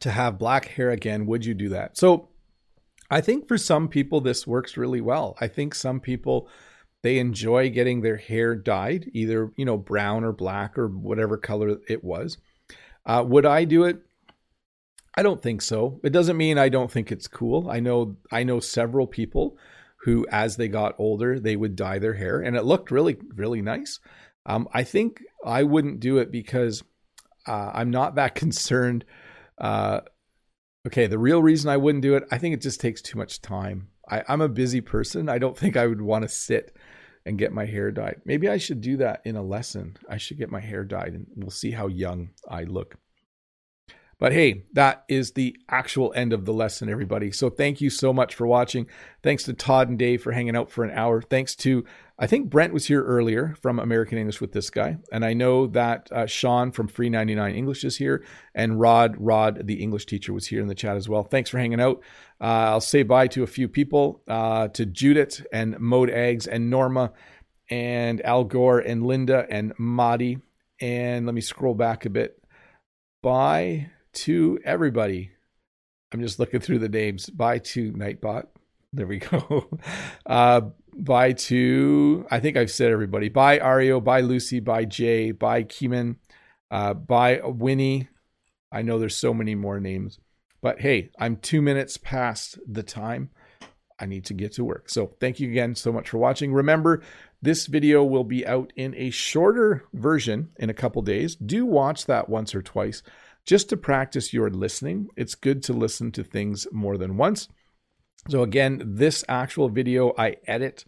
to 0.00 0.10
have 0.10 0.38
black 0.38 0.66
hair 0.66 0.90
again? 0.90 1.24
Would 1.26 1.46
you 1.46 1.54
do 1.54 1.70
that? 1.70 1.96
So 1.96 2.28
I 3.10 3.22
think 3.22 3.48
for 3.48 3.56
some 3.56 3.88
people 3.88 4.20
this 4.20 4.46
works 4.46 4.76
really 4.76 5.00
well. 5.00 5.36
I 5.40 5.48
think 5.48 5.74
some 5.74 5.98
people 5.98 6.48
they 7.02 7.18
enjoy 7.18 7.70
getting 7.70 8.02
their 8.02 8.18
hair 8.18 8.54
dyed, 8.54 9.10
either 9.14 9.50
you 9.56 9.64
know 9.64 9.78
brown 9.78 10.24
or 10.24 10.32
black 10.32 10.76
or 10.76 10.88
whatever 10.88 11.38
color 11.38 11.78
it 11.88 12.04
was. 12.04 12.36
Uh, 13.06 13.24
would 13.26 13.46
I 13.46 13.64
do 13.64 13.84
it? 13.84 14.02
I 15.14 15.22
don't 15.22 15.42
think 15.42 15.62
so. 15.62 16.00
It 16.04 16.10
doesn't 16.10 16.36
mean 16.36 16.58
I 16.58 16.68
don't 16.68 16.90
think 16.90 17.10
it's 17.10 17.28
cool. 17.28 17.70
I 17.70 17.80
know 17.80 18.16
I 18.30 18.44
know 18.44 18.60
several 18.60 19.06
people 19.06 19.56
who, 20.04 20.26
as 20.30 20.56
they 20.56 20.68
got 20.68 20.94
older, 20.98 21.38
they 21.38 21.56
would 21.56 21.76
dye 21.76 21.98
their 21.98 22.14
hair, 22.14 22.40
and 22.40 22.56
it 22.56 22.64
looked 22.64 22.90
really 22.90 23.16
really 23.34 23.62
nice. 23.62 24.00
Um, 24.44 24.68
I 24.72 24.82
think 24.82 25.22
I 25.44 25.62
wouldn't 25.62 26.00
do 26.00 26.18
it 26.18 26.32
because 26.32 26.82
uh, 27.46 27.70
I'm 27.74 27.90
not 27.90 28.16
that 28.16 28.34
concerned 28.34 29.04
uh, 29.58 30.00
Okay, 30.86 31.06
the 31.06 31.18
real 31.18 31.42
reason 31.42 31.70
I 31.70 31.76
wouldn't 31.76 32.02
do 32.02 32.16
it, 32.16 32.24
I 32.32 32.38
think 32.38 32.54
it 32.54 32.60
just 32.60 32.80
takes 32.80 33.00
too 33.00 33.16
much 33.16 33.40
time. 33.40 33.88
I, 34.10 34.24
I'm 34.28 34.40
a 34.40 34.48
busy 34.48 34.80
person. 34.80 35.28
I 35.28 35.38
don't 35.38 35.56
think 35.58 35.76
I 35.76 35.86
would 35.86 36.02
want 36.02 36.22
to 36.22 36.28
sit 36.28 36.76
and 37.24 37.38
get 37.38 37.52
my 37.52 37.66
hair 37.66 37.92
dyed. 37.92 38.20
Maybe 38.24 38.48
I 38.48 38.56
should 38.56 38.80
do 38.80 38.96
that 38.96 39.22
in 39.24 39.36
a 39.36 39.42
lesson. 39.42 39.96
I 40.08 40.16
should 40.16 40.38
get 40.38 40.50
my 40.50 40.60
hair 40.60 40.84
dyed 40.84 41.12
and 41.14 41.26
we'll 41.36 41.50
see 41.50 41.70
how 41.70 41.86
young 41.86 42.30
I 42.48 42.64
look. 42.64 42.96
But 44.22 44.32
hey, 44.32 44.62
that 44.74 45.02
is 45.08 45.32
the 45.32 45.56
actual 45.68 46.12
end 46.14 46.32
of 46.32 46.44
the 46.44 46.52
lesson, 46.52 46.88
everybody. 46.88 47.32
So 47.32 47.50
thank 47.50 47.80
you 47.80 47.90
so 47.90 48.12
much 48.12 48.36
for 48.36 48.46
watching. 48.46 48.86
Thanks 49.24 49.42
to 49.42 49.52
Todd 49.52 49.88
and 49.88 49.98
Dave 49.98 50.22
for 50.22 50.30
hanging 50.30 50.54
out 50.54 50.70
for 50.70 50.84
an 50.84 50.92
hour. 50.92 51.20
Thanks 51.20 51.56
to, 51.56 51.84
I 52.20 52.28
think 52.28 52.48
Brent 52.48 52.72
was 52.72 52.86
here 52.86 53.02
earlier 53.02 53.56
from 53.60 53.80
American 53.80 54.18
English 54.18 54.40
with 54.40 54.52
this 54.52 54.70
guy. 54.70 54.98
And 55.10 55.24
I 55.24 55.32
know 55.32 55.66
that 55.66 56.08
uh, 56.12 56.26
Sean 56.26 56.70
from 56.70 56.86
Free 56.86 57.10
99 57.10 57.52
English 57.52 57.82
is 57.82 57.96
here. 57.96 58.24
And 58.54 58.78
Rod, 58.78 59.16
Rod, 59.18 59.66
the 59.66 59.82
English 59.82 60.06
teacher, 60.06 60.32
was 60.32 60.46
here 60.46 60.60
in 60.60 60.68
the 60.68 60.76
chat 60.76 60.96
as 60.96 61.08
well. 61.08 61.24
Thanks 61.24 61.50
for 61.50 61.58
hanging 61.58 61.80
out. 61.80 62.00
Uh, 62.40 62.70
I'll 62.70 62.80
say 62.80 63.02
bye 63.02 63.26
to 63.26 63.42
a 63.42 63.48
few 63.48 63.66
people, 63.66 64.22
uh, 64.28 64.68
to 64.68 64.86
Judith 64.86 65.44
and 65.52 65.80
Mode 65.80 66.10
Eggs 66.10 66.46
and 66.46 66.70
Norma 66.70 67.10
and 67.68 68.24
Al 68.24 68.44
Gore 68.44 68.78
and 68.78 69.04
Linda 69.04 69.44
and 69.50 69.72
Madi. 69.78 70.38
And 70.80 71.26
let 71.26 71.34
me 71.34 71.40
scroll 71.40 71.74
back 71.74 72.04
a 72.04 72.10
bit. 72.10 72.40
Bye 73.20 73.90
to 74.12 74.58
everybody. 74.64 75.32
I'm 76.12 76.20
just 76.20 76.38
looking 76.38 76.60
through 76.60 76.80
the 76.80 76.88
names. 76.88 77.28
Bye 77.30 77.58
to 77.58 77.92
Nightbot. 77.92 78.46
There 78.92 79.06
we 79.06 79.18
go. 79.20 79.70
Uh, 80.26 80.62
bye 80.94 81.32
to, 81.32 82.26
I 82.30 82.40
think 82.40 82.56
I've 82.56 82.70
said 82.70 82.92
everybody. 82.92 83.28
Bye 83.28 83.58
Ario. 83.58 84.02
Bye 84.02 84.20
Lucy. 84.20 84.60
Bye 84.60 84.84
Jay. 84.84 85.30
Bye 85.30 85.64
Keeman. 85.64 86.16
Uh, 86.70 86.94
bye 86.94 87.40
Winnie. 87.44 88.08
I 88.70 88.82
know 88.82 88.98
there's 88.98 89.16
so 89.16 89.34
many 89.34 89.54
more 89.54 89.80
names. 89.80 90.18
But 90.60 90.80
hey, 90.80 91.10
I'm 91.18 91.36
two 91.36 91.60
minutes 91.60 91.96
past 91.96 92.58
the 92.66 92.82
time. 92.82 93.30
I 93.98 94.06
need 94.06 94.24
to 94.26 94.34
get 94.34 94.52
to 94.54 94.64
work. 94.64 94.88
So 94.88 95.14
thank 95.20 95.38
you 95.38 95.48
again 95.50 95.74
so 95.74 95.92
much 95.92 96.08
for 96.08 96.18
watching. 96.18 96.52
Remember, 96.52 97.02
this 97.40 97.66
video 97.66 98.04
will 98.04 98.24
be 98.24 98.46
out 98.46 98.72
in 98.76 98.94
a 98.96 99.10
shorter 99.10 99.84
version 99.92 100.50
in 100.58 100.70
a 100.70 100.74
couple 100.74 101.02
days. 101.02 101.36
Do 101.36 101.66
watch 101.66 102.06
that 102.06 102.28
once 102.28 102.54
or 102.54 102.62
twice 102.62 103.02
just 103.46 103.68
to 103.70 103.76
practice 103.76 104.32
your 104.32 104.50
listening. 104.50 105.08
It's 105.16 105.34
good 105.34 105.62
to 105.64 105.72
listen 105.72 106.12
to 106.12 106.24
things 106.24 106.66
more 106.72 106.96
than 106.96 107.16
once. 107.16 107.48
So, 108.28 108.42
again, 108.42 108.82
this 108.84 109.24
actual 109.28 109.68
video 109.68 110.12
I 110.16 110.36
edit, 110.46 110.84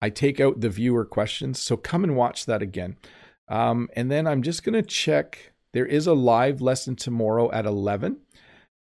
I 0.00 0.10
take 0.10 0.40
out 0.40 0.60
the 0.60 0.70
viewer 0.70 1.04
questions. 1.04 1.60
So, 1.60 1.76
come 1.76 2.04
and 2.04 2.16
watch 2.16 2.46
that 2.46 2.62
again. 2.62 2.96
Um, 3.48 3.88
and 3.94 4.10
then 4.10 4.26
I'm 4.26 4.42
just 4.42 4.64
going 4.64 4.74
to 4.74 4.82
check. 4.82 5.52
There 5.72 5.86
is 5.86 6.06
a 6.06 6.14
live 6.14 6.60
lesson 6.60 6.96
tomorrow 6.96 7.50
at 7.52 7.66
11. 7.66 8.18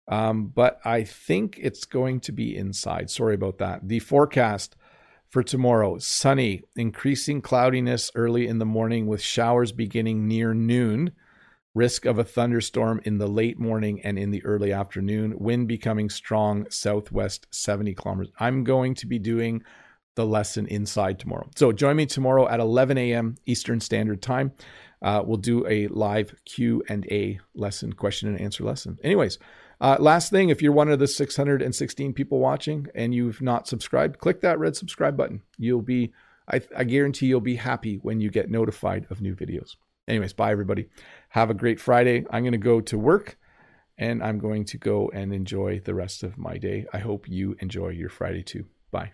Um, 0.10 0.48
but 0.48 0.80
I 0.86 1.04
think 1.04 1.60
it's 1.62 1.84
going 1.84 2.22
to 2.22 2.32
be 2.32 2.56
inside. 2.56 3.10
Sorry 3.10 3.36
about 3.36 3.58
that. 3.58 3.88
The 3.88 4.00
forecast 4.00 4.76
for 5.28 5.44
tomorrow 5.44 5.98
sunny, 5.98 6.64
increasing 6.78 7.42
cloudiness 7.42 8.10
early 8.16 8.48
in 8.48 8.60
the 8.60 8.66
morning 8.66 9.08
with 9.08 9.22
showers 9.22 9.74
beginning 9.74 10.28
near 10.28 10.54
noon 10.54 11.12
risk 11.78 12.06
of 12.06 12.18
a 12.18 12.24
thunderstorm 12.24 13.00
in 13.06 13.20
the 13.20 13.28
late 13.28 13.60
morning 13.60 14.02
and 14.02 14.18
in 14.18 14.32
the 14.32 14.44
early 14.44 14.74
afternoon, 14.74 15.38
wind 15.38 15.68
becoming 15.68 16.10
strong 16.10 16.66
southwest 16.72 17.46
70 17.52 17.94
kilometers. 17.94 18.34
I'm 18.40 18.64
going 18.64 18.96
to 18.96 19.06
be 19.06 19.20
doing 19.20 19.64
the 20.16 20.26
lesson 20.26 20.66
inside 20.66 21.20
tomorrow. 21.20 21.48
So 21.56 21.72
join 21.72 21.96
me 21.96 22.08
tomorrow 22.08 22.48
at 22.48 22.60
11 22.60 22.98
a.m. 22.98 23.36
Eastern 23.46 23.80
Standard 23.80 24.24
Time. 24.24 24.54
Uh, 25.04 25.22
we'll 25.24 25.38
do 25.38 25.68
a 25.68 25.88
live 25.90 26.34
Q 26.46 26.82
and 26.90 27.06
A 27.12 27.40
lesson, 27.54 27.94
question 27.94 28.28
and 28.28 28.42
answer 28.42 28.64
lesson. 28.64 28.98
Anyways, 29.04 29.38
uh, 29.80 29.98
last 30.00 30.32
thing, 30.32 30.50
if 30.50 30.64
you're 30.64 30.72
one 30.72 30.90
of 30.90 30.98
the 30.98 31.08
616 31.08 32.14
people 32.14 32.40
watching 32.40 32.88
and 32.96 33.14
you've 33.14 33.40
not 33.40 33.68
subscribed, 33.68 34.18
click 34.18 34.42
that 34.42 34.58
red 34.58 34.76
subscribe 34.76 35.16
button. 35.16 35.44
You'll 35.60 35.84
be, 35.84 36.12
I, 36.52 36.62
I 36.76 36.84
guarantee 36.84 37.28
you'll 37.28 37.42
be 37.42 37.58
happy 37.58 37.98
when 37.98 38.20
you 38.20 38.32
get 38.32 38.50
notified 38.50 39.06
of 39.12 39.22
new 39.22 39.36
videos. 39.36 39.76
Anyways, 40.08 40.34
bye 40.34 40.52
everybody. 40.52 40.88
Have 41.38 41.52
a 41.52 41.54
great 41.54 41.80
Friday. 41.80 42.26
I'm 42.32 42.42
going 42.42 42.54
to 42.54 42.58
go 42.58 42.82
to 42.82 42.98
work 42.98 43.38
and 43.96 44.24
I'm 44.24 44.40
going 44.40 44.66
to 44.66 44.78
go 44.80 45.12
and 45.14 45.32
enjoy 45.32 45.80
the 45.80 45.94
rest 45.94 46.24
of 46.24 46.36
my 46.36 46.58
day. 46.58 46.88
I 46.92 46.98
hope 46.98 47.30
you 47.30 47.56
enjoy 47.60 47.90
your 47.90 48.10
Friday 48.10 48.42
too. 48.42 48.66
Bye. 48.90 49.12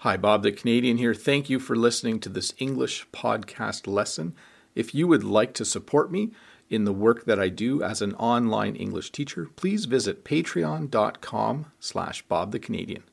Hi, 0.00 0.18
Bob 0.18 0.42
the 0.42 0.52
Canadian 0.52 0.98
here. 0.98 1.14
Thank 1.14 1.48
you 1.48 1.58
for 1.58 1.76
listening 1.76 2.20
to 2.20 2.28
this 2.28 2.52
English 2.58 3.06
podcast 3.10 3.86
lesson. 3.86 4.34
If 4.74 4.94
you 4.94 5.08
would 5.08 5.24
like 5.24 5.54
to 5.54 5.64
support 5.64 6.12
me 6.12 6.32
in 6.68 6.84
the 6.84 6.92
work 6.92 7.24
that 7.24 7.40
I 7.40 7.48
do 7.48 7.82
as 7.82 8.02
an 8.02 8.12
online 8.16 8.76
English 8.76 9.12
teacher, 9.12 9.48
please 9.56 9.86
visit 9.86 10.26
patreon.com 10.26 11.72
slash 11.80 12.20
Bob 12.28 12.52
the 12.52 12.58
Canadian. 12.58 13.04